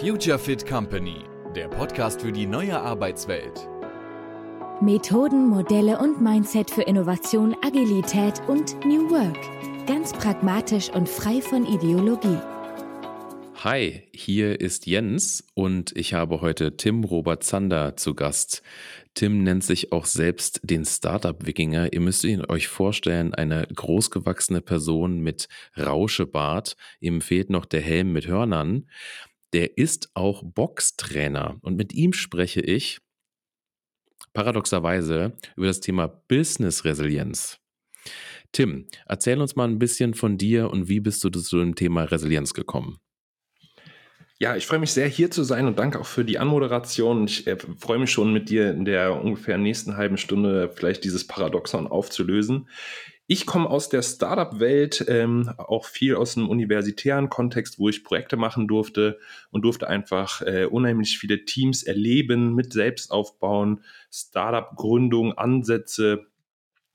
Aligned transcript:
Future 0.00 0.38
Fit 0.38 0.64
Company, 0.64 1.24
der 1.56 1.66
Podcast 1.66 2.22
für 2.22 2.30
die 2.30 2.46
neue 2.46 2.80
Arbeitswelt. 2.80 3.68
Methoden, 4.80 5.48
Modelle 5.48 5.98
und 5.98 6.22
Mindset 6.22 6.70
für 6.70 6.82
Innovation, 6.82 7.56
Agilität 7.62 8.40
und 8.46 8.76
New 8.84 9.10
Work. 9.10 9.86
Ganz 9.88 10.12
pragmatisch 10.12 10.88
und 10.90 11.08
frei 11.08 11.40
von 11.40 11.66
Ideologie. 11.66 12.38
Hi, 13.64 14.04
hier 14.14 14.60
ist 14.60 14.86
Jens 14.86 15.44
und 15.54 15.90
ich 15.96 16.14
habe 16.14 16.42
heute 16.42 16.76
Tim 16.76 17.02
Robert 17.02 17.42
Zander 17.42 17.96
zu 17.96 18.14
Gast. 18.14 18.62
Tim 19.14 19.42
nennt 19.42 19.64
sich 19.64 19.90
auch 19.90 20.06
selbst 20.06 20.60
den 20.62 20.84
Startup-Wikinger. 20.84 21.92
Ihr 21.92 22.00
müsst 22.00 22.22
ihn 22.22 22.44
euch 22.48 22.68
vorstellen, 22.68 23.34
eine 23.34 23.66
großgewachsene 23.74 24.60
Person 24.60 25.18
mit 25.18 25.48
Rauschebart. 25.76 26.76
Ihm 27.00 27.20
fehlt 27.20 27.50
noch 27.50 27.64
der 27.64 27.80
Helm 27.80 28.12
mit 28.12 28.28
Hörnern. 28.28 28.86
Der 29.52 29.78
ist 29.78 30.10
auch 30.14 30.42
Boxtrainer 30.44 31.58
und 31.62 31.76
mit 31.76 31.92
ihm 31.94 32.12
spreche 32.12 32.60
ich 32.60 32.98
paradoxerweise 34.34 35.36
über 35.56 35.66
das 35.66 35.80
Thema 35.80 36.06
Business 36.06 36.84
Resilienz. 36.84 37.58
Tim, 38.52 38.86
erzähl 39.06 39.40
uns 39.40 39.56
mal 39.56 39.68
ein 39.68 39.78
bisschen 39.78 40.14
von 40.14 40.38
dir 40.38 40.70
und 40.70 40.88
wie 40.88 41.00
bist 41.00 41.22
du 41.24 41.30
zu 41.30 41.58
dem 41.58 41.74
Thema 41.74 42.04
Resilienz 42.04 42.54
gekommen? 42.54 42.98
Ja, 44.40 44.54
ich 44.54 44.66
freue 44.66 44.78
mich 44.78 44.92
sehr, 44.92 45.08
hier 45.08 45.32
zu 45.32 45.42
sein 45.42 45.66
und 45.66 45.80
danke 45.80 45.98
auch 45.98 46.06
für 46.06 46.24
die 46.24 46.38
Anmoderation. 46.38 47.24
Ich 47.24 47.46
äh, 47.48 47.56
freue 47.78 47.98
mich 47.98 48.12
schon, 48.12 48.32
mit 48.32 48.48
dir 48.48 48.70
in 48.70 48.84
der 48.84 49.20
ungefähr 49.20 49.58
nächsten 49.58 49.96
halben 49.96 50.16
Stunde 50.16 50.70
vielleicht 50.72 51.02
dieses 51.02 51.26
Paradoxon 51.26 51.88
aufzulösen. 51.88 52.68
Ich 53.30 53.44
komme 53.44 53.68
aus 53.68 53.90
der 53.90 54.00
Startup-Welt, 54.00 55.04
ähm, 55.06 55.52
auch 55.58 55.84
viel 55.84 56.16
aus 56.16 56.38
einem 56.38 56.48
universitären 56.48 57.28
Kontext, 57.28 57.78
wo 57.78 57.90
ich 57.90 58.02
Projekte 58.02 58.38
machen 58.38 58.66
durfte 58.66 59.18
und 59.50 59.66
durfte 59.66 59.86
einfach 59.86 60.40
äh, 60.40 60.64
unheimlich 60.64 61.18
viele 61.18 61.44
Teams 61.44 61.82
erleben, 61.82 62.54
mit 62.54 62.72
Selbstaufbauen, 62.72 63.84
Startup-Gründung, 64.10 65.36
Ansätze 65.36 66.26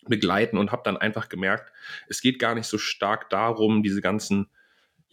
begleiten 0.07 0.57
und 0.57 0.71
habe 0.71 0.81
dann 0.83 0.97
einfach 0.97 1.29
gemerkt, 1.29 1.71
es 2.07 2.19
geht 2.19 2.39
gar 2.39 2.55
nicht 2.55 2.65
so 2.65 2.79
stark 2.79 3.29
darum, 3.29 3.83
diese 3.83 4.01
ganzen 4.01 4.47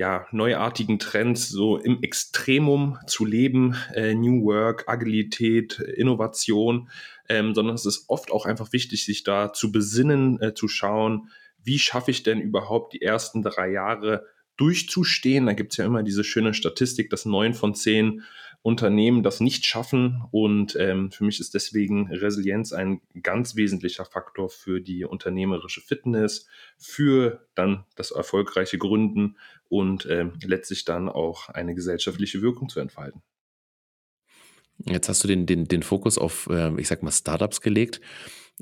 ja, 0.01 0.27
neuartigen 0.33 0.99
Trends 0.99 1.51
so 1.51 1.77
im 1.77 2.03
Extremum 2.03 2.97
zu 3.07 3.27
leben, 3.27 3.77
äh, 3.95 4.15
New 4.15 4.47
Work, 4.47 4.85
Agilität, 4.89 5.79
Innovation, 5.79 6.89
ähm, 7.29 7.55
sondern 7.55 7.75
es 7.75 7.85
ist 7.85 8.07
oft 8.09 8.33
auch 8.33 8.47
einfach 8.47 8.73
wichtig, 8.73 9.05
sich 9.05 9.25
da 9.25 9.53
zu 9.53 9.71
besinnen, 9.71 10.41
äh, 10.41 10.55
zu 10.55 10.69
schauen, 10.69 11.29
wie 11.63 11.79
schaffe 11.79 12.13
ich 12.13 12.23
denn 12.23 12.41
überhaupt 12.41 12.95
die 12.95 13.03
ersten 13.03 13.43
drei 13.43 13.73
Jahre 13.73 14.25
durchzustehen. 14.57 15.45
Da 15.45 15.53
gibt 15.53 15.75
es 15.75 15.77
ja 15.77 15.85
immer 15.85 16.03
diese 16.03 16.25
schöne 16.25 16.55
Statistik, 16.55 17.11
dass 17.11 17.27
neun 17.27 17.53
von 17.53 17.75
zehn 17.75 18.23
Unternehmen 18.63 19.23
das 19.23 19.41
nicht 19.41 19.67
schaffen. 19.67 20.23
Und 20.31 20.77
ähm, 20.79 21.11
für 21.11 21.25
mich 21.25 21.41
ist 21.41 21.55
deswegen 21.55 22.09
Resilienz 22.09 22.73
ein 22.73 23.01
ganz 23.23 23.57
wesentlicher 23.57 24.05
Faktor 24.05 24.51
für 24.51 24.81
die 24.81 25.05
unternehmerische 25.05 25.81
Fitness, 25.81 26.47
für 26.79 27.47
dann 27.55 27.85
das 27.97 28.11
erfolgreiche 28.11 28.79
Gründen 28.79 29.37
und 29.69 30.07
ähm, 30.11 30.33
letztlich 30.45 30.85
dann 30.85 31.09
auch 31.09 31.49
eine 31.49 31.75
gesellschaftliche 31.75 32.43
Wirkung 32.43 32.69
zu 32.69 32.81
entfalten. 32.81 33.23
Jetzt 34.87 35.09
hast 35.09 35.25
du 35.25 35.29
den, 35.29 35.47
den, 35.47 35.67
den 35.67 35.83
Fokus 35.83 36.19
auf, 36.19 36.49
äh, 36.51 36.79
ich 36.81 36.89
sag 36.89 37.03
mal, 37.03 37.13
Startups 37.13 37.61
gelegt. 37.61 38.01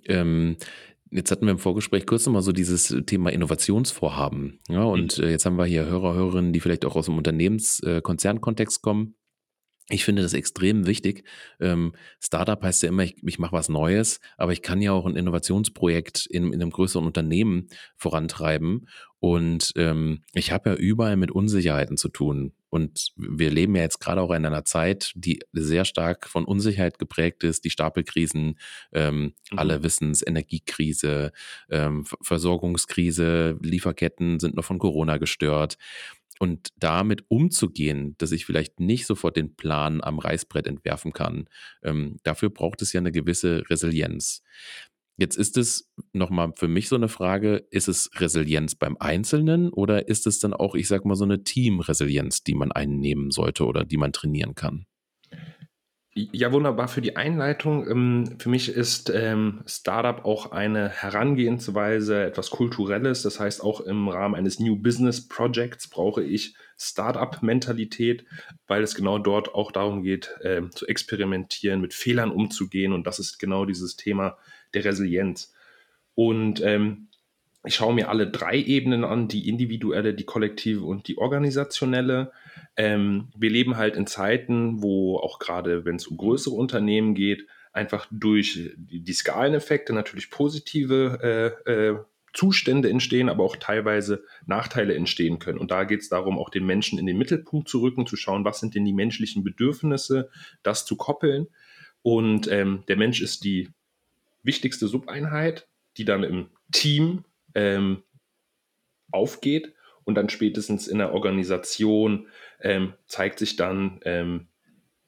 Ähm, 0.05 0.57
Jetzt 1.11 1.31
hatten 1.31 1.47
wir 1.47 1.53
im 1.53 1.59
Vorgespräch 1.59 2.07
kurz 2.07 2.27
nochmal 2.27 2.43
so 2.43 2.53
dieses 2.53 2.95
Thema 3.07 3.31
Innovationsvorhaben. 3.31 4.61
Ja, 4.69 4.83
und 4.83 5.19
mhm. 5.19 5.29
jetzt 5.29 5.47
haben 5.47 5.57
wir 5.57 5.65
hier 5.65 5.87
Hörer, 5.87 6.15
Hörerinnen, 6.15 6.53
die 6.53 6.61
vielleicht 6.61 6.85
auch 6.85 6.97
aus 6.97 7.07
dem 7.07 7.17
Unternehmenskonzernkontext 7.17 8.83
kommen. 8.83 9.15
Ich 9.91 10.05
finde 10.05 10.23
das 10.23 10.35
extrem 10.35 10.87
wichtig. 10.87 11.25
Ähm, 11.61 11.95
Startup 12.21 12.63
heißt 12.63 12.83
ja 12.83 12.91
immer, 12.91 13.05
ich, 13.05 13.17
ich 13.25 13.39
mache 13.39 13.53
was 13.53 13.71
Neues, 13.71 14.21
aber 14.37 14.53
ich 14.53 14.61
kann 14.61 14.83
ja 14.83 14.93
auch 14.93 15.07
ein 15.07 15.17
Innovationsprojekt 15.17 16.27
in, 16.27 16.53
in 16.53 16.61
einem 16.61 16.71
größeren 16.71 17.07
Unternehmen 17.07 17.69
vorantreiben. 17.97 18.87
Und 19.21 19.73
ähm, 19.77 20.23
ich 20.33 20.53
habe 20.53 20.71
ja 20.71 20.77
überall 20.77 21.17
mit 21.17 21.31
Unsicherheiten 21.31 21.97
zu 21.97 22.09
tun. 22.09 22.53
Und 22.71 23.13
wir 23.17 23.51
leben 23.51 23.75
ja 23.75 23.83
jetzt 23.83 23.99
gerade 23.99 24.21
auch 24.21 24.31
in 24.31 24.45
einer 24.45 24.65
Zeit, 24.65 25.13
die 25.17 25.41
sehr 25.53 25.87
stark 25.87 26.29
von 26.29 26.45
Unsicherheit 26.45 26.99
geprägt 26.99 27.43
ist. 27.43 27.65
Die 27.65 27.71
Stapelkrisen, 27.71 28.59
ähm, 28.93 29.33
mhm. 29.51 29.59
alle 29.59 29.83
wissen 29.83 30.11
es, 30.11 30.25
Energiekrise, 30.25 31.33
ähm, 31.71 32.05
Versorgungskrise, 32.21 33.59
Lieferketten 33.63 34.39
sind 34.39 34.55
noch 34.55 34.65
von 34.65 34.79
Corona 34.79 35.17
gestört. 35.17 35.79
Und 36.39 36.69
damit 36.77 37.25
umzugehen, 37.29 38.15
dass 38.19 38.33
ich 38.33 38.47
vielleicht 38.47 38.81
nicht 38.81 39.07
sofort 39.07 39.37
den 39.37 39.57
Plan 39.57 40.03
am 40.03 40.19
Reißbrett 40.19 40.67
entwerfen 40.67 41.13
kann, 41.13 41.49
ähm, 41.83 42.19
dafür 42.23 42.51
braucht 42.51 42.83
es 42.83 42.93
ja 42.93 43.01
eine 43.01 43.13
gewisse 43.13 43.69
Resilienz. 43.69 44.43
Jetzt 45.17 45.37
ist 45.37 45.57
es 45.57 45.91
nochmal 46.13 46.53
für 46.55 46.69
mich 46.69 46.89
so 46.89 46.95
eine 46.95 47.09
Frage, 47.09 47.67
ist 47.73 47.89
es 47.89 48.09
Resilienz 48.15 48.77
beim 48.77 48.97
Einzelnen 49.01 49.69
oder 49.71 50.07
ist 50.07 50.29
es 50.29 50.39
dann 50.39 50.55
auch, 50.55 50.77
ich 50.77 50.87
sag 50.87 51.05
mal, 51.05 51.17
so 51.17 51.25
eine 51.25 51.43
Teamresilienz, 51.43 52.45
die 52.45 52.55
man 52.55 52.71
einnehmen 52.71 53.33
sollte 53.33 53.67
oder 53.67 53.85
die 53.85 53.97
man 53.97 54.13
trainieren 54.13 54.55
kann? 54.55 54.87
Ja, 56.33 56.53
wunderbar 56.53 56.89
für 56.89 57.01
die 57.01 57.17
Einleitung. 57.17 57.89
Ähm, 57.89 58.37
für 58.39 58.49
mich 58.49 58.69
ist 58.69 59.11
ähm, 59.15 59.63
Startup 59.67 60.25
auch 60.25 60.53
eine 60.53 60.89
Herangehensweise, 60.89 62.25
etwas 62.25 62.51
Kulturelles. 62.51 63.23
Das 63.23 63.39
heißt, 63.39 63.63
auch 63.63 63.81
im 63.81 64.09
Rahmen 64.09 64.35
eines 64.35 64.59
New 64.59 64.77
Business 64.77 65.29
Projects 65.29 65.89
brauche 65.89 66.23
ich 66.23 66.55
Startup-Mentalität, 66.77 68.25
weil 68.67 68.83
es 68.83 68.95
genau 68.95 69.19
dort 69.19 69.55
auch 69.55 69.71
darum 69.71 70.03
geht, 70.03 70.35
ähm, 70.43 70.71
zu 70.73 70.87
experimentieren, 70.87 71.81
mit 71.81 71.95
Fehlern 71.95 72.31
umzugehen. 72.31 72.93
Und 72.93 73.07
das 73.07 73.19
ist 73.19 73.39
genau 73.39 73.65
dieses 73.65 73.97
Thema 73.97 74.37
der 74.75 74.85
Resilienz. 74.85 75.55
Und 76.15 76.61
ich 77.65 77.75
schaue 77.75 77.95
mir 77.95 78.09
alle 78.09 78.29
drei 78.29 78.57
Ebenen 78.57 79.05
an, 79.05 79.29
die 79.29 79.49
individuelle, 79.49 80.15
die 80.15 80.25
kollektive 80.25 80.85
und 80.85 81.07
die 81.07 81.19
organisationelle. 81.19 82.33
Ähm, 82.79 83.29
wir 83.37 83.51
leben 83.51 83.77
halt 83.77 83.97
in 83.97 84.07
Zeiten, 84.07 84.83
wo 84.83 85.17
auch 85.19 85.41
gerade, 85.41 85.85
wenn 85.85 85.97
es 85.97 86.07
um 86.07 86.17
größere 86.17 86.55
Unternehmen 86.55 87.15
geht, 87.15 87.47
einfach 87.73 88.07
durch 88.11 88.71
die, 88.77 89.01
die 89.01 89.13
Skaleneffekte 89.13 89.93
natürlich 89.93 90.31
positive 90.31 91.57
äh, 91.67 91.71
äh, 91.71 91.99
Zustände 92.33 92.89
entstehen, 92.89 93.29
aber 93.29 93.43
auch 93.43 93.57
teilweise 93.57 94.23
Nachteile 94.47 94.95
entstehen 94.95 95.41
können. 95.41 95.59
Und 95.59 95.73
da 95.73 95.83
geht 95.83 96.03
es 96.03 96.09
darum, 96.09 96.39
auch 96.39 96.51
den 96.51 96.67
Menschen 96.67 97.01
in 97.01 97.07
den 97.07 97.19
Mittelpunkt 97.19 97.69
zu 97.69 97.81
rücken, 97.81 98.07
zu 98.07 98.15
schauen, 98.15 98.45
was 98.45 98.61
sind 98.61 98.77
denn 98.77 98.85
die 98.85 98.93
menschlichen 98.93 99.43
Bedürfnisse, 99.43 100.31
das 100.63 100.87
zu 100.87 100.97
koppeln. 100.97 101.49
Und 102.03 102.47
ähm, 102.49 102.85
der 102.87 102.97
Mensch 102.97 103.21
ist 103.21 103.43
die 103.43 103.71
wichtigste 104.45 104.87
Subeinheit, 104.87 105.67
die 105.97 106.05
dann 106.05 106.23
im 106.23 106.51
Team 106.71 107.25
ähm, 107.57 108.05
aufgeht 109.11 109.75
und 110.05 110.15
dann 110.15 110.29
spätestens 110.29 110.87
in 110.87 110.99
der 110.99 111.13
Organisation 111.13 112.29
ähm, 112.61 112.95
zeigt 113.07 113.39
sich 113.39 113.57
dann, 113.57 114.01
ähm, 114.05 114.49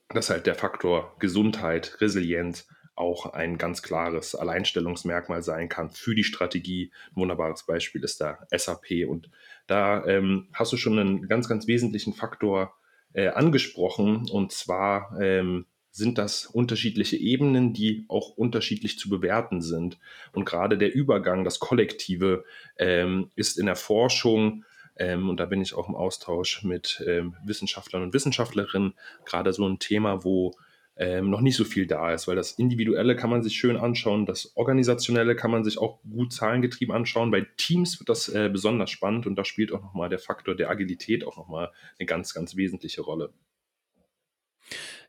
dass 0.08 0.30
halt 0.30 0.46
der 0.46 0.54
Faktor 0.54 1.16
Gesundheit, 1.18 2.00
Resilienz 2.00 2.66
auch 2.96 3.26
ein 3.32 3.56
ganz 3.56 3.82
klares 3.82 4.34
Alleinstellungsmerkmal 4.34 5.42
sein 5.42 5.68
kann 5.68 5.90
für 5.90 6.14
die 6.14 6.24
Strategie. 6.24 6.92
Ein 7.10 7.22
wunderbares 7.22 7.64
Beispiel 7.64 8.04
ist 8.04 8.20
da 8.20 8.38
SAP 8.54 9.08
und 9.08 9.30
da 9.66 10.04
ähm, 10.06 10.48
hast 10.52 10.72
du 10.72 10.76
schon 10.76 10.98
einen 10.98 11.28
ganz, 11.28 11.48
ganz 11.48 11.66
wesentlichen 11.66 12.12
Faktor 12.12 12.74
äh, 13.12 13.28
angesprochen 13.28 14.28
und 14.30 14.52
zwar 14.52 15.18
ähm, 15.20 15.66
sind 15.92 16.18
das 16.18 16.46
unterschiedliche 16.46 17.16
Ebenen, 17.16 17.72
die 17.72 18.04
auch 18.08 18.30
unterschiedlich 18.36 18.98
zu 18.98 19.08
bewerten 19.08 19.60
sind. 19.60 19.98
Und 20.32 20.44
gerade 20.44 20.78
der 20.78 20.94
Übergang, 20.94 21.44
das 21.44 21.58
Kollektive, 21.58 22.44
ähm, 22.78 23.30
ist 23.34 23.58
in 23.58 23.66
der 23.66 23.76
Forschung, 23.76 24.64
und 25.00 25.38
da 25.38 25.46
bin 25.46 25.62
ich 25.62 25.74
auch 25.74 25.88
im 25.88 25.94
Austausch 25.94 26.62
mit 26.62 27.02
ähm, 27.06 27.34
Wissenschaftlern 27.44 28.02
und 28.02 28.14
Wissenschaftlerinnen, 28.14 28.94
gerade 29.24 29.52
so 29.52 29.66
ein 29.66 29.78
Thema, 29.78 30.24
wo 30.24 30.52
ähm, 31.00 31.30
noch 31.30 31.40
nicht 31.40 31.56
so 31.56 31.64
viel 31.64 31.86
da 31.86 32.12
ist, 32.12 32.28
weil 32.28 32.36
das 32.36 32.52
Individuelle 32.52 33.16
kann 33.16 33.30
man 33.30 33.42
sich 33.42 33.54
schön 33.54 33.78
anschauen, 33.78 34.26
das 34.26 34.54
Organisationelle 34.56 35.34
kann 35.34 35.50
man 35.50 35.64
sich 35.64 35.78
auch 35.78 36.02
gut 36.02 36.32
zahlengetrieben 36.34 36.94
anschauen. 36.94 37.30
Bei 37.30 37.46
Teams 37.56 37.98
wird 37.98 38.10
das 38.10 38.28
äh, 38.28 38.50
besonders 38.52 38.90
spannend 38.90 39.26
und 39.26 39.36
da 39.36 39.46
spielt 39.46 39.72
auch 39.72 39.80
nochmal 39.80 40.10
der 40.10 40.18
Faktor 40.18 40.54
der 40.54 40.68
Agilität 40.68 41.24
auch 41.24 41.38
nochmal 41.38 41.70
eine 41.98 42.06
ganz, 42.06 42.34
ganz 42.34 42.54
wesentliche 42.54 43.00
Rolle. 43.00 43.32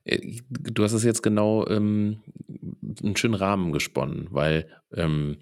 Äh, 0.06 0.40
du 0.50 0.82
hast 0.82 0.94
es 0.94 1.04
jetzt 1.04 1.24
genau 1.24 1.68
ähm, 1.68 2.22
einen 3.04 3.18
schönen 3.18 3.36
Rahmen 3.36 3.74
gesponnen, 3.74 4.28
weil 4.32 4.70
ähm, 4.94 5.40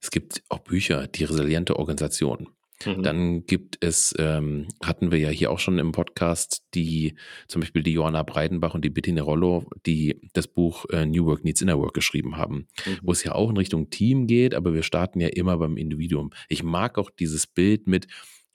es 0.00 0.10
gibt 0.10 0.42
auch 0.48 0.60
Bücher, 0.60 1.06
die 1.06 1.24
resiliente 1.24 1.76
Organisation. 1.76 2.48
Mhm. 2.86 3.02
Dann 3.02 3.46
gibt 3.46 3.84
es, 3.84 4.14
ähm, 4.18 4.68
hatten 4.82 5.10
wir 5.10 5.18
ja 5.18 5.28
hier 5.30 5.50
auch 5.50 5.58
schon 5.58 5.78
im 5.78 5.92
Podcast, 5.92 6.62
die 6.74 7.14
zum 7.48 7.60
Beispiel 7.60 7.82
die 7.82 7.92
Johanna 7.92 8.22
Breidenbach 8.22 8.74
und 8.74 8.84
die 8.84 8.90
Bettine 8.90 9.22
Rollo, 9.22 9.66
die 9.86 10.20
das 10.32 10.48
Buch 10.48 10.86
äh, 10.90 11.06
New 11.06 11.26
Work 11.26 11.44
Needs 11.44 11.60
Inner 11.62 11.78
Work 11.78 11.94
geschrieben 11.94 12.36
haben, 12.36 12.66
mhm. 12.86 12.98
wo 13.02 13.12
es 13.12 13.24
ja 13.24 13.32
auch 13.32 13.50
in 13.50 13.56
Richtung 13.56 13.90
Team 13.90 14.26
geht, 14.26 14.54
aber 14.54 14.74
wir 14.74 14.82
starten 14.82 15.20
ja 15.20 15.28
immer 15.28 15.58
beim 15.58 15.76
Individuum. 15.76 16.30
Ich 16.48 16.62
mag 16.62 16.98
auch 16.98 17.10
dieses 17.10 17.46
Bild 17.46 17.86
mit, 17.86 18.06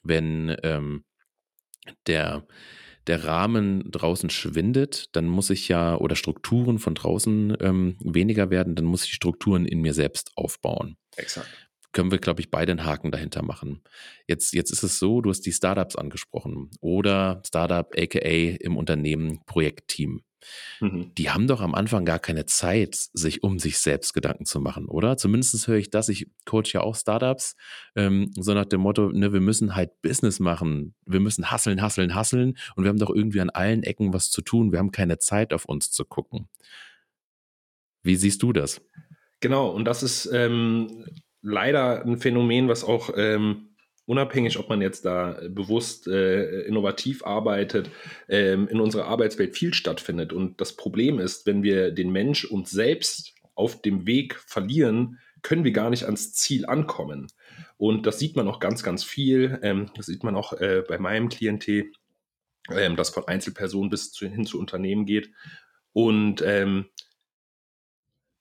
wenn 0.03 0.55
ähm, 0.63 1.03
der 2.07 2.45
der 3.07 3.23
Rahmen 3.23 3.89
draußen 3.89 4.29
schwindet, 4.29 5.15
dann 5.15 5.27
muss 5.27 5.49
ich 5.49 5.67
ja, 5.69 5.95
oder 5.95 6.15
Strukturen 6.15 6.77
von 6.77 6.93
draußen 6.93 7.57
ähm, 7.61 7.95
weniger 8.01 8.49
werden, 8.49 8.75
dann 8.75 8.85
muss 8.85 9.05
ich 9.05 9.13
Strukturen 9.13 9.65
in 9.65 9.79
mir 9.79 9.93
selbst 9.93 10.31
aufbauen. 10.35 10.97
Exakt. 11.15 11.66
Können 11.97 12.11
wir, 12.11 12.19
glaube 12.19 12.41
ich, 12.41 12.51
beide 12.51 12.73
einen 12.73 12.85
Haken 12.85 13.09
dahinter 13.09 13.41
machen. 13.41 13.81
Jetzt, 14.27 14.53
jetzt 14.53 14.69
ist 14.69 14.83
es 14.83 14.99
so, 14.99 15.19
du 15.19 15.31
hast 15.31 15.41
die 15.47 15.51
Startups 15.51 15.95
angesprochen 15.95 16.69
oder 16.79 17.41
Startup, 17.43 17.91
aka 17.97 18.19
im 18.19 18.77
Unternehmen 18.77 19.39
Projektteam. 19.47 20.21
Mhm. 20.79 21.15
Die 21.17 21.31
haben 21.31 21.47
doch 21.47 21.59
am 21.59 21.73
Anfang 21.73 22.05
gar 22.05 22.19
keine 22.19 22.45
Zeit, 22.45 22.93
sich 22.93 23.41
um 23.41 23.57
sich 23.57 23.79
selbst 23.79 24.13
Gedanken 24.13 24.45
zu 24.45 24.61
machen, 24.61 24.87
oder? 24.87 25.17
Zumindest 25.17 25.67
höre 25.67 25.77
ich 25.77 25.89
das. 25.89 26.07
Ich 26.09 26.27
coach 26.45 26.71
ja 26.71 26.81
auch 26.81 26.95
Startups, 26.95 27.55
ähm, 27.95 28.31
so 28.35 28.53
nach 28.53 28.65
dem 28.65 28.81
Motto, 28.81 29.09
ne, 29.09 29.33
wir 29.33 29.41
müssen 29.41 29.73
halt 29.73 29.99
Business 30.03 30.39
machen. 30.39 30.93
Wir 31.07 31.19
müssen 31.19 31.49
hasseln, 31.49 31.81
hasseln, 31.81 32.13
hasseln. 32.13 32.59
Und 32.75 32.83
wir 32.83 32.89
haben 32.89 32.99
doch 32.99 33.09
irgendwie 33.09 33.41
an 33.41 33.49
allen 33.49 33.81
Ecken 33.81 34.13
was 34.13 34.29
zu 34.29 34.43
tun. 34.43 34.71
Wir 34.71 34.77
haben 34.77 34.91
keine 34.91 35.17
Zeit, 35.17 35.51
auf 35.51 35.65
uns 35.65 35.89
zu 35.89 36.05
gucken. 36.05 36.47
Wie 38.03 38.17
siehst 38.17 38.43
du 38.43 38.53
das? 38.53 38.81
Genau, 39.39 39.69
und 39.69 39.85
das 39.85 40.03
ist 40.03 40.29
ähm, 40.31 41.05
leider 41.41 42.05
ein 42.05 42.17
Phänomen, 42.17 42.67
was 42.67 42.83
auch 42.83 43.11
ähm, 43.15 43.69
unabhängig, 44.05 44.57
ob 44.57 44.69
man 44.69 44.81
jetzt 44.81 45.05
da 45.05 45.39
bewusst 45.49 46.07
äh, 46.07 46.61
innovativ 46.61 47.25
arbeitet, 47.25 47.91
ähm, 48.29 48.67
in 48.69 48.79
unserer 48.79 49.05
Arbeitswelt 49.05 49.55
viel 49.55 49.73
stattfindet. 49.73 50.33
Und 50.33 50.59
das 50.61 50.75
Problem 50.75 51.19
ist, 51.19 51.45
wenn 51.45 51.61
wir 51.61 51.91
den 51.91 52.11
Mensch 52.11 52.45
uns 52.45 52.71
selbst 52.71 53.33
auf 53.53 53.81
dem 53.81 54.07
Weg 54.07 54.35
verlieren, 54.35 55.19
können 55.41 55.63
wir 55.63 55.71
gar 55.71 55.89
nicht 55.89 56.05
ans 56.05 56.33
Ziel 56.33 56.65
ankommen. 56.65 57.27
Und 57.77 58.05
das 58.05 58.17
sieht 58.17 58.35
man 58.35 58.47
auch 58.47 58.59
ganz, 58.59 58.81
ganz 58.81 59.03
viel. 59.03 59.59
Ähm, 59.61 59.91
das 59.95 60.05
sieht 60.05 60.23
man 60.23 60.35
auch 60.35 60.53
äh, 60.53 60.83
bei 60.87 60.97
meinem 60.97 61.29
Klientel, 61.29 61.91
ähm, 62.71 62.95
das 62.95 63.09
von 63.09 63.27
Einzelpersonen 63.27 63.89
bis 63.89 64.11
zu, 64.11 64.27
hin 64.27 64.45
zu 64.45 64.59
Unternehmen 64.59 65.05
geht. 65.05 65.31
Und 65.93 66.41
ähm, 66.45 66.85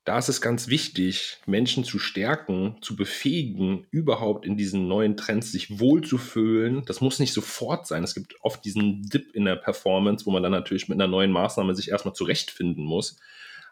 da 0.06 0.18
ist 0.18 0.28
es 0.28 0.40
ganz 0.40 0.68
wichtig, 0.68 1.38
Menschen 1.46 1.82
zu 1.82 1.98
stärken, 1.98 2.76
zu 2.80 2.94
befähigen, 2.94 3.86
überhaupt 3.90 4.46
in 4.46 4.56
diesen 4.56 4.86
neuen 4.86 5.16
Trends 5.16 5.50
sich 5.50 5.80
wohlzufühlen. 5.80 6.84
Das 6.86 7.00
muss 7.00 7.18
nicht 7.18 7.32
sofort 7.32 7.88
sein. 7.88 8.04
Es 8.04 8.14
gibt 8.14 8.36
oft 8.40 8.64
diesen 8.64 9.02
Dip 9.02 9.34
in 9.34 9.44
der 9.44 9.56
Performance, 9.56 10.24
wo 10.24 10.30
man 10.30 10.44
dann 10.44 10.52
natürlich 10.52 10.88
mit 10.88 10.96
einer 10.96 11.10
neuen 11.10 11.32
Maßnahme 11.32 11.74
sich 11.74 11.90
erstmal 11.90 12.14
zurechtfinden 12.14 12.84
muss. 12.84 13.18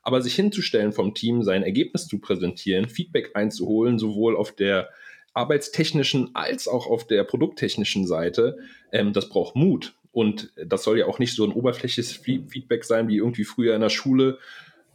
Aber 0.02 0.20
sich 0.20 0.34
hinzustellen 0.34 0.92
vom 0.92 1.14
Team, 1.14 1.44
sein 1.44 1.62
Ergebnis 1.62 2.08
zu 2.08 2.18
präsentieren, 2.18 2.88
Feedback 2.88 3.30
einzuholen, 3.34 4.00
sowohl 4.00 4.36
auf 4.36 4.50
der 4.50 4.88
arbeitstechnischen 5.34 6.34
als 6.34 6.66
auch 6.66 6.88
auf 6.88 7.06
der 7.06 7.22
produkttechnischen 7.22 8.08
Seite, 8.08 8.58
ähm, 8.90 9.12
das 9.12 9.28
braucht 9.28 9.54
Mut. 9.54 9.94
Und 10.10 10.52
das 10.56 10.82
soll 10.82 10.98
ja 10.98 11.06
auch 11.06 11.20
nicht 11.20 11.34
so 11.34 11.44
ein 11.44 11.52
oberflächliches 11.52 12.12
Feedback 12.12 12.84
sein, 12.84 13.06
wie 13.06 13.18
irgendwie 13.18 13.44
früher 13.44 13.74
in 13.76 13.80
der 13.80 13.88
Schule, 13.88 14.38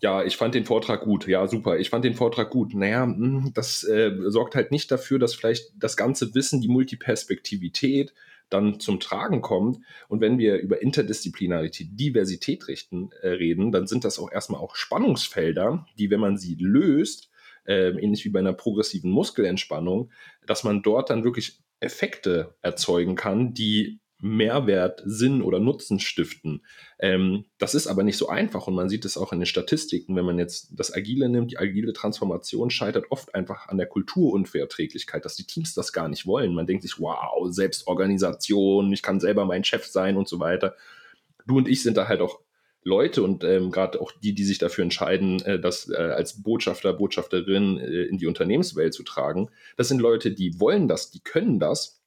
ja, 0.02 0.24
ich 0.24 0.38
fand 0.38 0.56
den 0.56 0.66
Vortrag 0.66 1.02
gut, 1.02 1.28
ja, 1.28 1.48
super, 1.48 1.78
ich 1.78 1.90
fand 1.90 2.06
den 2.06 2.14
Vortrag 2.14 2.50
gut. 2.50 2.74
Naja, 2.74 3.04
hm, 3.04 3.52
das 3.54 3.84
äh, 3.84 4.12
sorgt 4.28 4.56
halt 4.56 4.72
nicht 4.72 4.92
dafür, 4.92 5.20
dass 5.20 5.36
vielleicht 5.36 5.72
das 5.78 5.98
ganze 5.98 6.34
Wissen, 6.36 6.62
die 6.62 6.70
Multiperspektivität 6.70 8.14
dann 8.50 8.80
zum 8.80 9.00
Tragen 9.00 9.42
kommt. 9.42 9.80
Und 10.08 10.22
wenn 10.22 10.40
wir 10.40 10.58
über 10.58 10.82
Interdisziplinarität, 10.82 11.90
Diversität 11.92 12.68
richten, 12.68 13.12
äh, 13.22 13.30
reden, 13.30 13.72
dann 13.72 13.88
sind 13.88 14.04
das 14.06 14.20
auch 14.20 14.32
erstmal 14.32 14.62
auch 14.62 14.76
Spannungsfelder, 14.76 15.86
die, 15.98 16.10
wenn 16.10 16.20
man 16.20 16.38
sie 16.38 16.56
löst, 16.60 17.30
äh, 17.66 17.90
ähnlich 17.90 18.26
wie 18.26 18.30
bei 18.30 18.40
einer 18.40 18.54
progressiven 18.54 19.12
Muskelentspannung, 19.12 20.12
dass 20.48 20.64
man 20.64 20.82
dort 20.82 21.10
dann 21.10 21.24
wirklich 21.24 21.60
Effekte 21.80 22.56
erzeugen 22.62 23.16
kann, 23.16 23.54
die 23.54 23.99
Mehrwert, 24.22 25.02
Sinn 25.06 25.42
oder 25.42 25.60
Nutzen 25.60 26.00
stiften. 26.00 26.62
Ähm, 27.00 27.46
das 27.58 27.74
ist 27.74 27.88
aber 27.88 28.04
nicht 28.04 28.18
so 28.18 28.28
einfach 28.28 28.68
und 28.68 28.76
man 28.76 28.90
sieht 28.90 29.06
es 29.06 29.18
auch 29.18 29.32
in 29.32 29.40
den 29.40 29.46
Statistiken. 29.46 30.16
Wenn 30.16 30.26
man 30.26 30.38
jetzt 30.38 30.70
das 30.72 30.94
Agile 30.94 31.30
nimmt, 31.30 31.52
die 31.52 31.58
agile 31.58 31.94
Transformation 31.94 32.70
scheitert 32.70 33.06
oft 33.12 33.34
einfach 33.34 33.70
an 33.70 33.78
der 33.78 33.88
Kulturunverträglichkeit, 33.88 35.24
dass 35.24 35.36
die 35.36 35.46
Teams 35.46 35.74
das 35.74 35.94
gar 35.94 36.10
nicht 36.10 36.26
wollen. 36.26 36.54
Man 36.54 36.68
denkt 36.68 36.84
sich, 36.84 37.00
wow, 37.00 37.48
Selbstorganisation, 37.50 38.92
ich 38.92 39.02
kann 39.02 39.20
selber 39.20 39.46
mein 39.46 39.64
Chef 39.64 39.86
sein 39.86 40.18
und 40.18 40.28
so 40.28 40.40
weiter. 40.40 40.76
Du 41.48 41.58
und 41.58 41.68
ich 41.68 41.82
sind 41.82 41.96
da 41.96 42.08
halt 42.08 42.22
auch 42.22 42.42
Leute 42.84 43.24
und 43.24 43.44
ähm, 43.44 43.72
gerade 43.72 44.02
auch 44.02 44.12
die, 44.12 44.34
die 44.34 44.44
sich 44.44 44.58
dafür 44.58 44.84
entscheiden, 44.84 45.42
äh, 45.44 45.60
das 45.60 45.90
äh, 45.90 45.96
als 45.96 46.42
Botschafter, 46.42 46.94
Botschafterin 46.94 47.78
äh, 47.78 48.04
in 48.04 48.18
die 48.18 48.28
Unternehmenswelt 48.28 48.94
zu 48.94 49.04
tragen. 49.04 49.50
Das 49.78 49.88
sind 49.88 50.02
Leute, 50.02 50.32
die 50.32 50.60
wollen 50.60 50.88
das, 50.88 51.12
die 51.12 51.20
können 51.20 51.60
das 51.60 51.99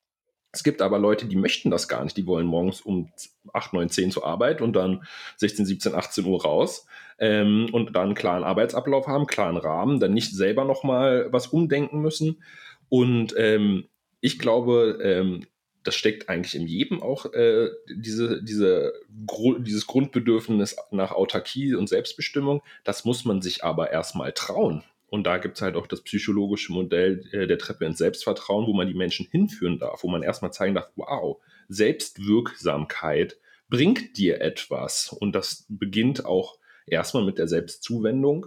es 0.53 0.63
gibt 0.63 0.83
aber 0.83 0.99
Leute, 0.99 1.27
die 1.27 1.37
möchten 1.37 1.71
das 1.71 1.89
gar 1.89 2.05
nicht. 2.05 2.17
Die 2.17 2.27
wollen 2.27 2.47
morgens 2.47 2.83
um 2.83 3.11
8, 3.55 3.73
9, 3.73 3.89
10 3.89 4.11
zur 4.11 4.27
Arbeit 4.27 4.61
und 4.61 4.75
dann 4.75 5.05
16, 5.39 5.65
17, 5.65 5.95
18 5.95 6.27
Uhr 6.27 6.43
raus 6.43 6.87
ähm, 7.19 7.69
und 7.73 7.97
dann 7.97 8.09
einen 8.09 8.15
klaren 8.15 8.45
Arbeitsablauf 8.45 9.07
haben, 9.07 9.27
klaren 9.27 9.57
Rahmen, 9.57 9.99
dann 9.99 10.13
nicht 10.13 10.35
selber 10.35 10.65
nochmal 10.65 11.29
was 11.31 11.47
umdenken 11.47 12.01
müssen. 12.03 12.43
Und 12.91 13.35
ähm, 13.39 13.89
ich 14.21 14.39
glaube, 14.39 14.99
ähm, 15.03 15.47
das 15.85 15.95
steckt 15.95 16.29
eigentlich 16.29 16.55
in 16.55 16.67
jedem 16.67 17.03
auch 17.03 17.33
äh, 17.33 17.71
diese, 17.89 18.43
diese, 18.43 18.93
Gru 19.27 19.59
dieses 19.59 19.87
Grundbedürfnis 19.87 20.77
nach 20.91 21.13
Autarkie 21.13 21.75
und 21.75 21.89
Selbstbestimmung. 21.89 22.63
Das 22.85 23.05
muss 23.05 23.25
man 23.25 23.41
sich 23.41 23.65
aber 23.65 23.91
erstmal 23.91 24.33
trauen. 24.33 24.85
Und 25.13 25.25
da 25.25 25.37
gibt 25.37 25.57
es 25.57 25.63
halt 25.63 25.77
auch 25.77 25.87
das 25.87 26.01
psychologische 26.01 26.73
Modell 26.73 27.29
äh, 27.33 27.47
der 27.47 27.59
Treppe 27.59 27.85
ins 27.85 27.99
Selbstvertrauen, 27.99 28.67
wo 28.67 28.73
man 28.73 28.87
die 28.87 28.95
Menschen 28.95 29.27
hinführen 29.31 29.79
darf, 29.79 30.03
wo 30.03 30.09
man 30.09 30.23
erstmal 30.23 30.55
zeigen 30.55 30.75
darf, 30.75 30.91
wow, 30.97 31.39
Selbstwirksamkeit 31.69 33.37
bringt 33.69 34.17
dir 34.17 34.41
etwas. 34.41 35.13
Und 35.13 35.35
das 35.35 35.67
beginnt 35.69 36.25
auch 36.25 36.57
erstmal 36.87 37.27
mit 37.27 37.37
der 37.37 37.47
Selbstzuwendung, 37.47 38.47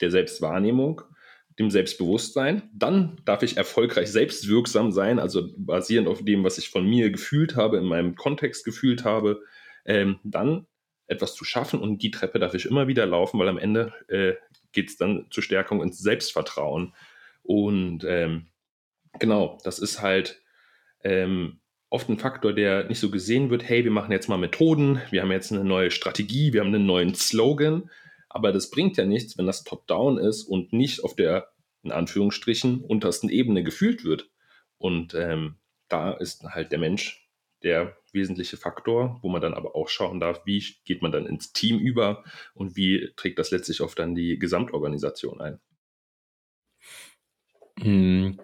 der 0.00 0.10
Selbstwahrnehmung, 0.10 1.02
dem 1.58 1.70
Selbstbewusstsein. 1.70 2.62
Dann 2.72 3.20
darf 3.26 3.42
ich 3.42 3.58
erfolgreich 3.58 4.10
selbstwirksam 4.10 4.92
sein, 4.92 5.18
also 5.18 5.50
basierend 5.58 6.08
auf 6.08 6.24
dem, 6.24 6.44
was 6.44 6.56
ich 6.56 6.70
von 6.70 6.88
mir 6.88 7.10
gefühlt 7.10 7.56
habe, 7.56 7.76
in 7.76 7.84
meinem 7.84 8.14
Kontext 8.14 8.64
gefühlt 8.64 9.04
habe. 9.04 9.42
Ähm, 9.84 10.18
dann 10.24 10.66
etwas 11.08 11.34
zu 11.34 11.44
schaffen 11.44 11.78
und 11.78 12.02
die 12.02 12.10
Treppe 12.10 12.38
darf 12.38 12.54
ich 12.54 12.64
immer 12.64 12.88
wieder 12.88 13.04
laufen, 13.04 13.38
weil 13.38 13.48
am 13.48 13.58
Ende 13.58 13.92
äh, 14.08 14.32
geht 14.72 14.88
es 14.88 14.96
dann 14.96 15.26
zur 15.30 15.42
Stärkung 15.42 15.82
ins 15.82 15.98
Selbstvertrauen. 15.98 16.94
Und 17.42 18.04
ähm, 18.04 18.46
genau, 19.18 19.58
das 19.64 19.78
ist 19.78 20.02
halt 20.02 20.42
ähm, 21.02 21.60
oft 21.90 22.08
ein 22.08 22.18
Faktor, 22.18 22.52
der 22.52 22.84
nicht 22.84 23.00
so 23.00 23.10
gesehen 23.10 23.50
wird, 23.50 23.68
hey, 23.68 23.84
wir 23.84 23.90
machen 23.90 24.12
jetzt 24.12 24.28
mal 24.28 24.38
Methoden, 24.38 25.00
wir 25.10 25.22
haben 25.22 25.32
jetzt 25.32 25.52
eine 25.52 25.64
neue 25.64 25.90
Strategie, 25.90 26.52
wir 26.52 26.60
haben 26.60 26.74
einen 26.74 26.86
neuen 26.86 27.14
Slogan, 27.14 27.90
aber 28.28 28.52
das 28.52 28.70
bringt 28.70 28.96
ja 28.96 29.06
nichts, 29.06 29.38
wenn 29.38 29.46
das 29.46 29.64
top-down 29.64 30.18
ist 30.18 30.44
und 30.44 30.72
nicht 30.72 31.04
auf 31.04 31.14
der, 31.14 31.52
in 31.82 31.92
Anführungsstrichen, 31.92 32.82
untersten 32.82 33.28
Ebene 33.28 33.62
gefühlt 33.62 34.04
wird. 34.04 34.28
Und 34.78 35.14
ähm, 35.14 35.56
da 35.88 36.12
ist 36.12 36.44
halt 36.44 36.72
der 36.72 36.78
Mensch 36.78 37.25
der 37.66 37.96
wesentliche 38.12 38.56
Faktor, 38.56 39.18
wo 39.22 39.28
man 39.28 39.42
dann 39.42 39.52
aber 39.52 39.74
auch 39.74 39.88
schauen 39.88 40.20
darf, 40.20 40.42
wie 40.46 40.64
geht 40.84 41.02
man 41.02 41.12
dann 41.12 41.26
ins 41.26 41.52
Team 41.52 41.78
über 41.78 42.24
und 42.54 42.76
wie 42.76 43.10
trägt 43.16 43.38
das 43.38 43.50
letztlich 43.50 43.82
auf 43.82 43.94
dann 43.94 44.14
die 44.14 44.38
Gesamtorganisation 44.38 45.40
ein. 45.40 45.58
Hm. 47.80 48.38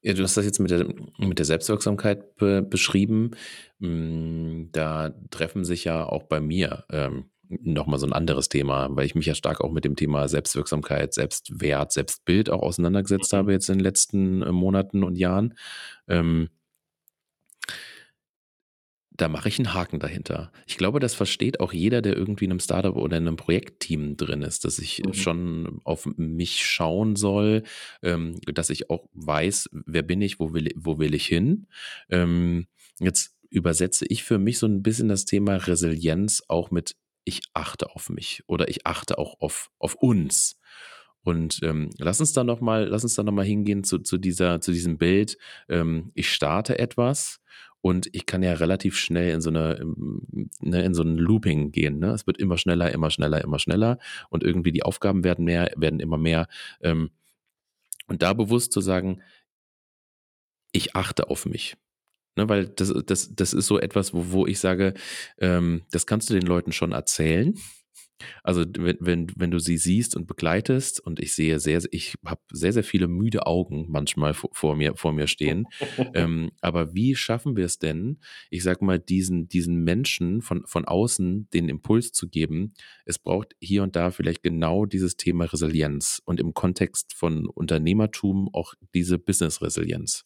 Ja, 0.00 0.14
du 0.14 0.22
hast 0.24 0.36
das 0.36 0.46
jetzt 0.46 0.58
mit 0.58 0.72
der, 0.72 0.86
mit 1.18 1.38
der 1.38 1.46
Selbstwirksamkeit 1.46 2.34
be 2.36 2.62
beschrieben. 2.62 3.32
Hm, 3.78 4.70
da 4.72 5.14
treffen 5.30 5.64
sich 5.64 5.84
ja 5.84 6.04
auch 6.04 6.24
bei 6.24 6.40
mir 6.40 6.84
ähm, 6.90 7.30
nochmal 7.48 8.00
so 8.00 8.06
ein 8.06 8.12
anderes 8.12 8.48
Thema, 8.48 8.88
weil 8.90 9.06
ich 9.06 9.14
mich 9.14 9.26
ja 9.26 9.34
stark 9.34 9.60
auch 9.60 9.70
mit 9.70 9.84
dem 9.84 9.94
Thema 9.94 10.26
Selbstwirksamkeit, 10.26 11.14
Selbstwert, 11.14 11.92
Selbstbild 11.92 12.50
auch 12.50 12.62
auseinandergesetzt 12.62 13.32
mhm. 13.32 13.36
habe 13.36 13.52
jetzt 13.52 13.68
in 13.68 13.78
den 13.78 13.84
letzten 13.84 14.42
äh, 14.42 14.50
Monaten 14.50 15.04
und 15.04 15.16
Jahren. 15.16 15.54
Ähm, 16.08 16.48
da 19.22 19.28
mache 19.28 19.48
ich 19.48 19.60
einen 19.60 19.72
Haken 19.72 20.00
dahinter. 20.00 20.50
Ich 20.66 20.76
glaube, 20.76 20.98
das 20.98 21.14
versteht 21.14 21.60
auch 21.60 21.72
jeder, 21.72 22.02
der 22.02 22.16
irgendwie 22.16 22.46
in 22.46 22.50
einem 22.50 22.58
Startup 22.58 22.96
oder 22.96 23.16
in 23.16 23.28
einem 23.28 23.36
Projektteam 23.36 24.16
drin 24.16 24.42
ist, 24.42 24.64
dass 24.64 24.80
ich 24.80 25.00
mhm. 25.04 25.14
schon 25.14 25.80
auf 25.84 26.06
mich 26.16 26.66
schauen 26.66 27.14
soll, 27.14 27.62
ähm, 28.02 28.40
dass 28.52 28.68
ich 28.68 28.90
auch 28.90 29.08
weiß, 29.12 29.70
wer 29.86 30.02
bin 30.02 30.22
ich, 30.22 30.40
wo 30.40 30.52
will, 30.54 30.72
wo 30.74 30.98
will 30.98 31.14
ich 31.14 31.26
hin. 31.26 31.68
Ähm, 32.10 32.66
jetzt 32.98 33.36
übersetze 33.48 34.06
ich 34.08 34.24
für 34.24 34.40
mich 34.40 34.58
so 34.58 34.66
ein 34.66 34.82
bisschen 34.82 35.08
das 35.08 35.24
Thema 35.24 35.54
Resilienz 35.54 36.42
auch 36.48 36.72
mit 36.72 36.96
ich 37.22 37.42
achte 37.54 37.94
auf 37.94 38.10
mich 38.10 38.42
oder 38.48 38.66
ich 38.68 38.88
achte 38.88 39.18
auch 39.18 39.38
auf, 39.38 39.70
auf 39.78 39.94
uns. 39.94 40.58
Und 41.22 41.60
ähm, 41.62 41.90
lass 41.98 42.18
uns 42.18 42.32
da 42.32 42.42
noch 42.42 42.60
mal, 42.60 42.88
lass 42.88 43.04
uns 43.04 43.14
da 43.14 43.22
noch 43.22 43.30
mal 43.30 43.44
hingehen 43.44 43.84
zu, 43.84 44.00
zu 44.00 44.18
dieser, 44.18 44.60
zu 44.60 44.72
diesem 44.72 44.98
Bild. 44.98 45.38
Ähm, 45.68 46.10
ich 46.14 46.32
starte 46.32 46.80
etwas 46.80 47.38
und 47.82 48.08
ich 48.12 48.26
kann 48.26 48.42
ja 48.44 48.54
relativ 48.54 48.96
schnell 48.96 49.34
in 49.34 49.40
so 49.40 49.50
eine, 49.50 49.84
ne, 50.60 50.82
in 50.82 50.94
so 50.94 51.02
ein 51.02 51.18
Looping 51.18 51.72
gehen. 51.72 51.98
Ne? 51.98 52.12
Es 52.12 52.28
wird 52.28 52.38
immer 52.38 52.56
schneller, 52.56 52.92
immer 52.92 53.10
schneller, 53.10 53.42
immer 53.42 53.58
schneller. 53.58 53.98
Und 54.30 54.44
irgendwie 54.44 54.70
die 54.70 54.84
Aufgaben 54.84 55.24
werden 55.24 55.44
mehr, 55.44 55.70
werden 55.76 55.98
immer 55.98 56.16
mehr. 56.16 56.46
Ähm, 56.80 57.10
und 58.06 58.22
da 58.22 58.32
bewusst 58.34 58.72
zu 58.72 58.80
sagen, 58.80 59.20
ich 60.70 60.94
achte 60.94 61.28
auf 61.28 61.44
mich. 61.44 61.76
Ne, 62.36 62.48
weil 62.48 62.68
das, 62.68 62.94
das, 63.04 63.34
das 63.34 63.52
ist 63.52 63.66
so 63.66 63.78
etwas, 63.78 64.14
wo, 64.14 64.30
wo 64.30 64.46
ich 64.46 64.58
sage, 64.60 64.94
ähm, 65.38 65.82
das 65.90 66.06
kannst 66.06 66.30
du 66.30 66.34
den 66.34 66.46
Leuten 66.46 66.72
schon 66.72 66.92
erzählen. 66.92 67.58
Also 68.42 68.64
wenn, 68.78 68.96
wenn, 69.00 69.26
wenn 69.36 69.50
du 69.50 69.58
sie 69.58 69.76
siehst 69.76 70.16
und 70.16 70.26
begleitest 70.26 71.00
und 71.00 71.20
ich 71.20 71.34
sehe 71.34 71.58
sehr, 71.60 71.82
ich 71.90 72.14
habe 72.24 72.40
sehr, 72.52 72.72
sehr 72.72 72.84
viele 72.84 73.08
müde 73.08 73.46
Augen 73.46 73.86
manchmal 73.88 74.34
vor, 74.34 74.50
vor 74.52 74.76
mir, 74.76 74.96
vor 74.96 75.12
mir 75.12 75.26
stehen. 75.26 75.66
ähm, 76.14 76.52
aber 76.60 76.94
wie 76.94 77.14
schaffen 77.14 77.56
wir 77.56 77.64
es 77.64 77.78
denn, 77.78 78.20
ich 78.50 78.62
sag 78.62 78.82
mal, 78.82 78.98
diesen, 78.98 79.48
diesen 79.48 79.82
Menschen 79.84 80.42
von, 80.42 80.64
von 80.66 80.84
außen 80.84 81.48
den 81.50 81.68
Impuls 81.68 82.12
zu 82.12 82.28
geben? 82.28 82.74
Es 83.04 83.18
braucht 83.18 83.54
hier 83.60 83.82
und 83.82 83.96
da 83.96 84.10
vielleicht 84.10 84.42
genau 84.42 84.86
dieses 84.86 85.16
Thema 85.16 85.44
Resilienz 85.44 86.22
und 86.24 86.40
im 86.40 86.54
Kontext 86.54 87.14
von 87.14 87.46
Unternehmertum 87.46 88.48
auch 88.52 88.74
diese 88.94 89.18
Business-Resilienz. 89.18 90.24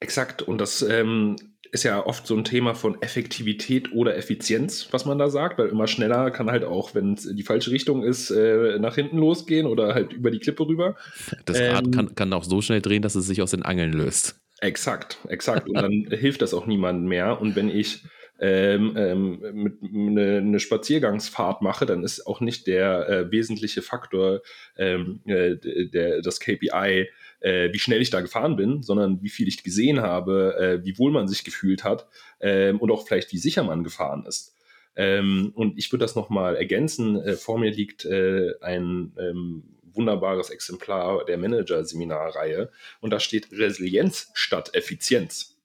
Exakt. 0.00 0.42
Und 0.42 0.58
das 0.58 0.82
ähm, 0.82 1.36
ist 1.76 1.82
ja 1.82 2.04
oft 2.06 2.26
so 2.26 2.34
ein 2.34 2.44
Thema 2.44 2.74
von 2.74 3.02
Effektivität 3.02 3.92
oder 3.92 4.16
Effizienz, 4.16 4.88
was 4.92 5.04
man 5.04 5.18
da 5.18 5.28
sagt, 5.28 5.58
weil 5.58 5.68
immer 5.68 5.86
schneller 5.86 6.30
kann 6.30 6.50
halt 6.50 6.64
auch, 6.64 6.94
wenn 6.94 7.12
es 7.12 7.28
die 7.30 7.42
falsche 7.42 7.70
Richtung 7.70 8.02
ist, 8.02 8.30
äh, 8.30 8.78
nach 8.78 8.94
hinten 8.94 9.18
losgehen 9.18 9.66
oder 9.66 9.92
halt 9.94 10.14
über 10.14 10.30
die 10.30 10.38
Klippe 10.38 10.66
rüber. 10.66 10.96
Das 11.44 11.60
Rad 11.60 11.84
ähm, 11.84 11.90
kann, 11.90 12.14
kann 12.14 12.32
auch 12.32 12.44
so 12.44 12.62
schnell 12.62 12.80
drehen, 12.80 13.02
dass 13.02 13.14
es 13.14 13.26
sich 13.26 13.42
aus 13.42 13.50
den 13.50 13.62
Angeln 13.62 13.92
löst. 13.92 14.40
Exakt, 14.60 15.18
exakt. 15.28 15.68
Und 15.68 15.74
dann 15.74 16.06
hilft 16.10 16.40
das 16.40 16.54
auch 16.54 16.66
niemandem 16.66 17.08
mehr. 17.08 17.42
Und 17.42 17.56
wenn 17.56 17.68
ich 17.68 18.04
ähm, 18.40 18.94
ähm, 18.96 19.40
mit 19.52 19.82
eine, 19.82 20.38
eine 20.38 20.60
Spaziergangsfahrt 20.60 21.60
mache, 21.60 21.84
dann 21.84 22.02
ist 22.02 22.26
auch 22.26 22.40
nicht 22.40 22.66
der 22.66 23.08
äh, 23.08 23.30
wesentliche 23.30 23.82
Faktor 23.82 24.40
ähm, 24.78 25.20
äh, 25.26 25.56
der, 25.86 26.22
das 26.22 26.40
KPI, 26.40 27.08
äh, 27.40 27.72
wie 27.72 27.78
schnell 27.78 28.02
ich 28.02 28.10
da 28.10 28.20
gefahren 28.20 28.56
bin, 28.56 28.82
sondern 28.82 29.22
wie 29.22 29.28
viel 29.28 29.48
ich 29.48 29.62
gesehen 29.62 30.00
habe, 30.00 30.56
äh, 30.58 30.84
wie 30.84 30.98
wohl 30.98 31.10
man 31.10 31.28
sich 31.28 31.44
gefühlt 31.44 31.84
hat 31.84 32.06
ähm, 32.40 32.78
und 32.80 32.90
auch 32.90 33.06
vielleicht 33.06 33.32
wie 33.32 33.38
sicher 33.38 33.64
man 33.64 33.84
gefahren 33.84 34.24
ist. 34.26 34.54
Ähm, 34.96 35.52
und 35.54 35.78
ich 35.78 35.92
würde 35.92 36.04
das 36.04 36.16
nochmal 36.16 36.56
ergänzen. 36.56 37.20
Äh, 37.20 37.34
vor 37.34 37.58
mir 37.58 37.70
liegt 37.70 38.04
äh, 38.04 38.52
ein 38.60 39.12
ähm, 39.18 39.76
wunderbares 39.92 40.50
Exemplar 40.50 41.24
der 41.24 41.38
Manager-Seminarreihe 41.38 42.70
und 43.00 43.10
da 43.10 43.20
steht 43.20 43.52
Resilienz 43.52 44.30
statt 44.34 44.74
Effizienz. 44.74 45.56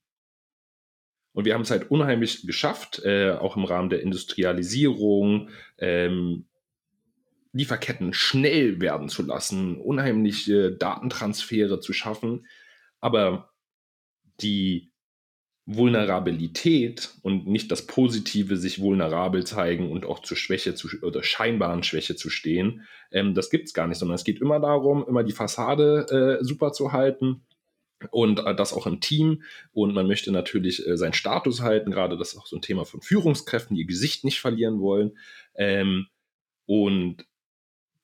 Und 1.33 1.45
wir 1.45 1.53
haben 1.53 1.61
es 1.61 1.71
halt 1.71 1.89
unheimlich 1.89 2.45
geschafft, 2.45 3.03
äh, 3.05 3.31
auch 3.31 3.55
im 3.55 3.63
Rahmen 3.63 3.89
der 3.89 4.01
Industrialisierung, 4.01 5.49
ähm, 5.77 6.45
Lieferketten 7.53 8.13
schnell 8.13 8.79
werden 8.79 9.09
zu 9.09 9.23
lassen, 9.23 9.77
unheimliche 9.77 10.71
Datentransfere 10.71 11.79
zu 11.79 11.93
schaffen. 11.93 12.45
Aber 12.99 13.51
die 14.41 14.91
Vulnerabilität 15.65 17.13
und 17.21 17.47
nicht 17.47 17.71
das 17.71 17.85
Positive, 17.85 18.57
sich 18.57 18.81
vulnerabel 18.81 19.45
zeigen 19.45 19.91
und 19.91 20.05
auch 20.05 20.19
zur 20.19 20.37
Schwäche 20.37 20.75
zu, 20.75 20.89
oder 21.01 21.23
scheinbaren 21.23 21.83
Schwäche 21.83 22.15
zu 22.15 22.29
stehen, 22.29 22.87
ähm, 23.11 23.35
das 23.35 23.49
gibt 23.49 23.67
es 23.67 23.73
gar 23.73 23.87
nicht, 23.87 23.99
sondern 23.99 24.15
es 24.15 24.23
geht 24.23 24.41
immer 24.41 24.59
darum, 24.59 25.05
immer 25.07 25.23
die 25.23 25.33
Fassade 25.33 26.39
äh, 26.41 26.43
super 26.43 26.71
zu 26.71 26.91
halten 26.93 27.45
und 28.09 28.39
äh, 28.39 28.55
das 28.55 28.73
auch 28.73 28.87
im 28.87 29.01
Team. 29.01 29.43
Und 29.71 29.93
man 29.93 30.07
möchte 30.07 30.31
natürlich 30.31 30.85
äh, 30.87 30.97
seinen 30.97 31.13
Status 31.13 31.61
halten, 31.61 31.91
gerade 31.91 32.17
das 32.17 32.33
ist 32.33 32.39
auch 32.39 32.47
so 32.47 32.55
ein 32.55 32.61
Thema 32.63 32.85
von 32.85 33.01
Führungskräften, 33.01 33.75
die 33.75 33.83
ihr 33.83 33.87
Gesicht 33.87 34.23
nicht 34.23 34.41
verlieren 34.41 34.79
wollen. 34.79 35.17
Ähm, 35.55 36.07
und 36.65 37.25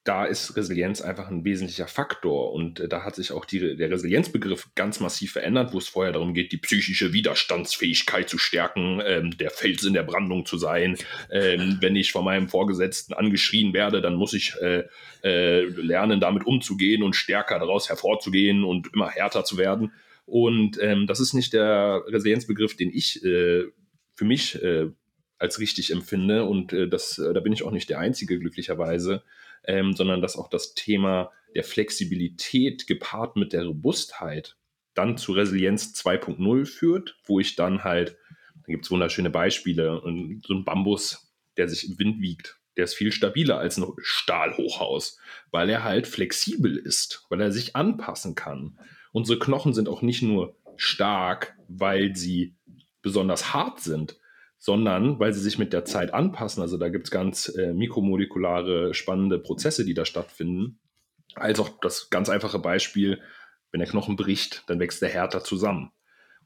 da 0.08 0.24
ist 0.24 0.56
Resilienz 0.56 1.02
einfach 1.02 1.28
ein 1.30 1.44
wesentlicher 1.44 1.88
Faktor. 1.88 2.54
Und 2.54 2.80
äh, 2.80 2.88
da 2.88 3.04
hat 3.04 3.16
sich 3.16 3.34
auch 3.34 3.44
die, 3.44 3.76
der 3.76 3.92
Resilienzbegriff 3.92 4.70
ganz 4.74 5.02
massiv 5.02 5.34
verändert, 5.34 5.74
wo 5.74 5.80
es 5.80 5.90
vorher 5.90 6.14
darum 6.14 6.34
geht, 6.34 6.54
die 6.54 6.58
psychische 6.58 7.12
Widerstandsfähigkeit 7.12 8.30
zu 8.30 8.38
stärken, 8.38 9.02
ähm, 9.06 9.36
der 9.38 9.50
Fels 9.50 9.84
in 9.84 9.94
der 9.94 10.04
Brandung 10.04 10.46
zu 10.46 10.58
sein. 10.58 10.98
Ähm, 11.30 11.80
wenn 11.82 11.98
ich 11.98 12.14
von 12.14 12.24
meinem 12.24 12.48
Vorgesetzten 12.48 13.14
angeschrien 13.14 13.74
werde, 13.74 14.00
dann 14.00 14.16
muss 14.16 14.32
ich 14.32 14.54
äh, 14.62 14.84
äh, 15.26 15.64
lernen, 15.66 16.22
damit 16.22 16.46
umzugehen 16.48 17.04
und 17.04 17.16
stärker 17.16 17.60
daraus 17.60 17.90
hervorzugehen 17.90 18.64
und 18.64 18.94
immer 18.94 19.10
härter 19.10 19.44
zu 19.44 19.58
werden. 19.58 19.92
Und 20.26 20.82
ähm, 20.82 21.06
das 21.08 21.20
ist 21.20 21.34
nicht 21.34 21.52
der 21.52 22.04
Resilienzbegriff, 22.08 22.78
den 22.78 22.92
ich 22.94 23.22
äh, 23.26 23.66
für 24.16 24.26
mich 24.26 24.62
äh, 24.64 24.88
als 25.38 25.60
richtig 25.60 25.92
empfinde. 25.92 26.46
Und 26.46 26.72
äh, 26.72 26.88
das, 26.88 27.16
da 27.18 27.40
bin 27.42 27.52
ich 27.52 27.64
auch 27.64 27.72
nicht 27.72 27.90
der 27.90 28.00
Einzige, 28.00 28.40
glücklicherweise 28.40 29.22
ähm, 29.68 29.94
sondern 29.94 30.22
dass 30.22 30.38
auch 30.38 30.50
das 30.50 30.74
Thema 30.74 31.32
der 31.54 31.64
Flexibilität 31.64 32.88
gepaart 32.88 33.36
mit 33.36 33.54
der 33.54 33.66
Robustheit 33.66 34.56
dann 34.94 35.18
zu 35.18 35.34
Resilienz 35.34 35.94
2.0 35.94 36.66
führt, 36.66 37.18
wo 37.26 37.40
ich 37.40 37.56
dann 37.56 37.84
halt, 37.84 38.18
da 38.56 38.72
gibt 38.72 38.86
es 38.86 38.92
wunderschöne 38.92 39.30
Beispiele, 39.30 40.02
und 40.02 40.44
so 40.46 40.54
ein 40.54 40.66
Bambus, 40.66 41.32
der 41.56 41.70
sich 41.70 41.90
im 41.90 42.00
Wind 42.00 42.22
wiegt, 42.22 42.60
der 42.78 42.86
ist 42.86 42.96
viel 42.96 43.12
stabiler 43.12 43.60
als 43.60 43.78
ein 43.78 43.86
Stahlhochhaus, 44.00 45.20
weil 45.52 45.70
er 45.70 45.84
halt 45.84 46.08
flexibel 46.08 46.78
ist, 46.78 47.26
weil 47.30 47.42
er 47.42 47.52
sich 47.52 47.76
anpassen 47.76 48.36
kann. 48.36 48.80
Unsere 49.12 49.40
Knochen 49.40 49.74
sind 49.74 49.90
auch 49.90 50.02
nicht 50.02 50.22
nur 50.22 50.56
stark, 50.78 51.58
weil 51.68 52.16
sie 52.16 52.56
besonders 53.02 53.54
hart 53.54 53.80
sind, 53.80 54.18
sondern 54.68 55.18
weil 55.18 55.32
sie 55.32 55.40
sich 55.40 55.58
mit 55.58 55.72
der 55.72 55.86
Zeit 55.86 56.14
anpassen. 56.14 56.62
Also 56.62 56.78
da 56.78 56.90
gibt 56.90 57.06
es 57.06 57.12
ganz 57.12 57.48
äh, 57.48 57.74
mikromolekulare, 57.74 58.94
spannende 58.94 59.40
Prozesse, 59.40 59.86
die 59.86 59.94
da 59.94 60.04
stattfinden. 60.04 60.82
Als 61.36 61.62
auch 61.62 61.70
das 61.80 62.10
ganz 62.10 62.28
einfache 62.28 62.60
Beispiel, 62.60 63.22
wenn 63.72 63.80
der 63.80 63.88
Knochen 63.88 64.18
bricht, 64.18 64.66
dann 64.68 64.82
wächst 64.82 65.02
der 65.02 65.08
härter 65.08 65.42
zusammen. 65.42 65.94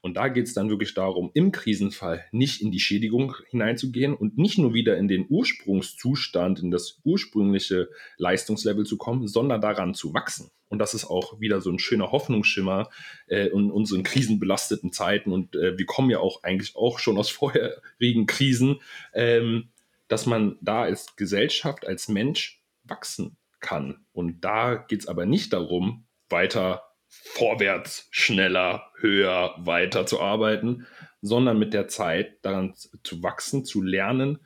Und 0.02 0.16
da 0.16 0.30
geht 0.30 0.48
es 0.48 0.54
dann 0.54 0.70
wirklich 0.70 0.96
darum, 0.96 1.30
im 1.34 1.52
Krisenfall 1.52 2.26
nicht 2.32 2.62
in 2.62 2.72
die 2.72 2.80
Schädigung 2.80 3.36
hineinzugehen 3.50 4.16
und 4.16 4.38
nicht 4.38 4.58
nur 4.58 4.74
wieder 4.74 4.98
in 4.98 5.08
den 5.08 5.28
Ursprungszustand, 5.30 6.60
in 6.60 6.72
das 6.72 7.00
ursprüngliche 7.04 7.90
Leistungslevel 8.18 8.86
zu 8.86 8.98
kommen, 8.98 9.28
sondern 9.28 9.62
daran 9.62 9.94
zu 9.94 10.14
wachsen. 10.14 10.50
Und 10.70 10.80
das 10.80 10.94
ist 10.94 11.06
auch 11.06 11.40
wieder 11.40 11.62
so 11.62 11.70
ein 11.70 11.80
schöner 11.80 12.12
Hoffnungsschimmer 12.12 12.90
äh, 13.28 13.48
in 13.48 13.70
unseren 13.70 14.04
krisenbelasteten 14.04 14.92
Zeiten. 14.92 15.32
Und 15.32 15.56
äh, 15.56 15.78
wir 15.78 15.86
kommen 15.86 16.10
ja 16.10 16.20
auch 16.20 16.44
eigentlich 16.44 16.76
auch 16.76 16.98
schon 16.98 17.18
aus 17.18 17.30
vorherigen 17.32 18.26
Krisen, 18.26 18.82
ähm, 19.14 19.70
dass 20.08 20.26
man 20.26 20.58
da 20.62 20.82
als 20.84 21.16
Gesellschaft, 21.16 21.86
als 21.86 22.08
Mensch 22.08 22.62
wachsen 22.86 23.38
kann. 23.60 24.06
Und 24.14 24.42
da 24.42 24.76
geht 24.76 25.02
es 25.02 25.08
aber 25.08 25.26
nicht 25.26 25.54
darum, 25.54 26.06
weiter 26.30 26.91
vorwärts, 27.12 28.08
schneller, 28.10 28.90
höher, 29.00 29.54
weiter 29.58 30.06
zu 30.06 30.22
arbeiten, 30.22 30.88
sondern 31.22 31.60
mit 31.60 31.74
der 31.74 31.88
Zeit 31.88 32.44
daran 32.44 32.74
zu 33.04 33.22
wachsen, 33.22 33.66
zu 33.66 33.82
lernen. 33.82 34.40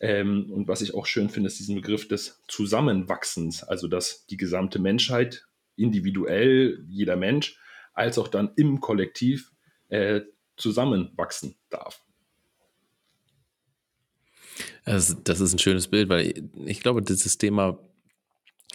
Ähm, 0.00 0.50
und 0.50 0.68
was 0.68 0.80
ich 0.80 0.94
auch 0.94 1.06
schön 1.06 1.28
finde, 1.28 1.48
ist 1.48 1.58
diesen 1.58 1.74
Begriff 1.74 2.08
des 2.08 2.42
Zusammenwachsens, 2.48 3.64
also 3.64 3.88
dass 3.88 4.26
die 4.26 4.36
gesamte 4.36 4.78
Menschheit, 4.78 5.46
individuell, 5.76 6.84
jeder 6.88 7.16
Mensch, 7.16 7.58
als 7.92 8.18
auch 8.18 8.28
dann 8.28 8.52
im 8.56 8.80
Kollektiv 8.80 9.52
äh, 9.88 10.20
zusammenwachsen 10.56 11.56
darf. 11.70 12.02
Also 14.84 15.14
das 15.14 15.40
ist 15.40 15.52
ein 15.52 15.58
schönes 15.58 15.88
Bild, 15.88 16.08
weil 16.08 16.50
ich 16.66 16.80
glaube, 16.80 17.02
dieses 17.02 17.38
Thema 17.38 17.78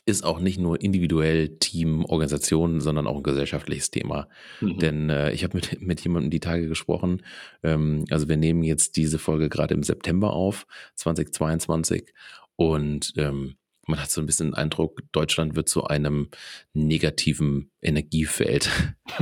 ist 0.06 0.24
auch 0.24 0.40
nicht 0.40 0.60
nur 0.60 0.82
individuell 0.82 1.58
Team, 1.60 2.06
Organisation, 2.06 2.82
sondern 2.82 3.08
auch 3.08 3.18
ein 3.18 3.24
gesellschaftliches 3.24 3.92
Thema. 3.92 4.28
Mhm. 4.62 4.80
Denn 4.80 5.10
äh, 5.10 5.32
ich 5.32 5.44
habe 5.44 5.58
mit, 5.58 5.82
mit 5.82 6.02
jemandem 6.02 6.32
die 6.32 6.40
Tage 6.40 6.68
gesprochen. 6.68 7.24
Ähm, 7.64 8.06
also 8.10 8.28
wir 8.28 8.38
nehmen 8.38 8.64
jetzt 8.64 8.98
diese 8.98 9.20
Folge 9.20 9.50
gerade 9.50 9.74
im 9.74 9.84
September 9.84 10.34
auf, 10.34 10.68
2022. 10.96 12.14
Und 12.56 13.14
ähm, 13.18 13.56
man 13.88 14.02
hat 14.02 14.12
so 14.12 14.22
ein 14.22 14.26
bisschen 14.26 14.50
den 14.50 14.54
Eindruck, 14.54 15.02
Deutschland 15.12 15.56
wird 15.56 15.70
zu 15.70 15.86
einem 15.86 16.30
negativen 16.74 17.72
Energiefeld. 17.82 18.70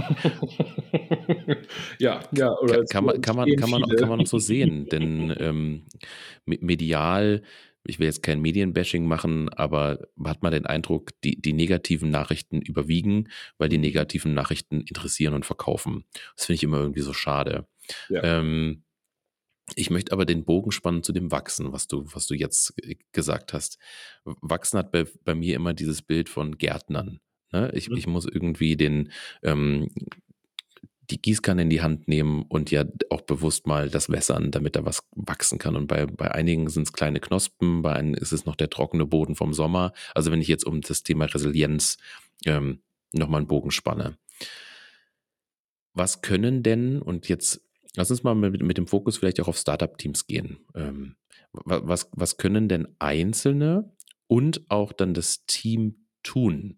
ja, 1.99 2.19
ja, 2.31 2.51
oder 2.59 2.83
kann, 2.85 2.85
kann, 2.87 3.05
man, 3.05 3.21
kann, 3.21 3.35
man, 3.35 3.55
kann, 3.55 3.69
man, 3.69 3.83
kann 3.95 4.09
man 4.09 4.19
noch 4.19 4.27
so 4.27 4.39
sehen, 4.39 4.85
denn 4.91 5.35
ähm, 5.39 5.83
medial 6.45 7.43
ich 7.85 7.99
will 7.99 8.07
jetzt 8.07 8.23
kein 8.23 8.41
Medienbashing 8.41 9.05
machen, 9.05 9.49
aber 9.49 9.99
hat 10.23 10.43
man 10.43 10.51
den 10.51 10.65
Eindruck, 10.65 11.11
die, 11.23 11.39
die 11.39 11.53
negativen 11.53 12.09
Nachrichten 12.09 12.61
überwiegen, 12.61 13.29
weil 13.57 13.69
die 13.69 13.77
negativen 13.77 14.33
Nachrichten 14.33 14.81
interessieren 14.81 15.33
und 15.33 15.45
verkaufen. 15.45 16.05
Das 16.35 16.45
finde 16.45 16.55
ich 16.55 16.63
immer 16.63 16.79
irgendwie 16.79 17.01
so 17.01 17.13
schade. 17.13 17.67
Ja. 18.09 18.23
Ähm, 18.23 18.83
ich 19.75 19.89
möchte 19.89 20.11
aber 20.11 20.25
den 20.25 20.45
Bogen 20.45 20.71
spannen 20.71 21.01
zu 21.01 21.11
dem 21.11 21.31
Wachsen, 21.31 21.71
was 21.71 21.87
du, 21.87 22.05
was 22.13 22.27
du 22.27 22.35
jetzt 22.35 22.75
gesagt 23.11 23.53
hast. 23.53 23.79
Wachsen 24.23 24.77
hat 24.77 24.91
bei, 24.91 25.05
bei 25.23 25.33
mir 25.33 25.55
immer 25.55 25.73
dieses 25.73 26.01
Bild 26.01 26.29
von 26.29 26.57
Gärtnern. 26.57 27.19
Ne? 27.51 27.71
Ich, 27.73 27.89
mhm. 27.89 27.97
ich 27.97 28.05
muss 28.05 28.25
irgendwie 28.25 28.75
den, 28.75 29.11
ähm, 29.41 29.89
die 31.09 31.21
Gießkanne 31.21 31.63
in 31.63 31.69
die 31.69 31.81
Hand 31.81 32.07
nehmen 32.07 32.43
und 32.43 32.71
ja 32.71 32.85
auch 33.09 33.21
bewusst 33.21 33.67
mal 33.67 33.89
das 33.89 34.09
wässern, 34.09 34.51
damit 34.51 34.75
da 34.75 34.85
was 34.85 35.03
wachsen 35.11 35.59
kann. 35.59 35.75
Und 35.75 35.87
bei, 35.87 36.05
bei 36.05 36.31
einigen 36.31 36.69
sind 36.69 36.83
es 36.83 36.93
kleine 36.93 37.19
Knospen, 37.19 37.81
bei 37.81 37.93
einigen 37.93 38.17
ist 38.17 38.31
es 38.31 38.45
noch 38.45 38.55
der 38.55 38.69
trockene 38.69 39.05
Boden 39.05 39.35
vom 39.35 39.53
Sommer. 39.53 39.93
Also 40.13 40.31
wenn 40.31 40.41
ich 40.41 40.47
jetzt 40.47 40.65
um 40.65 40.81
das 40.81 41.03
Thema 41.03 41.25
Resilienz 41.25 41.97
ähm, 42.45 42.79
nochmal 43.11 43.39
einen 43.39 43.47
Bogen 43.47 43.71
spanne. 43.71 44.17
was 45.93 46.21
können 46.21 46.61
denn, 46.61 47.01
und 47.01 47.29
jetzt 47.29 47.61
lass 47.95 48.11
uns 48.11 48.23
mal 48.23 48.35
mit, 48.35 48.61
mit 48.61 48.77
dem 48.77 48.87
Fokus 48.87 49.17
vielleicht 49.17 49.39
auch 49.39 49.47
auf 49.47 49.57
Startup-Teams 49.57 50.27
gehen. 50.27 50.57
Ähm, 50.73 51.15
was, 51.53 52.09
was 52.11 52.37
können 52.37 52.67
denn 52.67 52.87
Einzelne 52.99 53.91
und 54.27 54.69
auch 54.69 54.91
dann 54.91 55.13
das 55.13 55.45
Team 55.45 56.05
tun? 56.23 56.77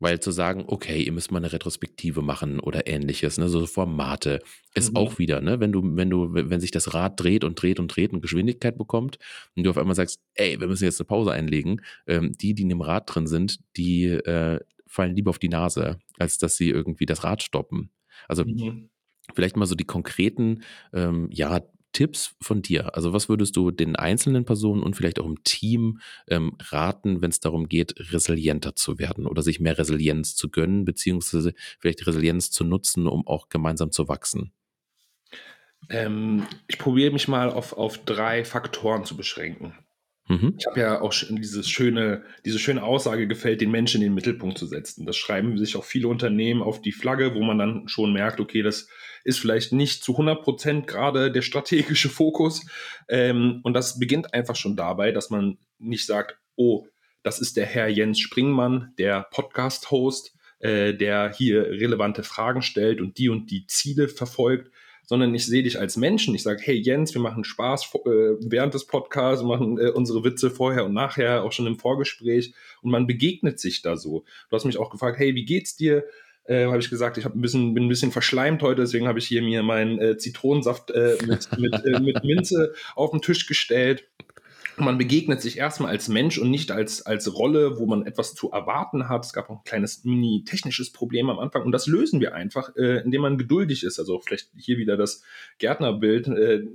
Weil 0.00 0.20
zu 0.20 0.30
sagen, 0.30 0.64
okay, 0.66 1.02
ihr 1.02 1.12
müsst 1.12 1.32
mal 1.32 1.38
eine 1.38 1.52
Retrospektive 1.52 2.22
machen 2.22 2.60
oder 2.60 2.86
ähnliches, 2.86 3.38
ne, 3.38 3.48
so 3.48 3.66
Formate, 3.66 4.40
ist 4.74 4.92
mhm. 4.92 4.96
auch 4.96 5.18
wieder, 5.18 5.40
ne, 5.40 5.58
wenn 5.58 5.72
du, 5.72 5.82
wenn 5.96 6.08
du, 6.08 6.32
wenn 6.32 6.60
sich 6.60 6.70
das 6.70 6.94
Rad 6.94 7.20
dreht 7.20 7.42
und 7.42 7.60
dreht 7.60 7.80
und 7.80 7.88
dreht 7.88 8.12
und 8.12 8.20
Geschwindigkeit 8.20 8.78
bekommt 8.78 9.18
und 9.56 9.64
du 9.64 9.70
auf 9.70 9.78
einmal 9.78 9.96
sagst, 9.96 10.20
ey, 10.34 10.60
wir 10.60 10.68
müssen 10.68 10.84
jetzt 10.84 11.00
eine 11.00 11.06
Pause 11.06 11.32
einlegen, 11.32 11.82
ähm, 12.06 12.32
die, 12.38 12.54
die 12.54 12.62
in 12.62 12.68
dem 12.68 12.80
Rad 12.80 13.12
drin 13.12 13.26
sind, 13.26 13.58
die 13.76 14.04
äh, 14.04 14.60
fallen 14.86 15.14
lieber 15.14 15.30
auf 15.30 15.38
die 15.38 15.48
Nase, 15.48 15.98
als 16.18 16.38
dass 16.38 16.56
sie 16.56 16.70
irgendwie 16.70 17.06
das 17.06 17.24
Rad 17.24 17.42
stoppen. 17.42 17.90
Also 18.28 18.44
mhm. 18.44 18.90
vielleicht 19.34 19.56
mal 19.56 19.66
so 19.66 19.74
die 19.74 19.84
konkreten, 19.84 20.62
ähm, 20.92 21.28
ja, 21.32 21.60
Tipps 21.92 22.34
von 22.40 22.62
dir? 22.62 22.94
Also 22.94 23.12
was 23.12 23.28
würdest 23.28 23.56
du 23.56 23.70
den 23.70 23.96
einzelnen 23.96 24.44
Personen 24.44 24.82
und 24.82 24.94
vielleicht 24.94 25.18
auch 25.20 25.26
im 25.26 25.42
Team 25.44 26.00
ähm, 26.28 26.56
raten, 26.60 27.22
wenn 27.22 27.30
es 27.30 27.40
darum 27.40 27.68
geht, 27.68 27.94
resilienter 28.12 28.76
zu 28.76 28.98
werden 28.98 29.26
oder 29.26 29.42
sich 29.42 29.60
mehr 29.60 29.78
Resilienz 29.78 30.36
zu 30.36 30.50
gönnen, 30.50 30.84
beziehungsweise 30.84 31.54
vielleicht 31.78 32.06
Resilienz 32.06 32.50
zu 32.50 32.64
nutzen, 32.64 33.06
um 33.06 33.26
auch 33.26 33.48
gemeinsam 33.48 33.92
zu 33.92 34.08
wachsen? 34.08 34.52
Ähm, 35.88 36.46
ich 36.66 36.78
probiere 36.78 37.12
mich 37.12 37.28
mal 37.28 37.50
auf, 37.50 37.72
auf 37.72 37.98
drei 38.04 38.44
Faktoren 38.44 39.04
zu 39.04 39.16
beschränken. 39.16 39.72
Mhm. 40.28 40.54
Ich 40.58 40.66
habe 40.66 40.80
ja 40.80 41.00
auch 41.00 41.14
dieses 41.30 41.68
schöne, 41.68 42.22
diese 42.44 42.58
schöne 42.58 42.82
Aussage 42.82 43.26
gefällt, 43.26 43.62
den 43.62 43.70
Menschen 43.70 44.02
in 44.02 44.08
den 44.08 44.14
Mittelpunkt 44.14 44.58
zu 44.58 44.66
setzen. 44.66 45.06
Das 45.06 45.16
schreiben 45.16 45.56
sich 45.56 45.74
auch 45.76 45.84
viele 45.84 46.08
Unternehmen 46.08 46.62
auf 46.62 46.82
die 46.82 46.92
Flagge, 46.92 47.34
wo 47.34 47.42
man 47.42 47.58
dann 47.58 47.88
schon 47.88 48.12
merkt, 48.12 48.38
okay, 48.38 48.62
das 48.62 48.88
ist 49.24 49.38
vielleicht 49.38 49.72
nicht 49.72 50.04
zu 50.04 50.12
100 50.12 50.42
Prozent 50.42 50.86
gerade 50.86 51.32
der 51.32 51.42
strategische 51.42 52.10
Fokus. 52.10 52.66
Ähm, 53.08 53.60
und 53.62 53.72
das 53.72 53.98
beginnt 53.98 54.34
einfach 54.34 54.56
schon 54.56 54.76
dabei, 54.76 55.12
dass 55.12 55.30
man 55.30 55.58
nicht 55.78 56.04
sagt, 56.04 56.38
oh, 56.56 56.86
das 57.22 57.40
ist 57.40 57.56
der 57.56 57.66
Herr 57.66 57.88
Jens 57.88 58.20
Springmann, 58.20 58.92
der 58.98 59.26
Podcast-Host, 59.30 60.34
äh, 60.60 60.92
der 60.92 61.32
hier 61.32 61.64
relevante 61.64 62.22
Fragen 62.22 62.62
stellt 62.62 63.00
und 63.00 63.18
die 63.18 63.28
und 63.28 63.50
die 63.50 63.66
Ziele 63.66 64.08
verfolgt, 64.08 64.70
sondern 65.08 65.34
ich 65.34 65.46
sehe 65.46 65.62
dich 65.62 65.80
als 65.80 65.96
Menschen. 65.96 66.34
Ich 66.34 66.42
sage, 66.42 66.60
hey 66.62 66.76
Jens, 66.76 67.14
wir 67.14 67.22
machen 67.22 67.42
Spaß 67.42 67.94
äh, 67.94 68.36
während 68.40 68.74
des 68.74 68.86
Podcasts, 68.86 69.42
machen 69.42 69.78
äh, 69.78 69.88
unsere 69.88 70.22
Witze 70.22 70.50
vorher 70.50 70.84
und 70.84 70.92
nachher, 70.92 71.44
auch 71.44 71.52
schon 71.52 71.66
im 71.66 71.78
Vorgespräch 71.78 72.52
und 72.82 72.90
man 72.90 73.06
begegnet 73.06 73.58
sich 73.58 73.80
da 73.80 73.96
so. 73.96 74.24
Du 74.50 74.56
hast 74.56 74.66
mich 74.66 74.76
auch 74.76 74.90
gefragt, 74.90 75.18
hey, 75.18 75.34
wie 75.34 75.46
geht's 75.46 75.76
dir? 75.76 76.04
Äh, 76.44 76.66
habe 76.66 76.78
ich 76.78 76.90
gesagt, 76.90 77.16
ich 77.16 77.24
ein 77.24 77.40
bisschen, 77.40 77.72
bin 77.72 77.86
ein 77.86 77.88
bisschen 77.88 78.12
verschleimt 78.12 78.62
heute, 78.62 78.82
deswegen 78.82 79.08
habe 79.08 79.18
ich 79.18 79.26
hier 79.26 79.40
mir 79.40 79.62
meinen 79.62 79.98
äh, 79.98 80.18
Zitronensaft 80.18 80.90
äh, 80.90 81.16
mit, 81.26 81.48
mit, 81.58 81.74
äh, 81.86 82.00
mit 82.00 82.22
Minze 82.22 82.74
auf 82.94 83.10
den 83.10 83.22
Tisch 83.22 83.46
gestellt 83.46 84.04
man 84.80 84.98
begegnet 84.98 85.40
sich 85.40 85.58
erstmal 85.58 85.90
als 85.90 86.08
Mensch 86.08 86.38
und 86.38 86.50
nicht 86.50 86.70
als, 86.70 87.04
als 87.04 87.34
Rolle, 87.34 87.78
wo 87.78 87.86
man 87.86 88.06
etwas 88.06 88.34
zu 88.34 88.50
erwarten 88.50 89.08
hat. 89.08 89.24
Es 89.24 89.32
gab 89.32 89.50
auch 89.50 89.58
ein 89.58 89.64
kleines 89.64 90.04
mini-technisches 90.04 90.92
Problem 90.92 91.30
am 91.30 91.38
Anfang 91.38 91.62
und 91.62 91.72
das 91.72 91.86
lösen 91.86 92.20
wir 92.20 92.34
einfach, 92.34 92.74
äh, 92.76 93.02
indem 93.02 93.22
man 93.22 93.38
geduldig 93.38 93.84
ist. 93.84 93.98
Also 93.98 94.18
vielleicht 94.20 94.50
hier 94.56 94.78
wieder 94.78 94.96
das 94.96 95.22
Gärtnerbild. 95.58 96.28
Äh, 96.28 96.66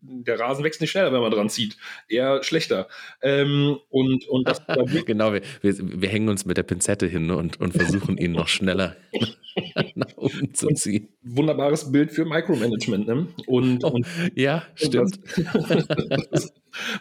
der 0.00 0.38
Rasen 0.38 0.64
wächst 0.64 0.80
nicht 0.80 0.90
schneller, 0.90 1.12
wenn 1.12 1.20
man 1.20 1.30
dran 1.30 1.48
zieht, 1.48 1.76
eher 2.08 2.42
schlechter. 2.42 2.88
Ähm, 3.22 3.78
und, 3.88 4.26
und 4.28 4.48
das 4.48 4.62
genau, 5.06 5.32
wir, 5.32 5.42
wir, 5.60 5.74
wir, 5.78 6.08
hängen 6.08 6.28
uns 6.28 6.44
mit 6.44 6.56
der 6.56 6.62
Pinzette 6.62 7.06
hin 7.06 7.30
und, 7.30 7.60
und 7.60 7.72
versuchen 7.72 8.16
ihn 8.16 8.32
noch 8.32 8.48
schneller 8.48 8.96
nach 9.94 10.16
oben 10.16 10.54
zu 10.54 10.68
ziehen. 10.68 11.08
Und 11.24 11.36
wunderbares 11.36 11.90
Bild 11.90 12.12
für 12.12 12.24
Micromanagement. 12.24 13.06
Ne? 13.06 13.28
Und, 13.46 13.84
oh, 13.84 13.88
und 13.88 14.06
ja, 14.34 14.64
stimmt. 14.74 15.18
Und 15.54 16.28
das, 16.30 16.52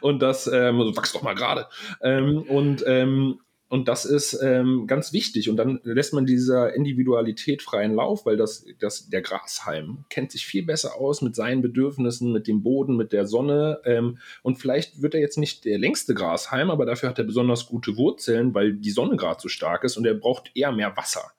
und 0.02 0.20
das 0.22 0.48
ähm, 0.48 0.80
wachs 0.96 1.14
doch 1.14 1.22
mal 1.22 1.36
gerade. 1.36 1.68
Ähm, 2.02 2.44
und 2.44 2.84
ähm, 2.88 3.40
und 3.70 3.90
das 3.90 4.06
ist 4.06 4.40
ähm, 4.42 4.88
ganz 4.88 5.12
wichtig. 5.12 5.50
Und 5.50 5.58
dann 5.58 5.82
lässt 5.84 6.14
man 6.14 6.26
dieser 6.26 6.74
Individualität 6.74 7.62
freien 7.62 7.96
Lauf, 7.96 8.26
weil 8.26 8.38
das, 8.38 8.66
das, 8.80 9.10
der 9.10 9.22
Grashalm 9.22 10.06
kennt 10.10 10.32
sich 10.32 10.46
viel 10.46 10.64
besser 10.64 10.96
aus 10.96 11.22
mit 11.22 11.36
seinen 11.36 11.62
Bedürfnissen, 11.62 12.32
mit 12.32 12.48
dem 12.48 12.64
Boden, 12.64 12.96
mit 12.96 13.12
der 13.12 13.26
Sonne. 13.26 13.82
Ähm, 13.84 14.20
und 14.42 14.58
vielleicht 14.58 15.02
wird 15.02 15.16
er 15.16 15.20
jetzt 15.20 15.38
nicht 15.38 15.66
der 15.66 15.80
längste 15.80 16.14
Grashalm, 16.14 16.72
aber 16.72 16.86
dafür 16.86 17.10
hat 17.10 17.20
er 17.20 17.26
besonders 17.26 17.66
gute 17.66 17.98
Wurzeln, 17.98 18.54
weil 18.54 18.74
die 18.74 18.92
Sonne 18.92 19.18
gerade 19.18 19.42
so 19.42 19.50
stark 19.50 19.84
ist 19.84 19.98
und 19.98 20.06
er 20.06 20.14
braucht 20.14 20.52
eher 20.56 20.72
mehr 20.72 20.96
Wasser. 20.96 21.34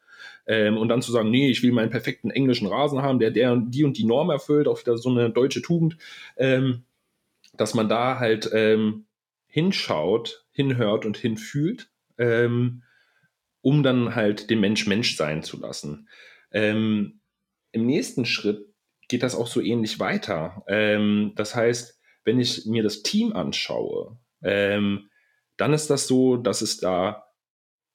Ähm, 0.46 0.76
und 0.76 0.90
dann 0.90 1.00
zu 1.00 1.12
sagen, 1.12 1.30
nee, 1.30 1.48
ich 1.48 1.62
will 1.62 1.72
meinen 1.72 1.90
perfekten 1.90 2.30
englischen 2.30 2.68
Rasen 2.68 3.00
haben, 3.00 3.20
der, 3.20 3.30
der 3.30 3.56
die 3.56 3.84
und 3.84 3.96
die 3.96 4.04
Norm 4.04 4.28
erfüllt, 4.28 4.68
auch 4.68 4.80
wieder 4.80 4.98
so 4.98 5.08
eine 5.08 5.30
deutsche 5.30 5.62
Tugend, 5.62 5.96
ähm, 6.36 6.82
dass 7.56 7.72
man 7.72 7.88
da 7.88 8.18
halt 8.18 8.50
ähm, 8.52 9.06
hinschaut, 9.46 10.44
hinhört 10.52 11.06
und 11.06 11.16
hinfühlt 11.16 11.88
ähm, 12.18 12.82
um 13.62 13.82
dann 13.82 14.14
halt 14.14 14.50
den 14.50 14.60
Mensch 14.60 14.86
Mensch 14.86 15.16
sein 15.16 15.42
zu 15.42 15.58
lassen. 15.58 16.08
Ähm, 16.52 17.20
Im 17.72 17.86
nächsten 17.86 18.24
Schritt 18.24 18.66
geht 19.08 19.22
das 19.22 19.34
auch 19.34 19.46
so 19.46 19.60
ähnlich 19.60 20.00
weiter. 20.00 20.64
Ähm, 20.68 21.32
das 21.36 21.54
heißt, 21.54 21.98
wenn 22.24 22.40
ich 22.40 22.66
mir 22.66 22.82
das 22.82 23.02
Team 23.02 23.32
anschaue, 23.32 24.18
ähm, 24.42 25.08
dann 25.56 25.72
ist 25.72 25.88
das 25.88 26.06
so, 26.06 26.36
dass 26.36 26.62
es 26.62 26.78
da 26.78 27.24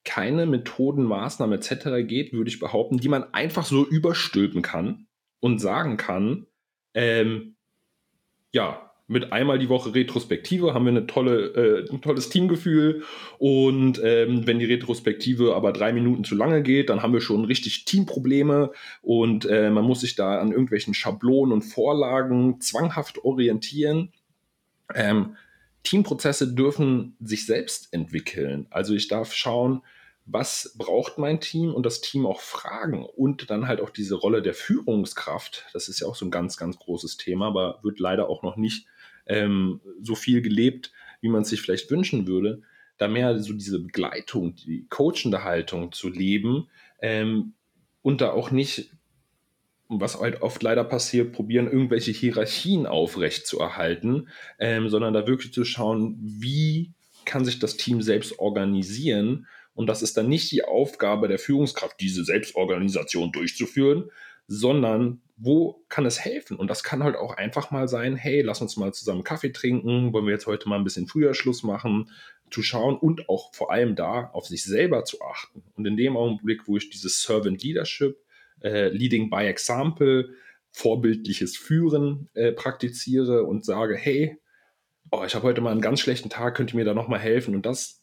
keine 0.04 0.46
Methoden, 0.46 1.04
Maßnahmen 1.04 1.58
etc. 1.58 2.06
geht, 2.08 2.34
würde 2.34 2.50
ich 2.50 2.60
behaupten, 2.60 2.98
die 2.98 3.10
man 3.10 3.34
einfach 3.34 3.66
so 3.66 3.88
überstülpen 3.88 4.62
kann 4.62 5.08
und 5.40 5.60
sagen 5.60 5.98
kann, 5.98 6.48
ähm, 6.94 7.56
ja, 8.52 8.93
mit 9.08 9.34
einmal 9.34 9.60
die 9.60 9.70
Woche 9.70 9.94
Retrospektive 9.94 10.74
haben 10.74 10.86
wir 10.86 10.92
eine 10.92 11.08
tolle, 11.08 11.86
äh, 11.88 11.92
ein 11.92 12.02
tolles 12.02 12.30
Teamgefühl. 12.30 13.04
Und 13.38 14.02
ähm, 14.04 14.48
wenn 14.48 14.60
die 14.60 14.66
Retrospektive 14.66 15.56
aber 15.56 15.74
drei 15.74 15.92
Minuten 15.92 16.24
zu 16.24 16.36
lange 16.36 16.64
geht, 16.64 16.90
dann 16.90 17.04
haben 17.04 17.14
wir 17.14 17.22
schon 17.22 17.46
richtig 17.46 17.86
Teamprobleme 17.86 18.72
und 19.02 19.46
äh, 19.46 19.70
man 19.70 19.84
muss 19.84 20.02
sich 20.02 20.16
da 20.16 20.40
an 20.40 20.52
irgendwelchen 20.52 20.94
Schablonen 20.94 21.52
und 21.52 21.64
Vorlagen 21.64 22.62
zwanghaft 22.62 23.24
orientieren. 23.24 24.14
Ähm, 24.96 25.36
Teamprozesse 25.84 26.54
dürfen 26.54 27.18
sich 27.20 27.46
selbst 27.46 27.94
entwickeln. 27.94 28.68
Also 28.70 28.94
ich 28.94 29.10
darf 29.10 29.34
schauen, 29.34 29.82
was 30.26 30.74
braucht 30.78 31.18
mein 31.18 31.42
Team 31.42 31.74
und 31.74 31.86
das 31.86 32.02
Team 32.02 32.26
auch 32.26 32.40
fragen 32.40 33.06
und 33.06 33.50
dann 33.50 33.68
halt 33.68 33.82
auch 33.82 33.90
diese 33.90 34.16
Rolle 34.16 34.42
der 34.42 34.54
Führungskraft. 34.54 35.66
Das 35.74 35.90
ist 35.90 36.00
ja 36.00 36.08
auch 36.08 36.16
so 36.16 36.26
ein 36.26 36.32
ganz, 36.32 36.56
ganz 36.58 36.80
großes 36.80 37.18
Thema, 37.18 37.48
aber 37.48 37.80
wird 37.84 38.00
leider 38.00 38.30
auch 38.30 38.42
noch 38.42 38.56
nicht 38.56 38.88
ähm, 39.26 39.82
so 40.02 40.16
viel 40.16 40.42
gelebt, 40.42 40.92
wie 41.22 41.30
man 41.30 41.42
es 41.42 41.50
sich 41.50 41.62
vielleicht 41.62 41.92
wünschen 41.92 42.28
würde, 42.28 42.62
da 42.98 43.08
mehr 43.08 43.40
so 43.40 43.54
diese 43.54 43.80
Begleitung, 43.80 44.56
die 44.56 44.86
coachende 44.90 45.44
Haltung 45.44 45.92
zu 45.92 46.10
leben 46.10 46.70
ähm, 47.02 47.54
und 48.02 48.22
da 48.22 48.32
auch 48.32 48.52
nicht, 48.52 48.92
was 49.90 50.20
halt 50.20 50.42
oft 50.42 50.64
leider 50.64 50.84
passiert, 50.84 51.34
probieren, 51.34 51.70
irgendwelche 51.70 52.12
Hierarchien 52.12 52.86
aufrecht 52.86 53.46
zu 53.46 53.60
erhalten, 53.60 54.30
ähm, 54.60 54.90
sondern 54.90 55.14
da 55.14 55.28
wirklich 55.28 55.54
zu 55.54 55.66
schauen, 55.66 56.18
wie 56.22 56.94
kann 57.26 57.46
sich 57.46 57.60
das 57.60 57.78
Team 57.78 58.02
selbst 58.02 58.40
organisieren. 58.40 59.48
Und 59.74 59.88
das 59.88 60.02
ist 60.02 60.18
dann 60.18 60.30
nicht 60.30 60.52
die 60.52 60.64
Aufgabe 60.64 61.28
der 61.28 61.40
Führungskraft, 61.40 62.00
diese 62.00 62.24
Selbstorganisation 62.24 63.32
durchzuführen, 63.32 64.10
sondern 64.48 65.22
wo 65.36 65.84
kann 65.90 66.06
es 66.06 66.20
helfen? 66.20 66.58
Und 66.58 66.68
das 66.68 66.84
kann 66.84 67.04
halt 67.04 67.16
auch 67.16 67.36
einfach 67.36 67.72
mal 67.72 67.88
sein, 67.88 68.16
hey, 68.16 68.42
lass 68.42 68.62
uns 68.62 68.78
mal 68.78 68.94
zusammen 68.94 69.24
Kaffee 69.24 69.52
trinken, 69.52 70.14
wollen 70.14 70.26
wir 70.26 70.34
jetzt 70.34 70.48
heute 70.48 70.70
mal 70.70 70.78
ein 70.78 70.84
bisschen 70.84 71.08
früher 71.08 71.34
Schluss 71.34 71.64
machen, 71.64 72.10
zu 72.52 72.62
schauen 72.62 72.98
und 72.98 73.30
auch 73.30 73.54
vor 73.54 73.72
allem 73.72 73.96
da 73.96 74.30
auf 74.34 74.46
sich 74.46 74.64
selber 74.64 75.06
zu 75.06 75.22
achten. 75.22 75.64
Und 75.76 75.88
in 75.88 75.98
dem 75.98 76.16
Augenblick, 76.16 76.68
wo 76.68 76.78
ich 76.78 76.90
dieses 76.90 77.22
Servant 77.22 77.64
Leadership, 77.64 78.18
äh, 78.62 78.90
Leading 78.90 79.30
by 79.30 79.46
Example, 79.46 80.30
vorbildliches 80.72 81.58
Führen 81.58 82.30
äh, 82.34 82.52
praktiziere 82.52 83.44
und 83.44 83.66
sage, 83.66 83.96
hey, 83.96 84.38
oh, 85.12 85.24
ich 85.26 85.34
habe 85.36 85.46
heute 85.46 85.62
mal 85.62 85.72
einen 85.72 85.82
ganz 85.82 86.00
schlechten 86.00 86.30
Tag, 86.30 86.56
könnt 86.56 86.74
ihr 86.74 86.78
mir 86.78 86.86
da 86.86 86.94
nochmal 86.94 87.20
helfen? 87.20 87.56
Und 87.56 87.66
das 87.66 88.03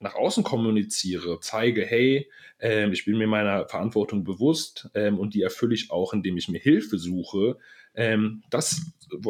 nach 0.00 0.14
außen 0.14 0.42
kommuniziere, 0.42 1.38
zeige, 1.40 1.84
hey, 1.84 2.28
äh, 2.58 2.90
ich 2.90 3.04
bin 3.04 3.18
mir 3.18 3.26
meiner 3.26 3.68
Verantwortung 3.68 4.24
bewusst 4.24 4.88
ähm, 4.94 5.18
und 5.18 5.34
die 5.34 5.42
erfülle 5.42 5.74
ich 5.74 5.90
auch, 5.90 6.12
indem 6.12 6.36
ich 6.38 6.48
mir 6.48 6.58
Hilfe 6.58 6.98
suche, 6.98 7.58
ähm, 7.94 8.42
das 8.50 8.80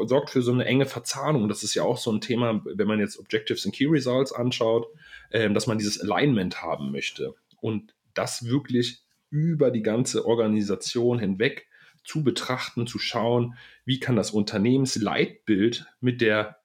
sorgt 0.07 0.31
für 0.31 0.43
so 0.43 0.53
eine 0.53 0.67
enge 0.67 0.87
Verzahnung. 0.87 1.49
Das 1.49 1.63
ist 1.63 1.75
ja 1.75 1.83
auch 1.83 1.99
so 1.99 2.13
ein 2.13 2.21
Thema, 2.21 2.63
wenn 2.65 2.87
man 2.87 3.01
jetzt 3.01 3.19
Objectives 3.19 3.65
and 3.65 3.75
Key 3.75 3.87
Results 3.87 4.33
anschaut, 4.33 4.87
ähm, 5.33 5.55
dass 5.55 5.67
man 5.67 5.79
dieses 5.79 6.01
Alignment 6.01 6.63
haben 6.63 6.93
möchte 6.93 7.35
und 7.61 7.95
das 8.15 8.45
wirklich 8.45 9.03
über 9.31 9.71
die 9.71 9.83
ganze 9.83 10.27
Organisation 10.27 11.19
hinweg 11.19 11.67
zu 12.05 12.23
betrachten, 12.23 12.87
zu 12.87 12.99
schauen, 12.99 13.57
wie 13.85 14.01
kann 14.01 14.17
das 14.17 14.31
Unternehmensleitbild 14.31 15.87
mit 16.01 16.21
der, 16.21 16.61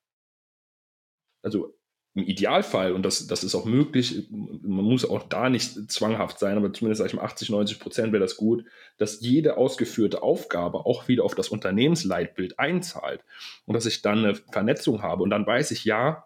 also 1.42 1.76
im 2.16 2.24
Idealfall, 2.24 2.94
und 2.94 3.04
das, 3.04 3.28
das 3.28 3.44
ist 3.44 3.56
auch 3.56 3.66
möglich, 3.66 4.28
man 4.32 4.86
muss 4.86 5.04
auch 5.08 5.24
da 5.24 5.50
nicht 5.50 5.92
zwanghaft 5.92 6.40
sein, 6.40 6.56
aber 6.56 6.72
zumindest 6.72 7.00
sage 7.00 7.10
ich 7.10 7.14
mal 7.14 7.26
80, 7.26 7.50
90 7.50 7.80
Prozent 7.80 8.14
wäre 8.14 8.24
das 8.24 8.38
gut, 8.38 8.64
dass 8.98 9.20
jede 9.20 9.58
ausgeführte 9.58 10.24
Aufgabe 10.24 10.86
auch 10.86 11.10
wieder 11.10 11.26
auf 11.26 11.36
das 11.36 11.50
Unternehmensleitbild 11.50 12.58
einzahlt 12.58 13.26
und 13.66 13.74
dass 13.74 13.86
ich 13.86 14.02
dann 14.02 14.20
eine 14.20 14.36
Vernetzung 14.36 15.02
habe. 15.02 15.24
Und 15.24 15.30
dann 15.30 15.46
weiß 15.46 15.72
ich, 15.72 15.84
ja, 15.84 16.26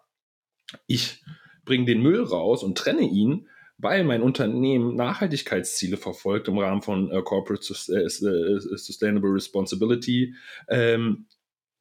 ich 0.86 1.24
bringe 1.64 1.86
den 1.86 2.02
Müll 2.02 2.22
raus 2.22 2.62
und 2.62 2.78
trenne 2.78 3.02
ihn, 3.02 3.48
weil 3.76 4.04
mein 4.04 4.22
Unternehmen 4.22 4.94
Nachhaltigkeitsziele 4.94 5.96
verfolgt 5.96 6.46
im 6.46 6.58
Rahmen 6.58 6.82
von 6.82 7.10
äh, 7.10 7.20
Corporate 7.22 7.74
äh, 7.88 8.02
äh, 8.04 8.08
Sustainable 8.76 9.34
Responsibility, 9.34 10.34
ähm, 10.68 11.26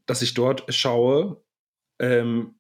dass 0.08 0.24
ich 0.24 0.34
dort 0.34 0.74
schaue, 0.74 1.44
ähm, 2.00 2.59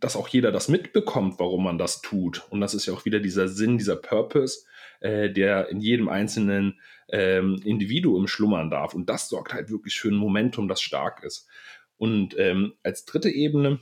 dass 0.00 0.16
auch 0.16 0.28
jeder 0.28 0.52
das 0.52 0.68
mitbekommt, 0.68 1.38
warum 1.38 1.64
man 1.64 1.78
das 1.78 2.00
tut. 2.00 2.46
Und 2.50 2.60
das 2.60 2.74
ist 2.74 2.86
ja 2.86 2.94
auch 2.94 3.04
wieder 3.04 3.20
dieser 3.20 3.48
Sinn, 3.48 3.78
dieser 3.78 3.96
Purpose, 3.96 4.64
äh, 5.00 5.30
der 5.30 5.68
in 5.68 5.80
jedem 5.80 6.08
einzelnen 6.08 6.80
ähm, 7.10 7.60
Individuum 7.64 8.26
schlummern 8.26 8.70
darf. 8.70 8.94
Und 8.94 9.08
das 9.08 9.28
sorgt 9.28 9.52
halt 9.52 9.70
wirklich 9.70 9.98
für 9.98 10.08
ein 10.08 10.16
Momentum, 10.16 10.68
das 10.68 10.80
stark 10.80 11.22
ist. 11.24 11.48
Und 11.96 12.38
ähm, 12.38 12.74
als 12.82 13.04
dritte 13.04 13.30
Ebene 13.30 13.80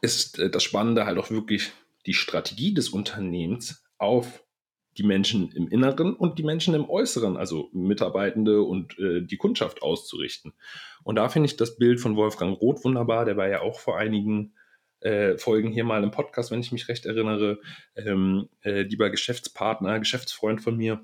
ist 0.00 0.38
äh, 0.38 0.50
das 0.50 0.62
Spannende 0.62 1.06
halt 1.06 1.18
auch 1.18 1.30
wirklich 1.30 1.72
die 2.06 2.14
Strategie 2.14 2.74
des 2.74 2.88
Unternehmens 2.88 3.84
auf 3.98 4.44
die 4.98 5.02
Menschen 5.04 5.52
im 5.52 5.68
Inneren 5.68 6.14
und 6.14 6.38
die 6.38 6.42
Menschen 6.42 6.74
im 6.74 6.88
Äußeren, 6.88 7.36
also 7.36 7.70
Mitarbeitende 7.72 8.62
und 8.62 8.98
äh, 8.98 9.22
die 9.22 9.36
Kundschaft 9.36 9.82
auszurichten. 9.82 10.52
Und 11.04 11.16
da 11.16 11.28
finde 11.28 11.46
ich 11.46 11.56
das 11.56 11.76
Bild 11.76 12.00
von 12.00 12.16
Wolfgang 12.16 12.60
Roth 12.60 12.84
wunderbar, 12.84 13.24
der 13.24 13.36
war 13.36 13.48
ja 13.48 13.60
auch 13.60 13.78
vor 13.78 13.98
einigen 13.98 14.54
äh, 15.00 15.36
Folgen 15.38 15.70
hier 15.70 15.84
mal 15.84 16.02
im 16.02 16.10
Podcast, 16.10 16.50
wenn 16.50 16.60
ich 16.60 16.72
mich 16.72 16.88
recht 16.88 17.06
erinnere, 17.06 17.60
ähm, 17.96 18.48
äh, 18.62 18.82
lieber 18.82 19.10
Geschäftspartner, 19.10 19.98
Geschäftsfreund 19.98 20.62
von 20.62 20.76
mir. 20.76 21.00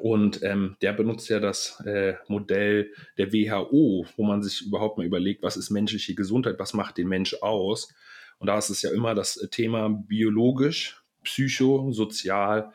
Und 0.00 0.42
ähm, 0.42 0.76
der 0.80 0.94
benutzt 0.94 1.28
ja 1.28 1.40
das 1.40 1.80
äh, 1.84 2.14
Modell 2.26 2.92
der 3.18 3.32
WHO, 3.32 4.06
wo 4.16 4.24
man 4.24 4.42
sich 4.42 4.62
überhaupt 4.62 4.96
mal 4.96 5.06
überlegt, 5.06 5.42
was 5.42 5.56
ist 5.56 5.70
menschliche 5.70 6.14
Gesundheit, 6.14 6.58
was 6.58 6.72
macht 6.72 6.96
den 6.96 7.08
Mensch 7.08 7.34
aus. 7.42 7.94
Und 8.38 8.46
da 8.48 8.58
ist 8.58 8.70
es 8.70 8.82
ja 8.82 8.90
immer 8.90 9.14
das 9.14 9.34
Thema 9.50 9.88
biologisch, 9.88 11.02
psychosozial, 11.22 12.72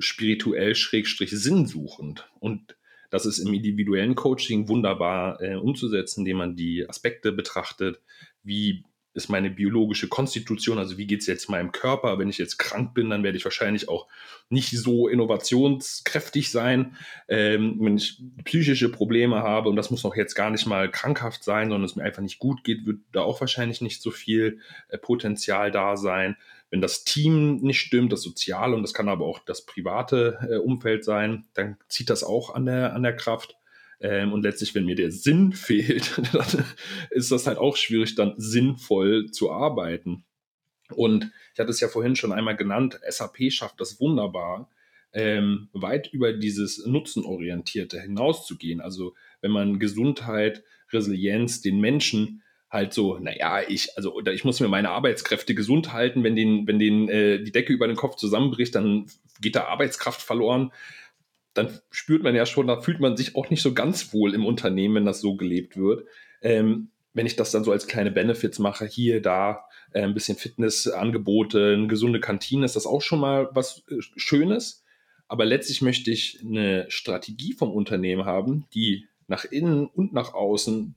spirituell, 0.00 0.74
schrägstrich 0.74 1.30
sinnsuchend. 1.30 2.28
Und 2.40 2.76
das 3.10 3.24
ist 3.24 3.38
im 3.38 3.54
individuellen 3.54 4.14
Coaching 4.14 4.68
wunderbar 4.68 5.40
äh, 5.40 5.54
umzusetzen, 5.54 6.20
indem 6.20 6.38
man 6.38 6.56
die 6.56 6.88
Aspekte 6.88 7.32
betrachtet, 7.32 8.00
wie 8.42 8.84
ist 9.14 9.28
meine 9.28 9.50
biologische 9.50 10.08
Konstitution, 10.08 10.78
also 10.78 10.96
wie 10.98 11.06
geht 11.06 11.20
es 11.20 11.26
jetzt 11.26 11.48
meinem 11.48 11.72
Körper. 11.72 12.18
Wenn 12.18 12.28
ich 12.28 12.38
jetzt 12.38 12.58
krank 12.58 12.94
bin, 12.94 13.10
dann 13.10 13.22
werde 13.22 13.36
ich 13.36 13.44
wahrscheinlich 13.44 13.88
auch 13.88 14.06
nicht 14.48 14.70
so 14.70 15.08
innovationskräftig 15.08 16.50
sein. 16.50 16.96
Ähm, 17.26 17.76
wenn 17.80 17.96
ich 17.96 18.22
psychische 18.44 18.90
Probleme 18.90 19.42
habe, 19.42 19.68
und 19.68 19.76
das 19.76 19.90
muss 19.90 20.04
auch 20.04 20.14
jetzt 20.14 20.34
gar 20.34 20.50
nicht 20.50 20.66
mal 20.66 20.90
krankhaft 20.90 21.42
sein, 21.42 21.68
sondern 21.68 21.84
es 21.84 21.96
mir 21.96 22.04
einfach 22.04 22.22
nicht 22.22 22.38
gut 22.38 22.64
geht, 22.64 22.86
wird 22.86 23.00
da 23.12 23.22
auch 23.22 23.40
wahrscheinlich 23.40 23.80
nicht 23.80 24.02
so 24.02 24.10
viel 24.10 24.60
äh, 24.88 24.98
Potenzial 24.98 25.70
da 25.70 25.96
sein. 25.96 26.36
Wenn 26.70 26.80
das 26.80 27.04
Team 27.04 27.56
nicht 27.56 27.80
stimmt, 27.80 28.12
das 28.12 28.22
Soziale, 28.22 28.76
und 28.76 28.82
das 28.82 28.94
kann 28.94 29.08
aber 29.08 29.24
auch 29.24 29.40
das 29.40 29.64
private 29.64 30.38
äh, 30.50 30.56
Umfeld 30.56 31.04
sein, 31.04 31.46
dann 31.54 31.76
zieht 31.88 32.10
das 32.10 32.22
auch 32.22 32.54
an 32.54 32.66
der, 32.66 32.94
an 32.94 33.02
der 33.02 33.16
Kraft. 33.16 33.56
Ähm, 34.00 34.32
und 34.32 34.42
letztlich, 34.42 34.74
wenn 34.74 34.84
mir 34.84 34.94
der 34.94 35.10
Sinn 35.10 35.52
fehlt, 35.54 36.20
dann 36.32 36.64
ist 37.10 37.30
das 37.30 37.46
halt 37.46 37.58
auch 37.58 37.76
schwierig, 37.76 38.14
dann 38.14 38.34
sinnvoll 38.36 39.30
zu 39.30 39.50
arbeiten. 39.50 40.24
Und 40.94 41.30
ich 41.52 41.60
hatte 41.60 41.70
es 41.70 41.80
ja 41.80 41.88
vorhin 41.88 42.16
schon 42.16 42.32
einmal 42.32 42.56
genannt, 42.56 42.98
SAP 43.06 43.52
schafft 43.52 43.80
das 43.80 44.00
wunderbar, 44.00 44.70
ähm, 45.12 45.68
weit 45.72 46.12
über 46.12 46.32
dieses 46.32 46.84
Nutzenorientierte 46.86 48.00
hinauszugehen. 48.00 48.80
Also 48.80 49.14
wenn 49.40 49.50
man 49.50 49.78
Gesundheit, 49.78 50.62
Resilienz, 50.90 51.60
den 51.60 51.80
Menschen 51.80 52.42
halt 52.70 52.92
so, 52.92 53.18
naja, 53.18 53.62
ich, 53.66 53.96
also 53.96 54.20
ich 54.20 54.44
muss 54.44 54.60
mir 54.60 54.68
meine 54.68 54.90
Arbeitskräfte 54.90 55.54
gesund 55.54 55.92
halten, 55.92 56.22
wenn 56.24 56.36
den, 56.36 56.66
wenn 56.66 56.78
den 56.78 57.08
äh, 57.08 57.42
die 57.42 57.52
Decke 57.52 57.72
über 57.72 57.86
den 57.86 57.96
Kopf 57.96 58.16
zusammenbricht, 58.16 58.74
dann 58.74 59.06
geht 59.40 59.56
da 59.56 59.64
Arbeitskraft 59.64 60.20
verloren 60.20 60.72
dann 61.58 61.80
spürt 61.90 62.22
man 62.22 62.34
ja 62.34 62.46
schon, 62.46 62.66
da 62.66 62.80
fühlt 62.80 63.00
man 63.00 63.16
sich 63.16 63.36
auch 63.36 63.50
nicht 63.50 63.62
so 63.62 63.74
ganz 63.74 64.12
wohl 64.14 64.34
im 64.34 64.46
Unternehmen, 64.46 64.94
wenn 64.94 65.04
das 65.06 65.20
so 65.20 65.36
gelebt 65.36 65.76
wird. 65.76 66.06
Ähm, 66.40 66.90
wenn 67.12 67.26
ich 67.26 67.36
das 67.36 67.50
dann 67.50 67.64
so 67.64 67.72
als 67.72 67.86
kleine 67.86 68.10
Benefits 68.10 68.58
mache, 68.58 68.86
hier, 68.86 69.20
da, 69.20 69.64
äh, 69.92 70.02
ein 70.02 70.14
bisschen 70.14 70.36
Fitnessangebote, 70.36 71.74
eine 71.74 71.88
gesunde 71.88 72.20
Kantine, 72.20 72.64
ist 72.64 72.76
das 72.76 72.86
auch 72.86 73.02
schon 73.02 73.20
mal 73.20 73.48
was 73.52 73.82
äh, 73.90 73.96
Schönes. 74.16 74.84
Aber 75.26 75.44
letztlich 75.44 75.82
möchte 75.82 76.10
ich 76.10 76.40
eine 76.42 76.86
Strategie 76.88 77.52
vom 77.52 77.70
Unternehmen 77.70 78.24
haben, 78.24 78.66
die 78.72 79.06
nach 79.26 79.44
innen 79.44 79.86
und 79.86 80.12
nach 80.12 80.32
außen, 80.32 80.94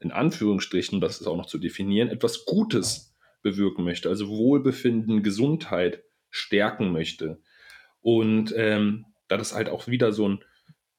in 0.00 0.12
Anführungsstrichen, 0.12 1.00
das 1.00 1.20
ist 1.20 1.26
auch 1.26 1.36
noch 1.36 1.46
zu 1.46 1.58
definieren, 1.58 2.08
etwas 2.08 2.44
Gutes 2.44 3.14
bewirken 3.42 3.82
möchte. 3.82 4.08
Also 4.08 4.28
Wohlbefinden, 4.28 5.22
Gesundheit 5.22 6.02
stärken 6.30 6.92
möchte. 6.92 7.40
Und 8.02 8.54
ähm, 8.56 9.06
da 9.28 9.36
das 9.36 9.54
halt 9.54 9.68
auch 9.68 9.86
wieder 9.86 10.12
so 10.12 10.28
ein 10.28 10.44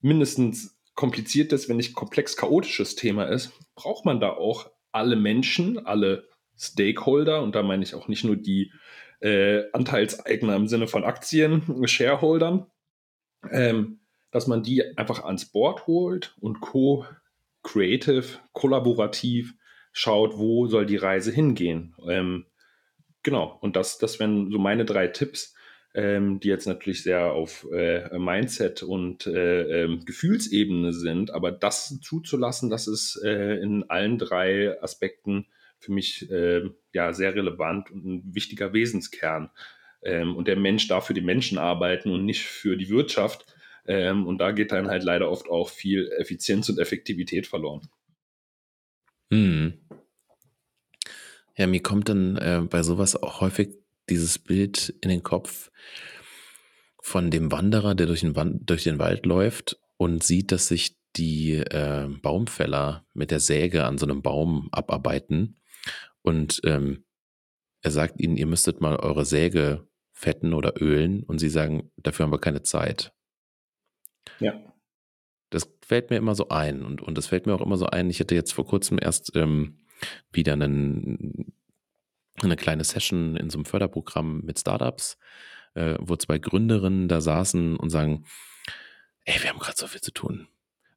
mindestens 0.02 0.78
kompliziertes, 0.96 1.70
wenn 1.70 1.78
nicht 1.78 1.94
komplex 1.94 2.38
chaotisches 2.38 2.96
Thema 2.96 3.26
ist, 3.26 3.52
braucht 3.76 4.06
man 4.06 4.20
da 4.20 4.32
auch 4.32 4.72
alle 4.92 5.16
Menschen, 5.16 5.86
alle 5.86 6.28
Stakeholder, 6.58 7.44
und 7.44 7.56
da 7.56 7.62
meine 7.62 7.84
ich 7.84 7.94
auch 7.94 8.08
nicht 8.08 8.24
nur 8.24 8.36
die 8.36 8.72
äh, 9.20 9.64
Anteilseigner 9.74 10.56
im 10.56 10.68
Sinne 10.68 10.88
von 10.88 11.04
Aktien, 11.04 11.88
Shareholdern, 11.88 12.66
ähm, 13.52 14.00
dass 14.32 14.48
man 14.48 14.64
die 14.64 14.98
einfach 14.98 15.24
ans 15.24 15.46
Board 15.46 15.88
holt 15.88 16.36
und 16.40 16.62
co-creative, 16.62 18.26
kollaborativ 18.54 19.54
schaut, 19.92 20.38
wo 20.38 20.68
soll 20.68 20.86
die 20.86 20.98
Reise 20.98 21.32
hingehen. 21.32 21.96
Ähm, 22.08 22.46
genau, 23.24 23.58
und 23.62 23.76
das, 23.76 23.98
das 23.98 24.20
wären 24.20 24.52
so 24.52 24.60
meine 24.60 24.86
drei 24.86 25.08
Tipps, 25.08 25.56
ähm, 25.98 26.40
die 26.40 26.50
jetzt 26.50 26.68
natürlich 26.68 27.02
sehr 27.02 27.34
auf 27.34 27.68
äh, 27.74 28.16
Mindset 28.20 28.84
und 28.84 29.26
äh, 29.26 29.86
äh, 29.86 29.98
Gefühlsebene 30.06 30.94
sind, 30.94 31.32
aber 31.32 31.52
das 31.52 32.00
zuzulassen, 32.02 32.70
das 32.70 32.88
ist 32.88 33.20
äh, 33.24 33.56
in 33.56 33.84
allen 33.90 34.20
drei 34.20 34.80
Aspekten 34.80 35.48
für 35.80 35.92
mich 35.92 36.30
äh, 36.30 36.70
ja 36.94 37.14
sehr 37.14 37.34
relevant 37.34 37.90
und 37.90 38.06
ein 38.06 38.36
wichtiger 38.36 38.74
Wesenskern. 38.74 39.50
Ähm, 40.04 40.36
und 40.36 40.48
der 40.48 40.56
Mensch 40.56 40.88
darf 40.88 41.08
für 41.08 41.16
die 41.16 41.22
Menschen 41.22 41.58
arbeiten 41.58 42.12
und 42.12 42.26
nicht 42.26 42.44
für 42.44 42.78
die 42.78 42.90
Wirtschaft. 42.90 43.48
Ähm, 43.88 44.28
und 44.28 44.38
da 44.38 44.52
geht 44.52 44.72
dann 44.72 44.90
halt 44.90 45.04
leider 45.04 45.32
oft 45.32 45.50
auch 45.50 45.70
viel 45.70 46.12
Effizienz 46.20 46.70
und 46.70 46.78
Effektivität 46.78 47.48
verloren. 47.48 47.90
Hm. 49.32 49.74
Ja, 51.58 51.66
mir 51.66 51.82
kommt 51.82 52.10
dann 52.10 52.38
äh, 52.38 52.62
bei 52.70 52.84
sowas 52.84 53.16
auch 53.16 53.42
häufig 53.42 53.70
dieses 54.10 54.40
Bild 54.40 54.96
in 55.02 55.10
den 55.10 55.24
Kopf 55.24 55.72
von 57.02 57.32
dem 57.32 57.52
Wanderer, 57.52 57.96
der 57.96 58.08
durch 58.08 58.22
den, 58.22 58.36
Wand, 58.36 58.70
durch 58.70 58.84
den 58.84 59.00
Wald 59.00 59.26
läuft 59.26 59.80
und 59.98 60.24
sieht, 60.24 60.52
dass 60.52 60.68
sich 60.68 60.98
die 61.16 61.54
äh, 61.54 62.08
Baumfäller 62.22 63.06
mit 63.14 63.32
der 63.32 63.40
Säge 63.40 63.86
an 63.86 63.98
so 63.98 64.06
einem 64.06 64.22
Baum 64.22 64.70
abarbeiten. 64.72 65.58
Und 66.22 66.62
ähm, 66.66 67.06
er 67.82 67.92
sagt 67.92 68.20
ihnen, 68.20 68.38
ihr 68.38 68.46
müsstet 68.46 68.82
mal 68.82 68.98
eure 68.98 69.26
Säge 69.26 69.88
fetten 70.12 70.54
oder 70.54 70.82
ölen. 70.82 71.24
Und 71.24 71.40
sie 71.40 71.50
sagen, 71.50 71.92
dafür 71.98 72.26
haben 72.26 72.34
wir 72.34 72.40
keine 72.40 72.64
Zeit. 72.64 73.14
Ja. 74.40 74.54
Das 75.50 75.70
fällt 75.82 76.10
mir 76.10 76.18
immer 76.18 76.36
so 76.36 76.50
ein. 76.50 76.84
Und, 76.84 77.02
und 77.02 77.18
das 77.18 77.28
fällt 77.28 77.46
mir 77.46 77.56
auch 77.56 77.66
immer 77.66 77.78
so 77.78 77.86
ein. 77.86 78.10
Ich 78.10 78.20
hatte 78.20 78.36
jetzt 78.36 78.52
vor 78.52 78.68
kurzem 78.68 79.00
erst 79.02 79.36
ähm, 79.36 79.80
wieder 80.32 80.54
einen 80.54 81.54
eine 82.42 82.56
kleine 82.56 82.84
Session 82.84 83.36
in 83.36 83.50
so 83.50 83.58
einem 83.58 83.66
Förderprogramm 83.66 84.42
mit 84.42 84.60
Startups, 84.60 85.18
äh, 85.74 85.96
wo 86.00 86.16
zwei 86.16 86.38
Gründerinnen 86.40 87.08
da 87.08 87.22
saßen 87.22 87.76
und 87.76 87.90
sagen, 87.90 88.26
ey, 89.26 89.42
wir 89.42 89.50
haben 89.50 89.60
gerade 89.60 89.78
so 89.78 89.88
viel 89.88 90.02
zu 90.02 90.12
tun. 90.12 90.48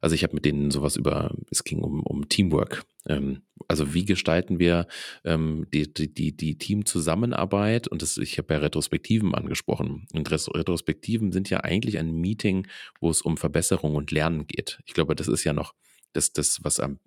Also 0.01 0.15
ich 0.15 0.23
habe 0.23 0.33
mit 0.33 0.45
denen 0.45 0.71
sowas 0.71 0.95
über, 0.95 1.35
es 1.51 1.63
ging 1.63 1.79
um, 1.79 2.01
um 2.01 2.27
Teamwork. 2.27 2.83
Ähm, 3.05 3.43
also 3.67 3.93
wie 3.93 4.03
gestalten 4.03 4.57
wir 4.57 4.87
ähm, 5.23 5.67
die, 5.71 5.93
die, 5.93 6.35
die, 6.35 6.57
Teamzusammenarbeit? 6.57 7.87
Und 7.87 8.01
das, 8.01 8.17
ich 8.17 8.39
habe 8.39 8.55
ja 8.55 8.59
Retrospektiven 8.61 9.35
angesprochen. 9.35 10.07
Und 10.11 10.31
Retrospektiven 10.31 11.31
sind 11.31 11.51
ja 11.51 11.59
eigentlich 11.59 11.99
ein 11.99 12.11
Meeting, 12.13 12.67
wo 12.99 13.11
es 13.11 13.21
um 13.21 13.37
Verbesserung 13.37 13.95
und 13.95 14.09
Lernen 14.09 14.47
geht. 14.47 14.79
Ich 14.85 14.93
glaube, 14.93 15.15
das 15.15 15.27
ist 15.27 15.43
ja 15.43 15.53
noch 15.53 15.75
das, 16.13 16.33
das 16.33 16.63
was 16.63 16.79
am, 16.79 16.99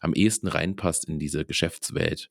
am 0.00 0.14
ehesten 0.14 0.46
reinpasst 0.46 1.06
in 1.06 1.18
diese 1.18 1.44
Geschäftswelt. 1.44 2.30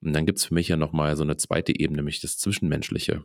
Und 0.00 0.12
dann 0.12 0.26
gibt 0.26 0.38
es 0.38 0.46
für 0.46 0.54
mich 0.54 0.68
ja 0.68 0.76
nochmal 0.76 1.16
so 1.16 1.22
eine 1.22 1.36
zweite 1.36 1.78
Ebene, 1.78 1.98
nämlich 1.98 2.20
das 2.20 2.38
Zwischenmenschliche. 2.38 3.24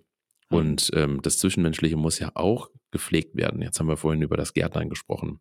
Mhm. 0.50 0.58
Und 0.58 0.92
ähm, 0.94 1.22
das 1.22 1.38
Zwischenmenschliche 1.38 1.98
muss 1.98 2.20
ja 2.20 2.32
auch 2.36 2.70
gepflegt 2.92 3.36
werden. 3.36 3.62
Jetzt 3.62 3.80
haben 3.80 3.88
wir 3.88 3.98
vorhin 3.98 4.22
über 4.22 4.38
das 4.38 4.54
Gärtnern 4.54 4.90
gesprochen. 4.90 5.40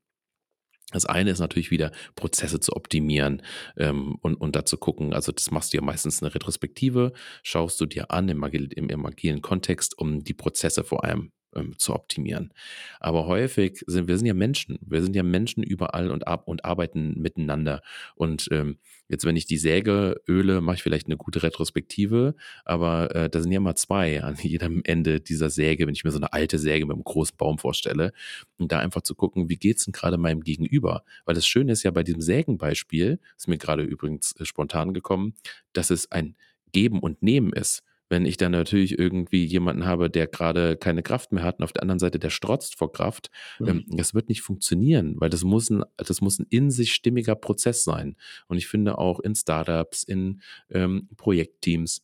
Das 0.91 1.07
eine 1.07 1.31
ist 1.31 1.39
natürlich 1.39 1.71
wieder, 1.71 1.91
Prozesse 2.17 2.61
zu 2.61 2.77
optimieren 2.77 3.43
ähm, 3.79 4.17
und, 4.21 4.35
und 4.35 4.55
da 4.57 4.65
zu 4.65 4.77
gucken, 4.77 5.15
also 5.15 5.33
das 5.33 5.51
machst 5.51 5.73
du 5.73 5.79
ja 5.79 5.83
meistens 5.83 6.23
eine 6.23 6.35
Retrospektive, 6.35 7.13
schaust 7.43 7.81
du 7.81 7.87
dir 7.87 8.11
an 8.11 8.29
im, 8.29 8.45
agil, 8.45 8.71
im, 8.75 8.91
im 8.91 9.07
agilen 9.07 9.41
Kontext, 9.41 9.97
um 9.97 10.23
die 10.23 10.35
Prozesse 10.35 10.85
vor 10.85 11.05
allem 11.05 11.33
ähm, 11.55 11.79
zu 11.79 11.95
optimieren. 11.95 12.53
Aber 13.01 13.27
häufig 13.27 13.83
sind 13.87 14.09
wir 14.09 14.17
sind 14.17 14.27
ja 14.27 14.35
Menschen, 14.35 14.79
wir 14.83 15.03
sind 15.03 15.17
ja 15.17 15.23
Menschen 15.23 15.63
überall 15.63 16.11
und, 16.11 16.27
ab, 16.27 16.47
und 16.47 16.65
arbeiten 16.65 17.21
miteinander. 17.21 17.83
Und 18.15 18.49
ähm, 18.51 18.79
jetzt, 19.09 19.25
wenn 19.25 19.37
ich 19.37 19.47
die 19.47 19.59
Säge 19.59 20.21
öle, 20.29 20.61
mache 20.61 20.77
ich 20.77 20.83
vielleicht 20.83 21.07
eine 21.07 21.17
gute 21.17 21.43
Retrospektive, 21.43 22.35
aber 22.65 23.15
äh, 23.15 23.31
da 23.31 23.41
sind 23.41 23.53
ja 23.53 23.59
immer 23.59 23.77
zwei 23.77 24.23
an 24.23 24.37
jedem 24.43 24.83
Ende 24.85 25.21
dieser 25.21 25.51
Säge, 25.51 25.87
wenn 25.87 25.95
ich 25.95 26.05
mir 26.05 26.11
so 26.11 26.19
eine 26.19 26.33
alte 26.33 26.59
Säge 26.59 26.87
mit 26.87 26.95
einem 26.95 27.05
großen 27.05 27.37
Baum 27.37 27.59
vorstelle. 27.59 28.13
Und 28.59 28.73
da 28.73 28.79
einfach 28.79 29.03
zu 29.03 29.15
gucken, 29.15 29.49
wie 29.49 29.57
geht 29.57 29.79
es 29.79 29.85
denn 29.85 29.93
gerade 29.93 30.19
meinem 30.19 30.43
Gegenüber? 30.43 31.05
Weil 31.25 31.35
das 31.35 31.47
Schöne 31.47 31.73
ist 31.73 31.83
ja 31.83 31.91
bei 31.91 32.03
diesem 32.03 32.21
Sägenbeispiel, 32.21 33.19
ist 33.37 33.49
mir 33.49 33.59
gerade 33.59 33.83
übrigens 33.83 34.35
äh, 34.39 34.45
spontan 34.45 34.95
gekommen, 34.95 35.35
dass 35.73 35.91
es 35.91 36.11
ein 36.11 36.37
Geben 36.73 37.01
und 37.01 37.23
Nehmen 37.23 37.53
ist. 37.53 37.83
Wenn 38.13 38.27
ich 38.27 38.37
dann 38.37 38.53
natürlich 38.53 38.99
irgendwie 38.99 39.43
jemanden 39.43 39.87
habe, 39.87 40.11
der 40.11 40.27
gerade 40.27 40.77
keine 40.77 41.03
Kraft 41.03 41.33
mehr 41.33 41.43
hat 41.43 41.59
und 41.59 41.65
auf 41.65 41.73
der 41.73 41.81
anderen 41.81 41.99
Seite 41.99 42.19
der 42.19 42.29
strotzt 42.29 42.77
vor 42.77 42.93
Kraft, 42.93 43.31
mhm. 43.59 43.69
ähm, 43.69 43.85
das 43.89 44.13
wird 44.13 44.29
nicht 44.29 44.43
funktionieren, 44.43 45.15
weil 45.19 45.31
das 45.31 45.45
muss, 45.45 45.71
ein, 45.71 45.83
das 45.97 46.21
muss 46.21 46.39
ein 46.39 46.47
in 46.51 46.71
sich 46.71 46.93
stimmiger 46.93 47.35
Prozess 47.35 47.85
sein. 47.85 48.17
Und 48.49 48.59
ich 48.59 48.67
finde 48.67 48.99
auch 48.99 49.19
in 49.19 49.35
Startups, 49.35 50.03
in 50.03 50.43
ähm, 50.69 51.09
Projektteams, 51.17 52.03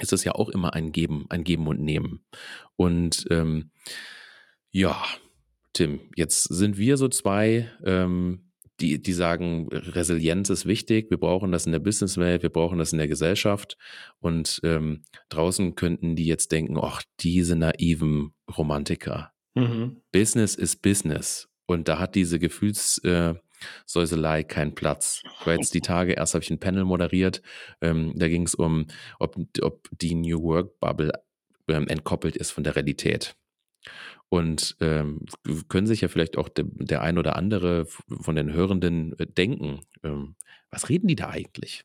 ist 0.00 0.12
es 0.12 0.24
ja 0.24 0.32
auch 0.32 0.48
immer 0.48 0.74
ein 0.74 0.90
Geben, 0.90 1.26
ein 1.28 1.44
Geben 1.44 1.68
und 1.68 1.78
Nehmen. 1.78 2.24
Und 2.74 3.24
ähm, 3.30 3.70
ja, 4.72 5.00
Tim, 5.72 6.00
jetzt 6.16 6.42
sind 6.42 6.78
wir 6.78 6.96
so 6.96 7.06
zwei, 7.06 7.70
ähm, 7.84 8.51
die, 8.82 9.00
die 9.00 9.12
sagen, 9.12 9.68
Resilienz 9.70 10.50
ist 10.50 10.66
wichtig, 10.66 11.08
wir 11.10 11.18
brauchen 11.18 11.52
das 11.52 11.66
in 11.66 11.72
der 11.72 11.78
Businesswelt, 11.78 12.42
wir 12.42 12.50
brauchen 12.50 12.78
das 12.78 12.92
in 12.92 12.98
der 12.98 13.08
Gesellschaft. 13.08 13.78
Und 14.18 14.60
ähm, 14.64 15.02
draußen 15.28 15.76
könnten 15.76 16.16
die 16.16 16.26
jetzt 16.26 16.52
denken, 16.52 16.76
ach, 16.78 17.02
diese 17.20 17.56
naiven 17.56 18.34
Romantiker. 18.56 19.32
Mhm. 19.54 20.02
Business 20.10 20.56
ist 20.56 20.82
Business. 20.82 21.48
Und 21.66 21.88
da 21.88 21.98
hat 21.98 22.14
diese 22.16 22.38
Gefühlssäuselei 22.38 24.40
äh, 24.40 24.44
keinen 24.44 24.74
Platz. 24.74 25.22
Ich 25.40 25.46
war 25.46 25.54
jetzt 25.54 25.72
die 25.74 25.80
Tage, 25.80 26.12
erst 26.14 26.34
habe 26.34 26.42
ich 26.42 26.50
ein 26.50 26.58
Panel 26.58 26.84
moderiert, 26.84 27.40
ähm, 27.80 28.12
da 28.16 28.28
ging 28.28 28.42
es 28.42 28.54
um, 28.54 28.86
ob, 29.20 29.36
ob 29.62 29.88
die 29.92 30.14
New 30.14 30.42
Work 30.42 30.80
Bubble 30.80 31.12
ähm, 31.68 31.86
entkoppelt 31.86 32.36
ist 32.36 32.50
von 32.50 32.64
der 32.64 32.74
Realität. 32.74 33.36
Und 34.28 34.76
ähm, 34.80 35.26
können 35.68 35.86
sich 35.86 36.00
ja 36.00 36.08
vielleicht 36.08 36.38
auch 36.38 36.48
de, 36.48 36.64
der 36.68 37.02
ein 37.02 37.18
oder 37.18 37.36
andere 37.36 37.86
von 37.86 38.34
den 38.34 38.52
Hörenden 38.52 39.18
äh, 39.18 39.26
denken, 39.26 39.80
ähm, 40.02 40.36
was 40.72 40.88
reden 40.88 41.06
die 41.06 41.16
da 41.16 41.28
eigentlich? 41.28 41.84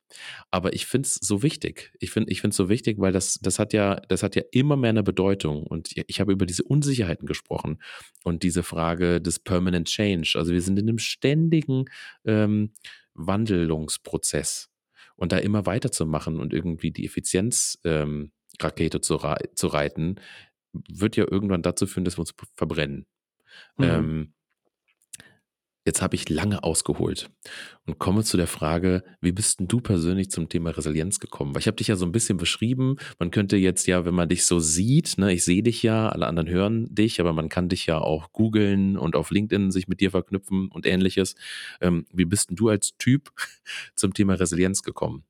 Aber 0.50 0.74
ich 0.74 0.86
finde 0.86 1.08
es 1.08 1.16
so 1.16 1.44
wichtig. 1.44 1.92
Ich 2.00 2.10
finde 2.10 2.32
ich 2.32 2.42
es 2.42 2.56
so 2.56 2.70
wichtig, 2.70 3.00
weil 3.00 3.12
das, 3.12 3.38
das 3.42 3.60
hat 3.60 3.74
ja, 3.74 3.96
das 3.96 4.24
hat 4.24 4.38
ja 4.38 4.44
immer 4.52 4.78
mehr 4.78 4.92
eine 4.92 5.04
Bedeutung. 5.04 5.64
Und 5.64 5.92
ich 6.08 6.22
habe 6.22 6.32
über 6.32 6.46
diese 6.46 6.64
Unsicherheiten 6.64 7.28
gesprochen 7.28 7.82
und 8.24 8.44
diese 8.44 8.64
Frage 8.64 9.20
des 9.20 9.40
Permanent 9.40 9.90
Change. 9.90 10.36
Also 10.38 10.54
wir 10.54 10.62
sind 10.62 10.80
in 10.80 10.88
einem 10.88 11.00
ständigen 11.00 11.86
ähm, 12.24 12.72
Wandlungsprozess. 13.14 14.70
Und 15.18 15.32
da 15.32 15.38
immer 15.38 15.66
weiterzumachen 15.66 16.40
und 16.40 16.54
irgendwie 16.54 16.92
die 16.92 17.06
Effizienzrakete 17.06 18.30
ähm, 18.98 19.02
zu, 19.02 19.20
zu 19.56 19.68
reiten, 19.68 20.16
wird 20.74 21.16
ja 21.16 21.26
irgendwann 21.30 21.62
dazu 21.62 21.88
führen, 21.88 22.06
dass 22.06 22.18
wir 22.18 22.22
uns 22.22 22.34
verbrennen. 22.56 23.06
Mhm. 23.78 23.84
Ähm, 23.84 24.34
jetzt 25.88 26.02
habe 26.02 26.16
ich 26.16 26.28
lange 26.28 26.64
ausgeholt 26.64 27.30
und 27.86 27.98
komme 27.98 28.24
zu 28.26 28.36
der 28.36 28.48
Frage, 28.48 29.04
wie 29.22 29.32
bist 29.32 29.60
denn 29.60 29.70
du 29.70 29.80
persönlich 29.80 30.30
zum 30.30 30.50
Thema 30.50 30.72
Resilienz 30.72 31.20
gekommen? 31.20 31.56
Weil 31.56 31.62
ich 31.62 31.68
habe 31.68 31.78
dich 31.78 31.88
ja 31.88 31.96
so 31.96 32.06
ein 32.06 32.12
bisschen 32.12 32.38
beschrieben. 32.38 32.98
Man 33.20 33.32
könnte 33.32 33.56
jetzt 33.56 33.88
ja, 33.88 34.04
wenn 34.04 34.14
man 34.14 34.28
dich 34.28 34.46
so 34.46 34.60
sieht, 34.60 35.18
ne, 35.18 35.32
ich 35.32 35.46
sehe 35.46 35.64
dich 35.64 35.82
ja, 35.84 36.10
alle 36.10 36.28
anderen 36.28 36.50
hören 36.50 36.94
dich, 36.94 37.22
aber 37.22 37.32
man 37.32 37.48
kann 37.48 37.70
dich 37.70 37.86
ja 37.86 38.00
auch 38.00 38.34
googeln 38.34 38.98
und 38.98 39.16
auf 39.16 39.32
LinkedIn 39.32 39.72
sich 39.72 39.88
mit 39.88 40.02
dir 40.02 40.12
verknüpfen 40.12 40.68
und 40.68 40.86
ähnliches. 40.86 41.36
Ähm, 41.80 42.06
wie 42.12 42.26
bist 42.26 42.50
denn 42.50 42.58
du 42.58 42.68
als 42.68 42.98
Typ 42.98 43.32
zum 43.96 44.14
Thema 44.14 44.34
Resilienz 44.34 44.84
gekommen? 44.84 45.24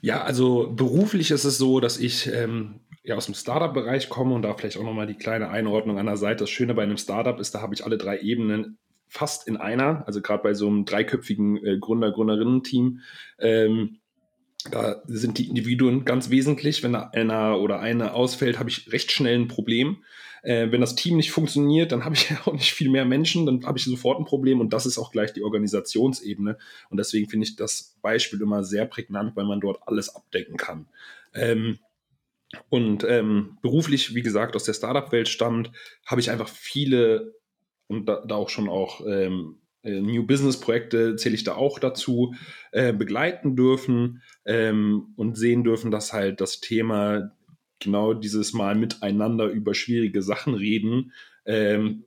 Ja, 0.00 0.22
also 0.22 0.70
beruflich 0.70 1.30
ist 1.30 1.44
es 1.44 1.56
so, 1.56 1.80
dass 1.80 1.98
ich 1.98 2.26
ähm, 2.26 2.80
ja 3.04 3.16
aus 3.16 3.26
dem 3.26 3.34
Startup-Bereich 3.34 4.08
komme 4.08 4.34
und 4.34 4.42
da 4.42 4.54
vielleicht 4.54 4.78
auch 4.78 4.82
nochmal 4.82 5.06
die 5.06 5.14
kleine 5.14 5.50
Einordnung 5.50 5.98
an 5.98 6.06
der 6.06 6.16
Seite. 6.16 6.44
Das 6.44 6.50
Schöne 6.50 6.74
bei 6.74 6.82
einem 6.82 6.96
Startup 6.96 7.38
ist, 7.38 7.54
da 7.54 7.60
habe 7.60 7.74
ich 7.74 7.84
alle 7.84 7.98
drei 7.98 8.18
Ebenen 8.18 8.78
fast 9.08 9.46
in 9.46 9.56
einer, 9.56 10.04
also 10.06 10.20
gerade 10.22 10.42
bei 10.42 10.54
so 10.54 10.66
einem 10.66 10.86
dreiköpfigen 10.86 11.64
äh, 11.64 11.78
Gründer, 11.78 12.10
Gründerinnen-Team. 12.10 13.00
Ähm, 13.38 13.98
da 14.70 15.02
sind 15.06 15.36
die 15.36 15.48
Individuen 15.48 16.06
ganz 16.06 16.30
wesentlich. 16.30 16.82
Wenn 16.82 16.94
einer 16.94 17.60
oder 17.60 17.80
eine 17.80 18.14
ausfällt, 18.14 18.58
habe 18.58 18.70
ich 18.70 18.90
recht 18.90 19.12
schnell 19.12 19.38
ein 19.38 19.48
Problem. 19.48 19.98
Äh, 20.42 20.72
wenn 20.72 20.80
das 20.80 20.94
Team 20.94 21.16
nicht 21.16 21.30
funktioniert, 21.30 21.92
dann 21.92 22.06
habe 22.06 22.14
ich 22.14 22.30
ja 22.30 22.38
auch 22.46 22.54
nicht 22.54 22.72
viel 22.72 22.88
mehr 22.88 23.04
Menschen, 23.04 23.44
dann 23.44 23.66
habe 23.66 23.78
ich 23.78 23.84
sofort 23.84 24.18
ein 24.18 24.24
Problem 24.24 24.60
und 24.60 24.72
das 24.72 24.86
ist 24.86 24.96
auch 24.96 25.12
gleich 25.12 25.34
die 25.34 25.42
Organisationsebene. 25.42 26.56
Und 26.88 26.96
deswegen 26.96 27.28
finde 27.28 27.44
ich 27.44 27.56
das 27.56 27.96
Beispiel 28.00 28.40
immer 28.40 28.64
sehr 28.64 28.86
prägnant, 28.86 29.36
weil 29.36 29.44
man 29.44 29.60
dort 29.60 29.86
alles 29.86 30.14
abdecken 30.14 30.56
kann. 30.56 30.86
Ähm, 31.34 31.78
und 32.68 33.04
ähm, 33.04 33.58
beruflich, 33.62 34.14
wie 34.14 34.22
gesagt, 34.22 34.56
aus 34.56 34.64
der 34.64 34.74
Startup-Welt 34.74 35.28
stammt, 35.28 35.70
habe 36.06 36.20
ich 36.20 36.30
einfach 36.30 36.48
viele 36.48 37.34
und 37.86 38.06
da, 38.06 38.24
da 38.26 38.36
auch 38.36 38.48
schon 38.48 38.68
auch 38.68 39.04
ähm, 39.06 39.58
äh, 39.82 40.00
New 40.00 40.26
Business-Projekte 40.26 41.16
zähle 41.16 41.34
ich 41.34 41.44
da 41.44 41.54
auch 41.54 41.78
dazu, 41.78 42.34
äh, 42.72 42.92
begleiten 42.92 43.56
dürfen 43.56 44.22
ähm, 44.44 45.12
und 45.16 45.36
sehen 45.36 45.64
dürfen, 45.64 45.90
dass 45.90 46.12
halt 46.12 46.40
das 46.40 46.60
Thema 46.60 47.32
genau 47.78 48.14
dieses 48.14 48.52
Mal 48.52 48.74
miteinander 48.74 49.46
über 49.46 49.74
schwierige 49.74 50.22
Sachen 50.22 50.54
reden 50.54 51.12
ähm, 51.44 52.04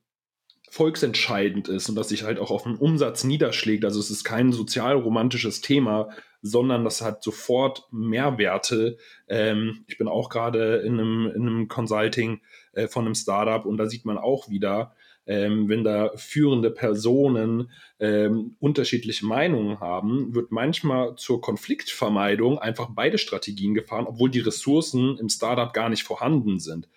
volksentscheidend 0.70 1.70
ist 1.70 1.90
und 1.90 1.96
dass 1.96 2.10
sich 2.10 2.24
halt 2.24 2.40
auch 2.40 2.52
auf 2.52 2.64
den 2.64 2.76
Umsatz 2.76 3.24
niederschlägt. 3.24 3.86
Also 3.86 4.00
es 4.00 4.12
ist 4.12 4.24
kein 4.24 4.52
sozialromantisches 4.52 5.62
Thema, 5.62 6.10
sondern 6.42 6.84
das 6.84 7.02
hat 7.02 7.24
sofort 7.24 7.88
Mehrwerte. 7.92 8.98
Ähm, 9.28 9.84
ich 9.88 9.98
bin 9.98 10.08
auch 10.08 10.30
gerade 10.30 10.78
in 10.78 11.00
einem, 11.00 11.32
in 11.34 11.48
einem 11.48 11.68
Consulting 11.68 12.42
äh, 12.74 12.88
von 12.88 13.06
einem 13.06 13.16
Startup 13.16 13.66
und 13.66 13.78
da 13.78 13.88
sieht 13.88 14.06
man 14.06 14.18
auch 14.18 14.50
wieder, 14.50 14.94
ähm, 15.28 15.68
wenn 15.68 15.84
da 15.84 16.12
führende 16.16 16.72
Personen 16.72 17.70
ähm, 18.00 18.56
unterschiedliche 18.60 19.26
Meinungen 19.26 19.80
haben, 19.80 20.34
wird 20.34 20.52
manchmal 20.52 21.16
zur 21.16 21.42
Konfliktvermeidung 21.42 22.60
einfach 22.60 22.90
beide 22.96 23.18
Strategien 23.18 23.74
gefahren, 23.74 24.06
obwohl 24.08 24.30
die 24.30 24.40
Ressourcen 24.40 25.18
im 25.18 25.30
Startup 25.30 25.74
gar 25.74 25.90
nicht 25.90 26.04
vorhanden 26.04 26.60
sind. 26.60 26.88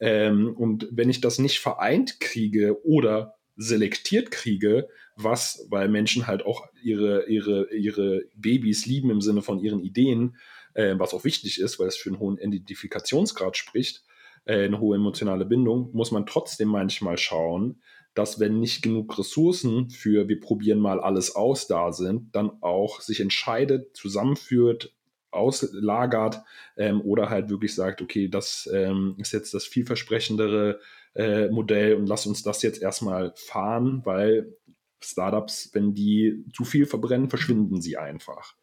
Ähm, 0.00 0.54
und 0.56 0.88
wenn 0.90 1.10
ich 1.10 1.20
das 1.20 1.38
nicht 1.38 1.58
vereint 1.58 2.20
kriege 2.20 2.84
oder 2.84 3.34
selektiert 3.56 4.30
kriege, 4.30 4.88
was, 5.16 5.66
weil 5.70 5.88
Menschen 5.88 6.26
halt 6.26 6.44
auch 6.44 6.66
ihre, 6.82 7.26
ihre, 7.26 7.72
ihre 7.74 8.22
Babys 8.36 8.86
lieben 8.86 9.10
im 9.10 9.20
Sinne 9.22 9.42
von 9.42 9.58
ihren 9.58 9.80
Ideen, 9.80 10.36
äh, 10.74 10.94
was 10.98 11.14
auch 11.14 11.24
wichtig 11.24 11.60
ist, 11.60 11.78
weil 11.78 11.88
es 11.88 11.96
für 11.96 12.10
einen 12.10 12.18
hohen 12.18 12.38
Identifikationsgrad 12.38 13.56
spricht, 13.56 14.04
äh, 14.44 14.64
eine 14.64 14.78
hohe 14.78 14.96
emotionale 14.96 15.46
Bindung, 15.46 15.90
muss 15.92 16.10
man 16.10 16.26
trotzdem 16.26 16.68
manchmal 16.68 17.16
schauen, 17.16 17.80
dass 18.14 18.40
wenn 18.40 18.60
nicht 18.60 18.82
genug 18.82 19.18
Ressourcen 19.18 19.90
für 19.90 20.28
wir 20.28 20.40
probieren 20.40 20.78
mal 20.78 21.00
alles 21.00 21.34
aus 21.34 21.66
da 21.66 21.92
sind, 21.92 22.34
dann 22.34 22.50
auch 22.62 23.00
sich 23.00 23.20
entscheidet, 23.20 23.94
zusammenführt, 23.96 24.94
auslagert 25.36 26.42
ähm, 26.76 27.00
oder 27.02 27.30
halt 27.30 27.48
wirklich 27.50 27.74
sagt, 27.74 28.02
okay, 28.02 28.28
das 28.28 28.68
ähm, 28.72 29.14
ist 29.18 29.32
jetzt 29.32 29.54
das 29.54 29.64
vielversprechendere 29.64 30.80
äh, 31.14 31.48
Modell 31.48 31.94
und 31.94 32.06
lass 32.06 32.26
uns 32.26 32.42
das 32.42 32.62
jetzt 32.62 32.82
erstmal 32.82 33.32
fahren, 33.36 34.02
weil 34.04 34.54
Startups, 35.02 35.70
wenn 35.72 35.94
die 35.94 36.44
zu 36.52 36.64
viel 36.64 36.86
verbrennen, 36.86 37.28
verschwinden 37.28 37.80
sie 37.80 37.96
einfach. 37.96 38.54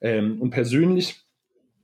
Ähm, 0.00 0.40
und 0.40 0.50
persönlich 0.50 1.25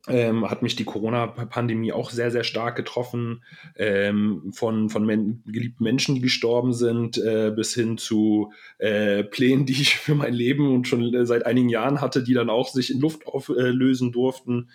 ähm, 0.08 0.50
hat 0.50 0.62
mich 0.62 0.74
die 0.74 0.84
Corona-Pandemie 0.84 1.92
auch 1.92 2.10
sehr, 2.10 2.30
sehr 2.30 2.42
stark 2.42 2.76
getroffen. 2.76 3.44
Ähm, 3.76 4.52
von 4.52 4.88
von 4.88 5.06
men 5.06 5.42
geliebten 5.46 5.84
Menschen, 5.84 6.16
die 6.16 6.20
gestorben 6.20 6.72
sind, 6.72 7.18
äh, 7.18 7.52
bis 7.54 7.74
hin 7.74 7.98
zu 7.98 8.52
äh, 8.78 9.22
Plänen, 9.22 9.66
die 9.66 9.80
ich 9.80 9.96
für 9.96 10.14
mein 10.14 10.34
Leben 10.34 10.74
und 10.74 10.88
schon 10.88 11.14
äh, 11.14 11.24
seit 11.24 11.46
einigen 11.46 11.68
Jahren 11.68 12.00
hatte, 12.00 12.24
die 12.24 12.34
dann 12.34 12.50
auch 12.50 12.68
sich 12.68 12.92
in 12.92 13.00
Luft 13.00 13.26
auflösen 13.26 14.10
durften. 14.12 14.70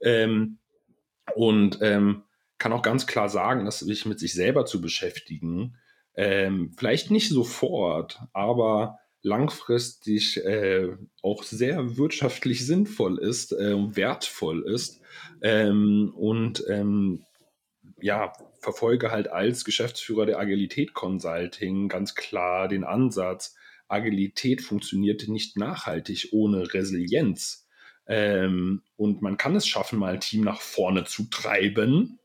Ähm, 0.00 0.58
und 1.36 1.78
ähm, 1.80 2.22
kann 2.58 2.72
auch 2.72 2.82
ganz 2.82 3.06
klar 3.06 3.28
sagen, 3.28 3.64
dass 3.64 3.80
sich 3.80 4.06
mit 4.06 4.18
sich 4.18 4.34
selber 4.34 4.66
zu 4.66 4.80
beschäftigen, 4.80 5.76
ähm, 6.14 6.72
vielleicht 6.76 7.10
nicht 7.10 7.28
sofort, 7.28 8.20
aber 8.32 8.98
langfristig 9.22 10.44
äh, 10.44 10.88
auch 11.22 11.42
sehr 11.42 11.96
wirtschaftlich 11.96 12.66
sinnvoll 12.66 13.18
ist, 13.18 13.52
äh, 13.52 13.74
wertvoll 13.96 14.62
ist 14.62 15.00
ähm, 15.42 16.12
und 16.16 16.64
ähm, 16.68 17.24
ja, 18.00 18.32
verfolge 18.60 19.10
halt 19.10 19.28
als 19.28 19.64
Geschäftsführer 19.64 20.26
der 20.26 20.38
Agilität 20.38 20.92
Consulting 20.94 21.88
ganz 21.88 22.14
klar 22.14 22.68
den 22.68 22.84
Ansatz, 22.84 23.56
Agilität 23.92 24.62
funktioniert 24.62 25.28
nicht 25.28 25.56
nachhaltig 25.56 26.28
ohne 26.32 26.72
Resilienz. 26.72 27.68
Ähm, 28.06 28.82
und 28.96 29.22
man 29.22 29.36
kann 29.36 29.54
es 29.54 29.66
schaffen, 29.66 29.98
mal 29.98 30.14
ein 30.14 30.20
Team 30.20 30.42
nach 30.42 30.60
vorne 30.60 31.04
zu 31.04 31.24
treiben, 31.24 32.18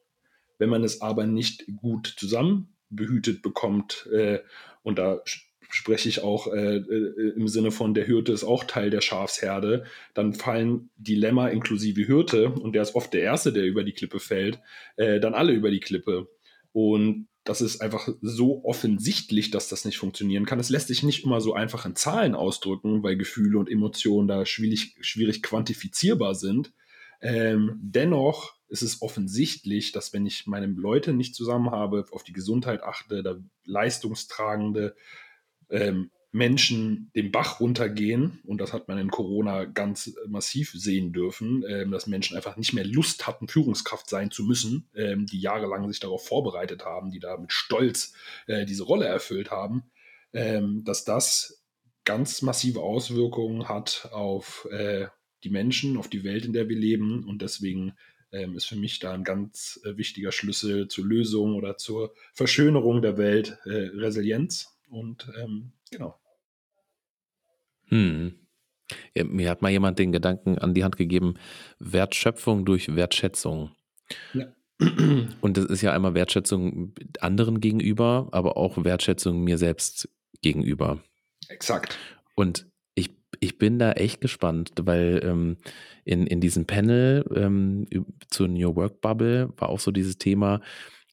wenn 0.58 0.70
man 0.70 0.84
es 0.84 1.02
aber 1.02 1.28
nicht 1.28 1.66
gut 1.76 2.16
zusammen 2.18 2.74
behütet 2.90 3.42
bekommt. 3.42 4.08
Äh, 4.12 4.40
und 4.82 4.98
da 4.98 5.22
spreche 5.70 6.10
ich 6.10 6.22
auch 6.22 6.54
äh, 6.54 6.78
äh, 6.78 7.34
im 7.36 7.48
Sinne 7.48 7.72
von 7.72 7.94
der 7.94 8.08
Hürde 8.08 8.32
ist 8.32 8.44
auch 8.44 8.64
Teil 8.64 8.90
der 8.90 9.02
Schafsherde, 9.02 9.86
dann 10.14 10.34
fallen 10.34 10.90
Dilemma 10.98 11.48
inklusive 11.50 12.08
Hürde, 12.08 12.50
und 12.50 12.74
der 12.74 12.82
ist 12.82 12.96
oft 12.96 13.14
der 13.14 13.22
Erste, 13.22 13.54
der 13.54 13.66
über 13.66 13.84
die 13.84 13.94
Klippe 13.94 14.20
fällt, 14.20 14.60
äh, 14.96 15.20
dann 15.20 15.34
alle 15.34 15.54
über 15.54 15.72
die 15.72 15.80
Klippe. 15.80 16.28
Und 16.72 17.28
das 17.44 17.62
ist 17.62 17.82
einfach 17.82 18.10
so 18.22 18.64
offensichtlich, 18.66 19.52
dass 19.52 19.70
das 19.70 19.86
nicht 19.86 19.98
funktionieren 19.98 20.46
kann. 20.46 20.60
Es 20.60 20.70
lässt 20.70 20.88
sich 20.88 21.04
nicht 21.04 21.24
immer 21.24 21.40
so 21.40 21.54
einfach 21.54 21.86
in 21.86 21.96
Zahlen 21.96 22.36
ausdrücken, 22.36 23.04
weil 23.04 23.16
Gefühle 23.16 23.58
und 23.58 23.72
Emotionen 23.72 24.28
da 24.28 24.46
schwierig, 24.46 24.98
schwierig 25.00 25.42
quantifizierbar 25.42 26.36
sind. 26.36 26.74
Ähm, 27.22 27.80
dennoch 27.82 28.56
ist 28.68 28.82
es 28.82 29.02
offensichtlich, 29.02 29.94
dass 29.94 30.12
wenn 30.12 30.26
ich 30.26 30.46
meine 30.46 30.68
Leute 30.68 31.14
nicht 31.14 31.36
zusammen 31.36 31.72
habe, 31.72 32.06
auf 32.12 32.24
die 32.24 32.34
Gesundheit 32.34 32.84
achte, 32.84 33.24
da 33.24 33.38
leistungstragende 33.64 34.96
ähm, 35.70 36.12
Menschen 36.32 37.10
den 37.16 37.32
Bach 37.32 37.60
runtergehen, 37.60 38.40
und 38.44 38.60
das 38.60 38.74
hat 38.74 38.88
man 38.88 38.98
in 38.98 39.10
Corona 39.10 39.66
ganz 39.66 40.14
massiv 40.28 40.72
sehen 40.72 41.14
dürfen, 41.14 41.64
ähm, 41.68 41.92
dass 41.92 42.08
Menschen 42.08 42.36
einfach 42.36 42.58
nicht 42.58 42.74
mehr 42.74 42.86
Lust 42.86 43.28
hatten, 43.28 43.48
Führungskraft 43.48 44.10
sein 44.10 44.30
zu 44.30 44.44
müssen, 44.44 44.90
ähm, 44.96 45.26
die 45.26 45.40
jahrelang 45.40 45.88
sich 45.88 46.00
darauf 46.00 46.28
vorbereitet 46.28 46.86
haben, 46.86 47.12
die 47.12 47.20
da 47.20 47.38
mit 47.38 47.54
Stolz 47.54 48.14
äh, 48.46 48.66
diese 48.66 48.84
Rolle 48.84 49.06
erfüllt 49.06 49.52
haben, 49.52 49.84
ähm, 50.34 50.84
dass 50.84 51.06
das 51.06 51.64
ganz 52.04 52.42
massive 52.42 52.82
Auswirkungen 52.82 53.68
hat 53.68 54.10
auf 54.12 54.68
äh, 54.72 55.08
die 55.44 55.50
Menschen, 55.50 55.98
auf 55.98 56.08
die 56.08 56.24
Welt, 56.24 56.46
in 56.46 56.54
der 56.54 56.70
wir 56.70 56.78
leben. 56.78 57.26
Und 57.26 57.42
deswegen 57.42 57.94
ähm, 58.32 58.56
ist 58.56 58.66
für 58.66 58.76
mich 58.76 59.00
da 59.00 59.14
ein 59.14 59.24
ganz 59.24 59.80
äh, 59.84 59.98
wichtiger 59.98 60.32
Schlüssel 60.32 60.88
zur 60.88 61.06
Lösung 61.06 61.56
oder 61.56 61.78
zur 61.78 62.14
Verschönerung 62.34 63.02
der 63.02 63.18
Welt 63.18 63.58
äh, 63.66 63.90
Resilienz. 63.94 64.77
Und 64.90 65.32
ähm, 65.42 65.74
genau. 65.92 66.20
Hm. 67.90 68.48
Ja, 69.16 69.24
mir 69.26 69.50
hat 69.50 69.62
mal 69.62 69.72
jemand 69.72 70.00
den 70.00 70.12
Gedanken 70.12 70.58
an 70.58 70.74
die 70.74 70.84
Hand 70.84 70.98
gegeben, 70.98 71.36
Wertschöpfung 71.80 72.66
durch 72.66 72.96
Wertschätzung. 72.96 73.72
Ja. 74.34 74.48
Und 75.42 75.58
das 75.58 75.66
ist 75.66 75.82
ja 75.82 75.92
einmal 75.92 76.14
Wertschätzung 76.14 76.94
anderen 77.20 77.60
gegenüber, 77.60 78.30
aber 78.32 78.58
auch 78.58 78.84
Wertschätzung 78.84 79.44
mir 79.44 79.58
selbst 79.58 80.08
gegenüber. 80.42 81.02
Exakt. 81.50 81.98
Und 82.36 82.68
ich, 82.94 83.10
ich 83.40 83.58
bin 83.58 83.80
da 83.80 83.94
echt 83.94 84.22
gespannt, 84.22 84.72
weil 84.80 85.22
ähm, 85.24 85.58
in, 86.06 86.28
in 86.28 86.40
diesem 86.40 86.66
Panel 86.66 87.26
ähm, 87.36 87.88
zur 88.30 88.48
New 88.48 88.76
Work 88.76 89.02
Bubble 89.02 89.52
war 89.58 89.70
auch 89.70 89.80
so 89.80 89.92
dieses 89.92 90.18
Thema, 90.20 90.62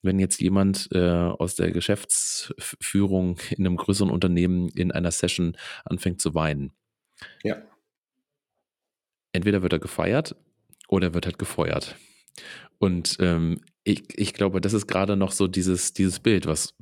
wenn 0.04 0.18
jetzt 0.18 0.40
jemand 0.40 0.88
äh, 0.92 0.98
aus 0.98 1.54
der 1.54 1.70
Geschäftsführung 1.70 3.38
in 3.50 3.66
einem 3.66 3.76
größeren 3.76 4.10
Unternehmen 4.10 4.68
in 4.68 4.92
einer 4.92 5.10
Session 5.10 5.56
anfängt 5.84 6.20
zu 6.20 6.34
weinen. 6.34 6.72
Ja. 7.42 7.62
Entweder 9.32 9.62
wird 9.62 9.72
er 9.72 9.78
gefeiert 9.78 10.36
oder 10.88 11.08
er 11.08 11.14
wird 11.14 11.26
halt 11.26 11.38
gefeuert. 11.38 11.96
Und 12.78 13.16
ähm, 13.20 13.60
ich, 13.84 14.18
ich 14.18 14.34
glaube, 14.34 14.60
das 14.60 14.72
ist 14.72 14.86
gerade 14.86 15.16
noch 15.16 15.32
so 15.32 15.46
dieses, 15.46 15.92
dieses 15.92 16.20
Bild, 16.20 16.46
was, 16.46 16.74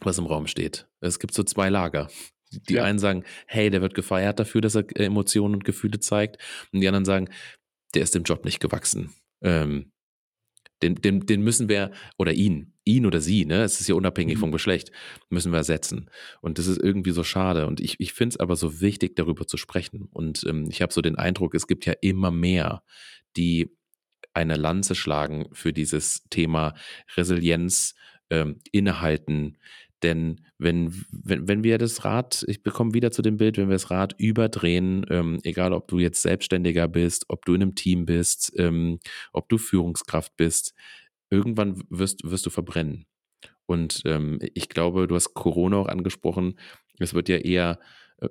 was 0.00 0.18
im 0.18 0.26
Raum 0.26 0.46
steht. 0.46 0.88
Es 1.00 1.18
gibt 1.18 1.34
so 1.34 1.42
zwei 1.42 1.68
Lager. 1.68 2.08
Die 2.50 2.74
ja. 2.74 2.84
einen 2.84 2.98
sagen, 2.98 3.24
hey, 3.46 3.68
der 3.68 3.82
wird 3.82 3.94
gefeiert 3.94 4.38
dafür, 4.38 4.62
dass 4.62 4.74
er 4.74 4.84
Emotionen 4.96 5.54
und 5.54 5.64
Gefühle 5.64 6.00
zeigt. 6.00 6.38
Und 6.72 6.80
die 6.80 6.88
anderen 6.88 7.04
sagen, 7.04 7.28
der 7.94 8.02
ist 8.02 8.14
dem 8.14 8.22
Job 8.22 8.44
nicht 8.44 8.60
gewachsen. 8.60 9.14
Ähm, 9.42 9.92
den, 10.82 10.96
den, 10.96 11.26
den 11.26 11.42
müssen 11.42 11.68
wir, 11.68 11.90
oder 12.16 12.32
ihn, 12.32 12.74
ihn 12.84 13.06
oder 13.06 13.20
sie, 13.20 13.44
ne, 13.44 13.62
es 13.62 13.80
ist 13.80 13.88
ja 13.88 13.94
unabhängig 13.94 14.36
mhm. 14.36 14.40
vom 14.40 14.52
Geschlecht, 14.52 14.90
müssen 15.28 15.52
wir 15.52 15.58
ersetzen. 15.58 16.10
Und 16.40 16.58
das 16.58 16.66
ist 16.66 16.80
irgendwie 16.80 17.10
so 17.10 17.24
schade. 17.24 17.66
Und 17.66 17.80
ich, 17.80 18.00
ich 18.00 18.12
finde 18.12 18.34
es 18.34 18.40
aber 18.40 18.56
so 18.56 18.80
wichtig, 18.80 19.16
darüber 19.16 19.46
zu 19.46 19.56
sprechen. 19.56 20.08
Und 20.12 20.44
ähm, 20.48 20.68
ich 20.70 20.82
habe 20.82 20.92
so 20.92 21.00
den 21.00 21.16
Eindruck, 21.16 21.54
es 21.54 21.66
gibt 21.66 21.86
ja 21.86 21.94
immer 22.00 22.30
mehr, 22.30 22.82
die 23.36 23.70
eine 24.34 24.56
Lanze 24.56 24.94
schlagen 24.94 25.48
für 25.52 25.72
dieses 25.72 26.24
Thema 26.30 26.74
Resilienz, 27.16 27.94
ähm, 28.30 28.60
innehalten, 28.72 29.58
denn 30.02 30.40
wenn, 30.58 31.04
wenn, 31.10 31.48
wenn 31.48 31.64
wir 31.64 31.78
das 31.78 32.04
Rad, 32.04 32.44
ich 32.48 32.62
bekomme 32.62 32.94
wieder 32.94 33.10
zu 33.10 33.22
dem 33.22 33.36
Bild, 33.36 33.58
wenn 33.58 33.68
wir 33.68 33.74
das 33.74 33.90
Rad 33.90 34.14
überdrehen, 34.18 35.04
ähm, 35.10 35.38
egal 35.42 35.72
ob 35.72 35.88
du 35.88 35.98
jetzt 35.98 36.22
Selbstständiger 36.22 36.88
bist, 36.88 37.26
ob 37.28 37.44
du 37.44 37.54
in 37.54 37.62
einem 37.62 37.74
Team 37.74 38.06
bist, 38.06 38.52
ähm, 38.56 39.00
ob 39.32 39.48
du 39.48 39.58
Führungskraft 39.58 40.36
bist, 40.36 40.74
irgendwann 41.30 41.82
wirst, 41.90 42.20
wirst 42.24 42.46
du 42.46 42.50
verbrennen. 42.50 43.06
Und 43.66 44.02
ähm, 44.06 44.38
ich 44.54 44.68
glaube, 44.68 45.06
du 45.06 45.14
hast 45.14 45.34
Corona 45.34 45.76
auch 45.76 45.88
angesprochen. 45.88 46.58
Es 46.98 47.12
wird 47.12 47.28
ja 47.28 47.36
eher 47.36 47.78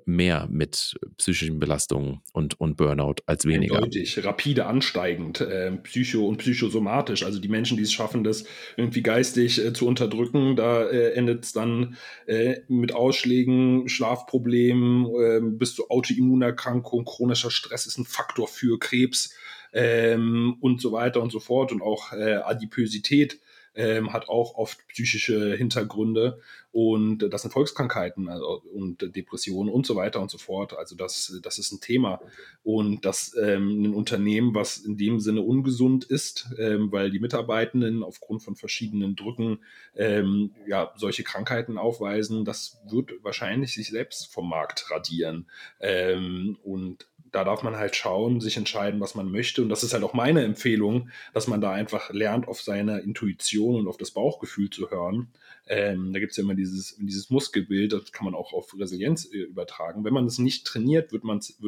mehr 0.04 0.46
mit 0.50 0.98
psychischen 1.16 1.58
Belastungen 1.58 2.20
und, 2.32 2.60
und 2.60 2.76
Burnout 2.76 3.16
als 3.26 3.46
weniger. 3.46 3.76
Eindeutig, 3.76 4.22
rapide 4.24 4.66
ansteigend, 4.66 5.40
äh, 5.40 5.72
psycho- 5.82 6.26
und 6.26 6.38
psychosomatisch. 6.38 7.22
Also 7.22 7.38
die 7.38 7.48
Menschen, 7.48 7.76
die 7.76 7.84
es 7.84 7.92
schaffen, 7.92 8.22
das 8.22 8.44
irgendwie 8.76 9.02
geistig 9.02 9.64
äh, 9.64 9.72
zu 9.72 9.86
unterdrücken, 9.86 10.56
da 10.56 10.84
äh, 10.84 11.12
endet 11.12 11.44
es 11.44 11.52
dann 11.52 11.96
äh, 12.26 12.60
mit 12.68 12.94
Ausschlägen, 12.94 13.88
Schlafproblemen 13.88 15.06
ähm, 15.22 15.58
bis 15.58 15.74
zu 15.74 15.88
Autoimmunerkrankung, 15.88 17.04
chronischer 17.04 17.50
Stress 17.50 17.86
ist 17.86 17.98
ein 17.98 18.04
Faktor 18.04 18.48
für 18.48 18.78
Krebs 18.78 19.34
ähm, 19.72 20.56
und 20.60 20.82
so 20.82 20.92
weiter 20.92 21.22
und 21.22 21.30
so 21.30 21.40
fort 21.40 21.72
und 21.72 21.82
auch 21.82 22.12
äh, 22.12 22.34
Adipösität 22.34 23.40
ähm, 23.78 24.12
hat 24.12 24.28
auch 24.28 24.56
oft 24.56 24.86
psychische 24.88 25.54
Hintergründe 25.56 26.40
und 26.72 27.18
das 27.18 27.42
sind 27.42 27.52
Volkskrankheiten 27.52 28.28
also, 28.28 28.60
und 28.74 29.14
Depressionen 29.14 29.72
und 29.72 29.86
so 29.86 29.94
weiter 29.94 30.20
und 30.20 30.32
so 30.32 30.36
fort. 30.36 30.76
Also 30.76 30.96
das, 30.96 31.38
das 31.42 31.58
ist 31.58 31.70
ein 31.70 31.80
Thema 31.80 32.20
und 32.64 33.04
das 33.04 33.36
ähm, 33.40 33.84
ein 33.84 33.94
Unternehmen, 33.94 34.52
was 34.54 34.78
in 34.78 34.96
dem 34.96 35.20
Sinne 35.20 35.42
ungesund 35.42 36.04
ist, 36.04 36.48
ähm, 36.58 36.90
weil 36.90 37.12
die 37.12 37.20
Mitarbeitenden 37.20 38.02
aufgrund 38.02 38.42
von 38.42 38.56
verschiedenen 38.56 39.14
Drücken 39.14 39.60
ähm, 39.94 40.54
ja 40.66 40.92
solche 40.96 41.22
Krankheiten 41.22 41.78
aufweisen, 41.78 42.44
das 42.44 42.80
wird 42.90 43.12
wahrscheinlich 43.22 43.74
sich 43.74 43.90
selbst 43.90 44.26
vom 44.26 44.48
Markt 44.48 44.90
radieren 44.90 45.46
ähm, 45.80 46.58
und 46.64 47.06
da 47.38 47.44
darf 47.44 47.62
man 47.62 47.76
halt 47.76 47.94
schauen, 47.94 48.40
sich 48.40 48.56
entscheiden, 48.56 48.98
was 48.98 49.14
man 49.14 49.30
möchte. 49.30 49.62
Und 49.62 49.68
das 49.68 49.84
ist 49.84 49.92
halt 49.92 50.02
auch 50.02 50.12
meine 50.12 50.42
Empfehlung, 50.42 51.10
dass 51.32 51.46
man 51.46 51.60
da 51.60 51.70
einfach 51.70 52.10
lernt, 52.10 52.48
auf 52.48 52.60
seine 52.60 52.98
Intuition 52.98 53.76
und 53.76 53.86
auf 53.86 53.96
das 53.96 54.10
Bauchgefühl 54.10 54.70
zu 54.70 54.90
hören. 54.90 55.28
Ähm, 55.68 56.12
da 56.12 56.18
gibt 56.18 56.32
es 56.32 56.36
ja 56.36 56.42
immer 56.42 56.56
dieses, 56.56 56.96
dieses 56.96 57.30
Muskelbild, 57.30 57.92
das 57.92 58.10
kann 58.10 58.24
man 58.24 58.34
auch 58.34 58.52
auf 58.52 58.74
Resilienz 58.76 59.26
äh, 59.26 59.38
übertragen. 59.38 60.04
Wenn 60.04 60.14
man 60.14 60.24
das 60.24 60.38
nicht 60.38 60.66
trainiert, 60.66 61.12
wird 61.12 61.22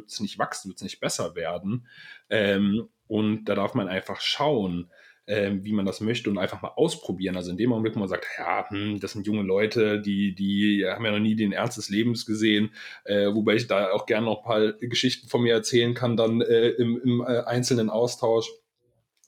es 0.09 0.21
nicht 0.21 0.41
wachsen, 0.41 0.71
wird 0.71 0.79
es 0.79 0.83
nicht 0.83 0.99
besser 0.99 1.37
werden. 1.37 1.87
Ähm, 2.31 2.89
und 3.07 3.45
da 3.45 3.55
darf 3.55 3.75
man 3.75 3.87
einfach 3.87 4.21
schauen, 4.21 4.91
äh, 5.31 5.53
wie 5.63 5.73
man 5.73 5.87
das 5.87 6.01
möchte 6.01 6.29
und 6.29 6.39
einfach 6.39 6.61
mal 6.61 6.73
ausprobieren. 6.75 7.37
Also 7.37 7.53
in 7.53 7.57
dem 7.57 7.73
Augenblick, 7.73 7.95
wo 7.95 8.01
man 8.01 8.09
sagt, 8.09 8.27
ja, 8.37 8.69
hm, 8.69 8.99
das 8.99 9.13
sind 9.13 9.27
junge 9.27 9.43
Leute, 9.43 10.01
die, 10.01 10.35
die 10.35 10.85
haben 10.85 11.05
ja 11.05 11.13
noch 11.13 11.21
nie 11.21 11.37
den 11.37 11.53
Ernst 11.53 11.79
des 11.79 11.89
Lebens 11.89 12.27
gesehen, 12.27 12.73
äh, 13.05 13.33
wobei 13.33 13.55
ich 13.55 13.69
da 13.69 13.93
auch 13.93 14.07
gerne 14.07 14.27
noch 14.27 14.39
ein 14.39 14.45
paar 14.45 14.73
Geschichten 14.73 15.29
von 15.29 15.43
mir 15.43 15.55
erzählen 15.55 15.95
kann, 15.95 16.17
dann 16.17 16.41
äh, 16.41 16.71
im, 16.71 17.01
im 17.01 17.21
äh, 17.21 17.43
einzelnen 17.45 17.91
Austausch, 17.91 18.51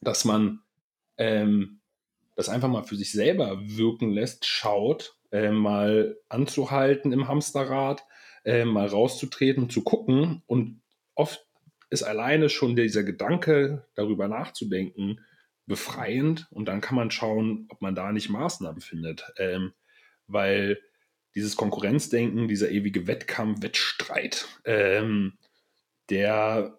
dass 0.00 0.24
man 0.24 0.60
ähm, 1.18 1.80
das 2.34 2.48
einfach 2.48 2.68
mal 2.68 2.82
für 2.82 2.96
sich 2.96 3.12
selber 3.12 3.60
wirken 3.62 4.10
lässt, 4.10 4.44
schaut, 4.44 5.16
äh, 5.30 5.50
mal 5.52 6.16
anzuhalten 6.28 7.12
im 7.12 7.28
Hamsterrad, 7.28 8.04
äh, 8.44 8.64
mal 8.64 8.88
rauszutreten, 8.88 9.70
zu 9.70 9.82
gucken 9.82 10.42
und 10.46 10.82
oft 11.14 11.46
ist 11.90 12.02
alleine 12.02 12.48
schon 12.48 12.74
dieser 12.74 13.04
Gedanke, 13.04 13.86
darüber 13.94 14.26
nachzudenken, 14.26 15.20
befreiend 15.66 16.46
und 16.50 16.66
dann 16.66 16.80
kann 16.80 16.96
man 16.96 17.10
schauen, 17.10 17.66
ob 17.68 17.80
man 17.82 17.94
da 17.94 18.12
nicht 18.12 18.28
Maßnahmen 18.28 18.80
findet. 18.80 19.32
Ähm, 19.38 19.72
weil 20.26 20.80
dieses 21.34 21.56
Konkurrenzdenken, 21.56 22.48
dieser 22.48 22.70
ewige 22.70 23.06
Wettkampf, 23.06 23.62
Wettstreit, 23.62 24.48
ähm, 24.64 25.38
der 26.10 26.78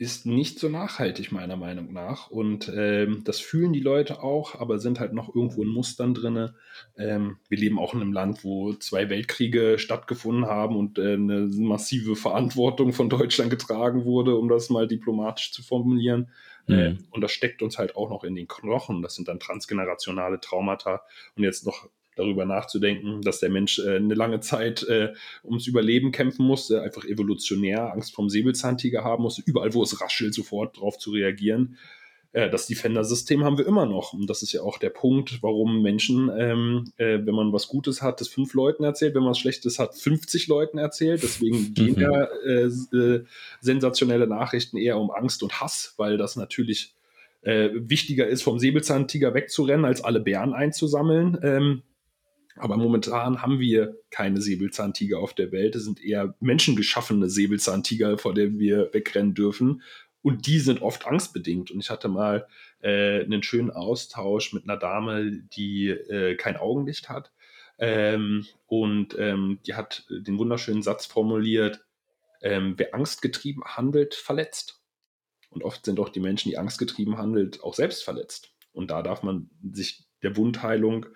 ist 0.00 0.24
nicht 0.24 0.58
so 0.58 0.70
nachhaltig, 0.70 1.30
meiner 1.30 1.58
Meinung 1.58 1.92
nach. 1.92 2.30
Und 2.30 2.72
ähm, 2.74 3.22
das 3.24 3.38
fühlen 3.38 3.74
die 3.74 3.80
Leute 3.80 4.22
auch, 4.22 4.58
aber 4.58 4.78
sind 4.78 4.98
halt 4.98 5.12
noch 5.12 5.34
irgendwo 5.34 5.62
in 5.62 5.68
Mustern 5.68 6.14
drin. 6.14 6.50
Ähm, 6.96 7.36
wir 7.50 7.58
leben 7.58 7.78
auch 7.78 7.92
in 7.92 8.00
einem 8.00 8.14
Land, 8.14 8.42
wo 8.42 8.72
zwei 8.72 9.10
Weltkriege 9.10 9.78
stattgefunden 9.78 10.46
haben 10.46 10.74
und 10.74 10.98
äh, 10.98 11.12
eine 11.12 11.50
massive 11.52 12.16
Verantwortung 12.16 12.94
von 12.94 13.10
Deutschland 13.10 13.50
getragen 13.50 14.06
wurde, 14.06 14.36
um 14.36 14.48
das 14.48 14.70
mal 14.70 14.88
diplomatisch 14.88 15.52
zu 15.52 15.62
formulieren. 15.62 16.30
Mhm. 16.66 16.74
Äh, 16.74 16.96
und 17.10 17.20
das 17.20 17.32
steckt 17.32 17.62
uns 17.62 17.78
halt 17.78 17.96
auch 17.96 18.10
noch 18.10 18.24
in 18.24 18.34
den 18.34 18.48
Knochen. 18.48 19.02
Das 19.02 19.14
sind 19.14 19.28
dann 19.28 19.40
transgenerationale 19.40 20.40
Traumata. 20.40 21.02
Und 21.36 21.44
jetzt 21.44 21.66
noch 21.66 21.88
darüber 22.16 22.44
nachzudenken, 22.44 23.22
dass 23.22 23.40
der 23.40 23.50
Mensch 23.50 23.78
äh, 23.78 23.96
eine 23.96 24.14
lange 24.14 24.40
Zeit 24.40 24.82
äh, 24.84 25.12
ums 25.44 25.66
Überleben 25.66 26.12
kämpfen 26.12 26.46
musste, 26.46 26.82
einfach 26.82 27.04
evolutionär 27.04 27.92
Angst 27.92 28.14
vom 28.14 28.28
Säbelzahntiger 28.28 29.04
haben 29.04 29.22
musste, 29.22 29.42
überall, 29.46 29.74
wo 29.74 29.82
es 29.82 30.00
raschelt, 30.00 30.34
sofort 30.34 30.76
darauf 30.76 30.98
zu 30.98 31.12
reagieren. 31.12 31.78
Äh, 32.32 32.50
das 32.50 32.66
Defender-System 32.66 33.44
haben 33.44 33.58
wir 33.58 33.66
immer 33.66 33.86
noch. 33.86 34.12
Und 34.12 34.28
das 34.28 34.42
ist 34.42 34.52
ja 34.52 34.62
auch 34.62 34.78
der 34.78 34.90
Punkt, 34.90 35.42
warum 35.42 35.82
Menschen, 35.82 36.30
ähm, 36.36 36.92
äh, 36.96 37.18
wenn 37.24 37.34
man 37.34 37.52
was 37.52 37.68
Gutes 37.68 38.02
hat, 38.02 38.20
das 38.20 38.28
fünf 38.28 38.54
Leuten 38.54 38.84
erzählt, 38.84 39.14
wenn 39.14 39.22
man 39.22 39.30
was 39.30 39.38
Schlechtes 39.38 39.78
hat, 39.78 39.94
50 39.96 40.46
Leuten 40.46 40.78
erzählt. 40.78 41.22
Deswegen 41.22 41.74
gehen 41.74 41.96
mhm. 41.96 42.02
ja 42.02 42.24
äh, 42.46 42.96
äh, 42.96 43.24
sensationelle 43.60 44.26
Nachrichten 44.26 44.76
eher 44.76 44.98
um 44.98 45.10
Angst 45.10 45.42
und 45.42 45.60
Hass, 45.60 45.94
weil 45.96 46.16
das 46.18 46.36
natürlich 46.36 46.94
äh, 47.42 47.70
wichtiger 47.74 48.26
ist, 48.26 48.42
vom 48.42 48.58
Säbelzahntiger 48.58 49.34
wegzurennen, 49.34 49.84
als 49.84 50.04
alle 50.04 50.20
Bären 50.20 50.52
einzusammeln. 50.52 51.38
Ähm, 51.42 51.82
aber 52.56 52.76
momentan 52.76 53.42
haben 53.42 53.58
wir 53.58 53.96
keine 54.10 54.40
Säbelzahntiger 54.40 55.18
auf 55.18 55.34
der 55.34 55.50
Welt. 55.50 55.74
Es 55.76 55.84
sind 55.84 56.04
eher 56.04 56.34
menschengeschaffene 56.40 57.30
Säbelzahntiger, 57.30 58.18
vor 58.18 58.34
denen 58.34 58.58
wir 58.58 58.90
wegrennen 58.92 59.34
dürfen. 59.34 59.82
Und 60.22 60.46
die 60.46 60.58
sind 60.58 60.82
oft 60.82 61.06
angstbedingt. 61.06 61.70
Und 61.70 61.80
ich 61.80 61.90
hatte 61.90 62.08
mal 62.08 62.46
äh, 62.80 63.24
einen 63.24 63.42
schönen 63.42 63.70
Austausch 63.70 64.52
mit 64.52 64.64
einer 64.64 64.76
Dame, 64.76 65.42
die 65.56 65.88
äh, 65.88 66.36
kein 66.36 66.56
Augenlicht 66.56 67.08
hat. 67.08 67.32
Ähm, 67.78 68.46
und 68.66 69.16
ähm, 69.18 69.60
die 69.66 69.74
hat 69.74 70.04
den 70.10 70.38
wunderschönen 70.38 70.82
Satz 70.82 71.06
formuliert, 71.06 71.84
ähm, 72.42 72.74
wer 72.76 72.94
angstgetrieben 72.94 73.64
handelt, 73.64 74.14
verletzt. 74.14 74.82
Und 75.48 75.64
oft 75.64 75.84
sind 75.84 75.98
auch 75.98 76.10
die 76.10 76.20
Menschen, 76.20 76.50
die 76.50 76.58
angstgetrieben 76.58 77.16
handelt, 77.16 77.62
auch 77.62 77.74
selbst 77.74 78.04
verletzt. 78.04 78.52
Und 78.72 78.90
da 78.90 79.02
darf 79.02 79.22
man 79.22 79.50
sich 79.72 80.04
der 80.22 80.36
Wundheilung 80.36 81.06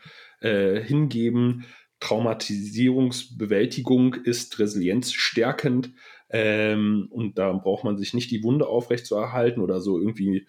äh, 0.40 0.80
hingeben. 0.80 1.66
Traumatisierungsbewältigung 2.00 4.14
ist 4.14 4.59
resilienzstärkend 4.59 5.92
ähm, 6.37 7.07
und 7.12 7.39
da 7.39 7.53
braucht 7.53 7.85
man 7.85 7.97
sich 7.97 8.12
nicht 8.12 8.32
die 8.32 8.43
Wunde 8.43 8.66
aufrechtzuerhalten 8.66 9.62
oder 9.62 9.80
so 9.80 10.01
irgendwie 10.01 10.49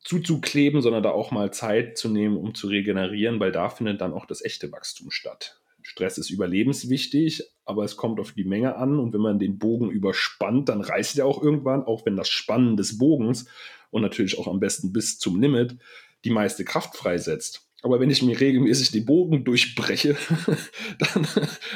zuzukleben, 0.00 0.82
sondern 0.82 1.02
da 1.02 1.12
auch 1.12 1.30
mal 1.30 1.50
Zeit 1.50 1.96
zu 1.96 2.10
nehmen, 2.10 2.36
um 2.36 2.54
zu 2.54 2.66
regenerieren, 2.66 3.40
weil 3.40 3.52
da 3.52 3.70
findet 3.70 4.02
dann 4.02 4.12
auch 4.12 4.26
das 4.26 4.44
echte 4.44 4.70
Wachstum 4.70 5.10
statt. 5.10 5.62
Stress 5.80 6.18
ist 6.18 6.28
überlebenswichtig, 6.28 7.42
aber 7.64 7.84
es 7.84 7.96
kommt 7.96 8.20
auf 8.20 8.32
die 8.32 8.44
Menge 8.44 8.76
an 8.76 8.98
und 8.98 9.14
wenn 9.14 9.22
man 9.22 9.38
den 9.38 9.58
Bogen 9.58 9.90
überspannt, 9.90 10.68
dann 10.68 10.82
reißt 10.82 11.18
er 11.18 11.24
auch 11.24 11.42
irgendwann, 11.42 11.84
auch 11.84 12.04
wenn 12.04 12.16
das 12.16 12.28
Spannen 12.28 12.76
des 12.76 12.98
Bogens 12.98 13.46
und 13.90 14.02
natürlich 14.02 14.38
auch 14.38 14.46
am 14.46 14.60
besten 14.60 14.92
bis 14.92 15.18
zum 15.18 15.40
Limit 15.40 15.78
die 16.24 16.30
meiste 16.30 16.66
Kraft 16.66 16.98
freisetzt. 16.98 17.66
Aber 17.82 17.98
wenn 17.98 18.10
ich 18.10 18.22
mir 18.22 18.40
regelmäßig 18.40 18.92
den 18.92 19.04
Bogen 19.04 19.42
durchbreche, 19.42 20.16
dann, 20.98 21.26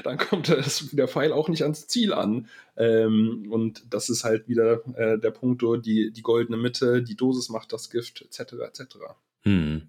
dann 0.05 0.19
kommt 0.19 0.49
das, 0.49 0.89
der 0.93 1.09
Pfeil 1.09 1.33
auch 1.33 1.49
nicht 1.49 1.63
ans 1.63 1.89
Ziel 1.89 2.13
an. 2.13 2.47
Ähm, 2.77 3.49
und 3.51 3.83
das 3.93 4.09
ist 4.09 4.23
halt 4.23 4.49
wieder 4.49 4.83
äh, 4.97 5.19
der 5.19 5.33
Punkt, 5.33 5.63
die, 5.85 6.13
die 6.13 6.23
goldene 6.23 6.57
Mitte, 6.57 7.03
die 7.03 7.17
Dosis 7.17 7.49
macht 7.49 7.73
das 7.73 7.91
Gift, 7.91 8.23
etc. 8.23 8.55
etc. 8.63 8.97
Hm. 9.43 9.83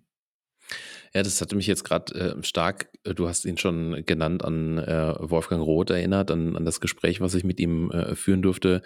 Ja, 1.14 1.24
das 1.24 1.40
hatte 1.40 1.56
mich 1.56 1.68
jetzt 1.68 1.84
gerade 1.84 2.14
äh, 2.16 2.44
stark, 2.44 2.90
äh, 3.04 3.14
du 3.14 3.28
hast 3.28 3.46
ihn 3.46 3.58
schon 3.58 4.04
genannt, 4.06 4.44
an 4.44 4.80
äh, 4.80 5.14
Wolfgang 5.20 5.64
Roth 5.64 5.92
erinnert, 5.92 6.32
an, 6.32 6.56
an 6.56 6.66
das 6.66 6.82
Gespräch, 6.82 7.22
was 7.22 7.36
ich 7.36 7.44
mit 7.44 7.60
ihm 7.60 7.92
äh, 7.92 8.16
führen 8.16 8.42
durfte 8.42 8.82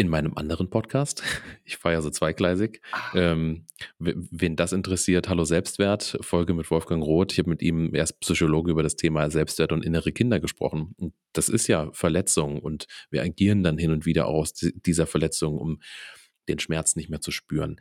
in 0.00 0.08
meinem 0.08 0.32
anderen 0.34 0.70
Podcast. 0.70 1.22
Ich 1.66 1.76
fahre 1.76 1.94
ja 1.94 2.02
so 2.02 2.10
zweigleisig. 2.10 2.80
Ah. 2.90 3.12
Ähm, 3.14 3.66
wen 3.98 4.56
das 4.56 4.72
interessiert, 4.72 5.28
Hallo 5.28 5.44
Selbstwert, 5.44 6.18
Folge 6.22 6.52
mit 6.52 6.68
Wolfgang 6.70 7.04
Roth. 7.04 7.32
Ich 7.32 7.38
habe 7.38 7.50
mit 7.50 7.62
ihm 7.62 7.94
erst 7.94 8.18
Psychologe 8.20 8.72
über 8.72 8.82
das 8.82 8.96
Thema 8.96 9.30
Selbstwert 9.30 9.72
und 9.72 9.84
innere 9.84 10.10
Kinder 10.10 10.40
gesprochen. 10.40 10.94
Und 10.96 11.12
das 11.32 11.48
ist 11.48 11.68
ja 11.68 11.90
Verletzung 11.92 12.58
und 12.58 12.86
wir 13.10 13.22
agieren 13.22 13.62
dann 13.62 13.78
hin 13.78 13.92
und 13.92 14.04
wieder 14.04 14.26
aus 14.26 14.54
dieser 14.54 15.06
Verletzung, 15.06 15.58
um 15.58 15.80
den 16.48 16.58
Schmerz 16.58 16.96
nicht 16.96 17.10
mehr 17.10 17.20
zu 17.20 17.30
spüren. 17.30 17.78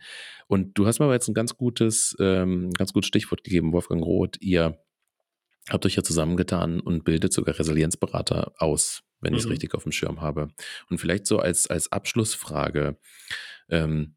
Und 0.47 0.77
du 0.77 0.85
hast 0.85 0.99
mir 0.99 1.05
aber 1.05 1.15
jetzt 1.15 1.29
ein 1.29 1.33
ganz 1.33 1.55
gutes, 1.55 2.15
ähm, 2.19 2.69
ganz 2.71 2.93
gutes 2.93 3.07
Stichwort 3.07 3.43
gegeben, 3.43 3.71
Wolfgang 3.71 4.03
Roth. 4.03 4.35
Ihr 4.41 4.77
habt 5.69 5.85
euch 5.85 5.95
ja 5.95 6.03
zusammengetan 6.03 6.79
und 6.81 7.05
bildet 7.05 7.33
sogar 7.33 7.57
Resilienzberater 7.57 8.51
aus 8.57 9.03
wenn 9.21 9.33
mhm. 9.33 9.37
ich 9.37 9.45
es 9.45 9.49
richtig 9.49 9.73
auf 9.75 9.83
dem 9.83 9.91
Schirm 9.91 10.21
habe. 10.21 10.49
Und 10.89 10.99
vielleicht 10.99 11.25
so 11.27 11.39
als, 11.39 11.67
als 11.67 11.91
Abschlussfrage, 11.91 12.97
ähm, 13.69 14.15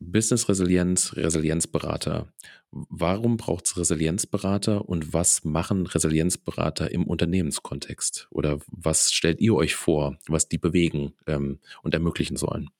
Business 0.00 0.48
Resilienz, 0.48 1.14
Resilienzberater. 1.16 2.32
Warum 2.70 3.36
braucht 3.36 3.66
es 3.66 3.76
Resilienzberater 3.76 4.88
und 4.88 5.12
was 5.12 5.44
machen 5.44 5.86
Resilienzberater 5.86 6.90
im 6.90 7.06
Unternehmenskontext? 7.06 8.26
Oder 8.30 8.58
was 8.66 9.12
stellt 9.12 9.40
ihr 9.40 9.54
euch 9.54 9.74
vor, 9.74 10.18
was 10.26 10.48
die 10.48 10.58
bewegen 10.58 11.14
ähm, 11.26 11.60
und 11.82 11.94
ermöglichen 11.94 12.36
sollen? 12.36 12.70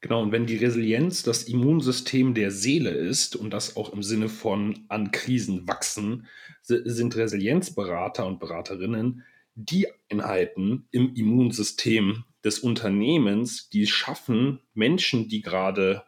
Genau, 0.00 0.22
und 0.22 0.30
wenn 0.30 0.46
die 0.46 0.56
Resilienz 0.56 1.24
das 1.24 1.44
Immunsystem 1.44 2.32
der 2.34 2.52
Seele 2.52 2.90
ist 2.90 3.34
und 3.34 3.50
das 3.50 3.76
auch 3.76 3.92
im 3.92 4.04
Sinne 4.04 4.28
von 4.28 4.84
an 4.88 5.10
Krisen 5.10 5.66
wachsen, 5.66 6.26
sind 6.62 7.16
Resilienzberater 7.16 8.24
und 8.24 8.38
Beraterinnen 8.38 9.24
die 9.58 9.88
Einheiten 10.08 10.86
im 10.92 11.14
Immunsystem 11.14 12.24
des 12.44 12.60
Unternehmens, 12.60 13.68
die 13.68 13.88
schaffen, 13.88 14.60
Menschen, 14.72 15.28
die 15.28 15.42
gerade 15.42 16.04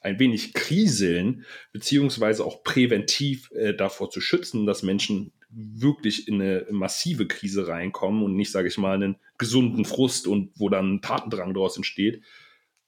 ein 0.00 0.20
wenig 0.20 0.54
kriseln, 0.54 1.44
beziehungsweise 1.72 2.44
auch 2.44 2.62
präventiv 2.62 3.50
äh, 3.52 3.74
davor 3.74 4.10
zu 4.10 4.20
schützen, 4.20 4.66
dass 4.66 4.84
Menschen 4.84 5.32
wirklich 5.50 6.28
in 6.28 6.40
eine 6.40 6.66
massive 6.70 7.26
Krise 7.26 7.66
reinkommen 7.66 8.22
und 8.22 8.36
nicht, 8.36 8.52
sage 8.52 8.68
ich 8.68 8.78
mal, 8.78 8.94
einen 8.94 9.16
gesunden 9.36 9.84
Frust 9.84 10.28
und 10.28 10.52
wo 10.54 10.68
dann 10.68 11.02
Tatendrang 11.02 11.54
daraus 11.54 11.76
entsteht, 11.76 12.22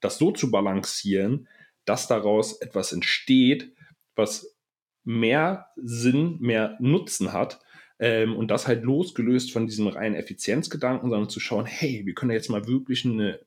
das 0.00 0.18
so 0.18 0.30
zu 0.30 0.50
balancieren, 0.52 1.48
dass 1.84 2.06
daraus 2.06 2.60
etwas 2.60 2.92
entsteht, 2.92 3.72
was 4.14 4.56
mehr 5.02 5.66
Sinn, 5.76 6.38
mehr 6.40 6.76
Nutzen 6.80 7.32
hat 7.32 7.60
ähm, 8.04 8.36
und 8.36 8.50
das 8.50 8.68
halt 8.68 8.82
losgelöst 8.82 9.50
von 9.50 9.66
diesem 9.66 9.86
reinen 9.86 10.14
Effizienzgedanken, 10.14 11.08
sondern 11.08 11.30
zu 11.30 11.40
schauen, 11.40 11.64
hey, 11.64 12.02
wir 12.04 12.12
können 12.12 12.32
jetzt 12.32 12.50
mal 12.50 12.66
wirklich 12.66 13.06
eine 13.06 13.40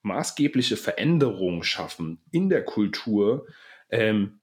maßgebliche 0.00 0.78
Veränderung 0.78 1.62
schaffen 1.62 2.22
in 2.30 2.48
der 2.48 2.64
Kultur. 2.64 3.46
Ähm, 3.90 4.40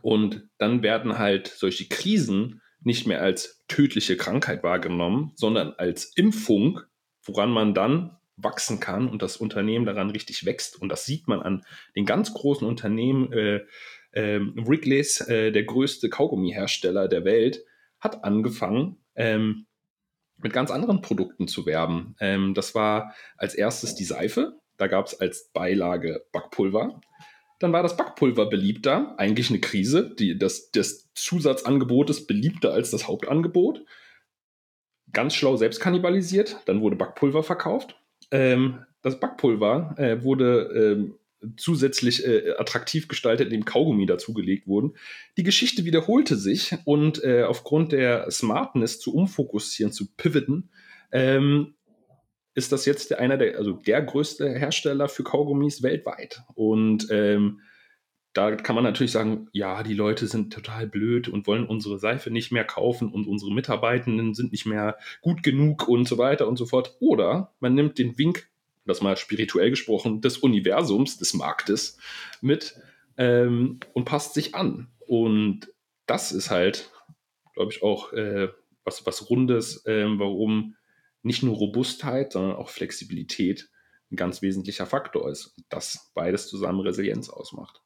und 0.00 0.48
dann 0.56 0.82
werden 0.82 1.18
halt 1.18 1.48
solche 1.48 1.86
Krisen 1.86 2.62
nicht 2.80 3.06
mehr 3.06 3.20
als 3.20 3.62
tödliche 3.68 4.16
Krankheit 4.16 4.62
wahrgenommen, 4.62 5.32
sondern 5.34 5.74
als 5.74 6.06
Impfung, 6.16 6.80
woran 7.24 7.50
man 7.50 7.74
dann 7.74 8.16
wachsen 8.36 8.80
kann 8.80 9.06
und 9.06 9.20
das 9.20 9.36
Unternehmen 9.36 9.84
daran 9.84 10.08
richtig 10.08 10.46
wächst. 10.46 10.80
Und 10.80 10.88
das 10.88 11.04
sieht 11.04 11.28
man 11.28 11.42
an 11.42 11.62
den 11.94 12.06
ganz 12.06 12.32
großen 12.32 12.66
Unternehmen. 12.66 13.30
Äh, 13.34 13.66
äh, 14.12 14.40
Wrigley's, 14.40 15.20
äh, 15.20 15.52
der 15.52 15.64
größte 15.64 16.08
Kaugummihersteller 16.08 17.06
der 17.06 17.26
Welt, 17.26 17.66
hat 18.02 18.24
angefangen, 18.24 18.98
ähm, 19.14 19.66
mit 20.36 20.52
ganz 20.52 20.70
anderen 20.70 21.00
Produkten 21.00 21.48
zu 21.48 21.64
werben. 21.64 22.16
Ähm, 22.20 22.52
das 22.52 22.74
war 22.74 23.14
als 23.36 23.54
erstes 23.54 23.94
die 23.94 24.04
Seife. 24.04 24.58
Da 24.76 24.88
gab 24.88 25.06
es 25.06 25.20
als 25.20 25.50
Beilage 25.52 26.24
Backpulver. 26.32 27.00
Dann 27.60 27.72
war 27.72 27.84
das 27.84 27.96
Backpulver 27.96 28.46
beliebter, 28.46 29.14
eigentlich 29.18 29.48
eine 29.50 29.60
Krise. 29.60 30.14
Die, 30.16 30.36
das, 30.36 30.72
das 30.72 31.12
Zusatzangebot 31.14 32.10
ist 32.10 32.26
beliebter 32.26 32.72
als 32.72 32.90
das 32.90 33.06
Hauptangebot. 33.06 33.84
Ganz 35.12 35.34
schlau 35.34 35.56
selbst 35.56 35.78
kannibalisiert. 35.78 36.56
Dann 36.64 36.80
wurde 36.80 36.96
Backpulver 36.96 37.44
verkauft. 37.44 37.96
Ähm, 38.32 38.84
das 39.02 39.20
Backpulver 39.20 39.94
äh, 39.96 40.24
wurde 40.24 40.96
ähm, 40.96 41.18
zusätzlich 41.56 42.26
äh, 42.26 42.54
attraktiv 42.58 43.08
gestaltet, 43.08 43.46
indem 43.46 43.64
Kaugummi 43.64 44.06
dazugelegt 44.06 44.66
wurden. 44.66 44.94
Die 45.36 45.42
Geschichte 45.42 45.84
wiederholte 45.84 46.36
sich 46.36 46.74
und 46.84 47.22
äh, 47.24 47.42
aufgrund 47.42 47.92
der 47.92 48.30
Smartness 48.30 49.00
zu 49.00 49.14
umfokussieren, 49.14 49.92
zu 49.92 50.14
pivoten, 50.16 50.70
ähm, 51.12 51.74
ist 52.54 52.72
das 52.72 52.84
jetzt 52.84 53.14
einer 53.14 53.38
der, 53.38 53.56
also 53.56 53.72
der 53.72 54.02
größte 54.02 54.48
Hersteller 54.48 55.08
für 55.08 55.24
Kaugummis 55.24 55.82
weltweit. 55.82 56.42
Und 56.54 57.06
ähm, 57.10 57.60
da 58.34 58.54
kann 58.56 58.74
man 58.74 58.84
natürlich 58.84 59.12
sagen, 59.12 59.48
ja, 59.52 59.82
die 59.82 59.94
Leute 59.94 60.26
sind 60.26 60.52
total 60.52 60.86
blöd 60.86 61.28
und 61.28 61.46
wollen 61.46 61.66
unsere 61.66 61.98
Seife 61.98 62.30
nicht 62.30 62.50
mehr 62.50 62.64
kaufen 62.64 63.12
und 63.12 63.26
unsere 63.26 63.52
Mitarbeitenden 63.52 64.34
sind 64.34 64.52
nicht 64.52 64.64
mehr 64.64 64.96
gut 65.20 65.42
genug 65.42 65.86
und 65.86 66.08
so 66.08 66.16
weiter 66.16 66.48
und 66.48 66.56
so 66.56 66.64
fort. 66.64 66.96
Oder 67.00 67.52
man 67.60 67.74
nimmt 67.74 67.98
den 67.98 68.16
Wink 68.16 68.48
das 68.84 69.00
mal 69.00 69.16
spirituell 69.16 69.70
gesprochen, 69.70 70.20
des 70.20 70.38
Universums, 70.38 71.18
des 71.18 71.34
Marktes 71.34 71.98
mit 72.40 72.76
ähm, 73.16 73.80
und 73.92 74.04
passt 74.04 74.34
sich 74.34 74.54
an. 74.54 74.88
Und 75.06 75.72
das 76.06 76.32
ist 76.32 76.50
halt, 76.50 76.90
glaube 77.54 77.72
ich, 77.72 77.82
auch 77.82 78.12
äh, 78.12 78.48
was, 78.84 79.06
was 79.06 79.30
Rundes, 79.30 79.86
äh, 79.86 80.04
warum 80.18 80.76
nicht 81.22 81.42
nur 81.42 81.54
Robustheit, 81.54 82.32
sondern 82.32 82.56
auch 82.56 82.68
Flexibilität 82.68 83.70
ein 84.10 84.16
ganz 84.16 84.42
wesentlicher 84.42 84.86
Faktor 84.86 85.30
ist. 85.30 85.54
Das 85.68 86.10
beides 86.14 86.48
zusammen 86.48 86.80
Resilienz 86.80 87.28
ausmacht. 87.30 87.82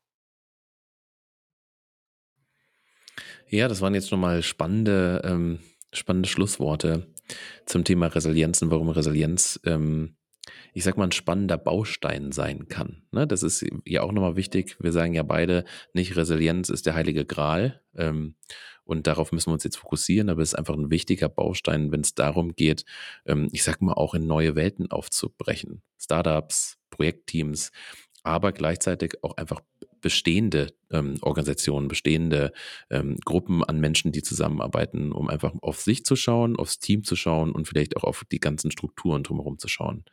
Ja, 3.49 3.68
das 3.68 3.80
waren 3.80 3.94
jetzt 3.94 4.11
nochmal 4.11 4.42
spannende, 4.42 5.22
ähm, 5.24 5.61
spannende 5.92 6.28
Schlussworte 6.28 7.07
zum 7.64 7.84
Thema 7.84 8.07
Resilienz 8.07 8.61
und 8.62 8.70
warum 8.70 8.88
Resilienz, 8.88 9.61
ähm, 9.64 10.16
ich 10.72 10.84
sag 10.84 10.97
mal, 10.97 11.05
ein 11.05 11.12
spannender 11.12 11.59
Baustein 11.59 12.32
sein 12.32 12.68
kann. 12.68 13.03
Ne? 13.12 13.26
Das 13.26 13.42
ist 13.42 13.64
ja 13.84 14.03
auch 14.03 14.12
nochmal 14.12 14.36
wichtig. 14.36 14.76
Wir 14.80 14.92
sagen 14.92 15.14
ja 15.14 15.22
beide, 15.22 15.64
nicht 15.92 16.16
Resilienz 16.16 16.68
ist 16.68 16.86
der 16.86 16.94
heilige 16.94 17.24
Gral. 17.24 17.82
Ähm, 17.97 18.34
und 18.84 19.09
darauf 19.09 19.32
müssen 19.32 19.49
wir 19.49 19.55
uns 19.55 19.64
jetzt 19.64 19.78
fokussieren, 19.78 20.30
aber 20.30 20.42
es 20.42 20.51
ist 20.51 20.59
einfach 20.59 20.74
ein 20.74 20.90
wichtiger 20.90 21.28
Baustein, 21.28 21.90
wenn 21.90 22.03
es 22.03 22.14
darum 22.14 22.55
geht, 22.55 22.84
ähm, 23.26 23.49
ich 23.51 23.64
sag 23.64 23.82
mal, 23.82 23.94
auch 23.94 24.14
in 24.14 24.28
neue 24.28 24.55
Welten 24.55 24.90
aufzubrechen. 24.92 25.82
Startups, 25.99 26.78
Projektteams, 26.90 27.72
aber 28.27 28.53
gleichzeitig 28.53 29.22
auch 29.22 29.37
einfach 29.37 29.61
bestehende 30.01 30.74
ähm, 30.91 31.18
Organisationen, 31.22 31.89
bestehende 31.89 32.53
ähm, 32.91 33.16
Gruppen 33.24 33.64
an 33.64 33.81
Menschen, 33.81 34.12
die 34.12 34.22
zusammenarbeiten, 34.22 35.12
um 35.12 35.29
einfach 35.29 35.55
auf 35.62 35.81
sich 35.81 36.05
zu 36.05 36.16
schauen, 36.16 36.57
aufs 36.57 36.79
Team 36.79 37.05
zu 37.05 37.16
schauen 37.16 37.53
und 37.53 37.66
vielleicht 37.66 37.97
auch 37.97 38.05
auf 38.05 38.24
die 38.31 38.41
ganzen 38.41 38.70
Strukturen 38.70 39.22
drumherum 39.22 39.59
zu 39.59 39.68
schauen. 39.68 40.05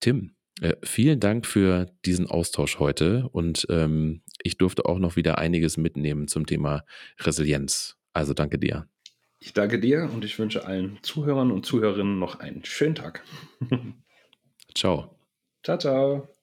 Tim, 0.00 0.34
äh, 0.60 0.74
vielen 0.82 1.20
Dank 1.20 1.46
für 1.46 1.86
diesen 2.04 2.26
Austausch 2.26 2.78
heute 2.78 3.28
und 3.30 3.66
ähm, 3.70 4.22
ich 4.42 4.58
durfte 4.58 4.86
auch 4.86 4.98
noch 4.98 5.16
wieder 5.16 5.38
einiges 5.38 5.76
mitnehmen 5.76 6.28
zum 6.28 6.46
Thema 6.46 6.84
Resilienz. 7.20 7.96
Also 8.12 8.34
danke 8.34 8.58
dir. 8.58 8.88
Ich 9.38 9.52
danke 9.52 9.78
dir 9.78 10.10
und 10.12 10.24
ich 10.24 10.38
wünsche 10.38 10.66
allen 10.66 10.98
Zuhörern 11.02 11.50
und 11.50 11.66
Zuhörerinnen 11.66 12.18
noch 12.18 12.40
einen 12.40 12.64
schönen 12.64 12.94
Tag. 12.94 13.22
ciao. 14.74 15.18
Ciao, 15.62 15.78
ciao. 15.78 16.33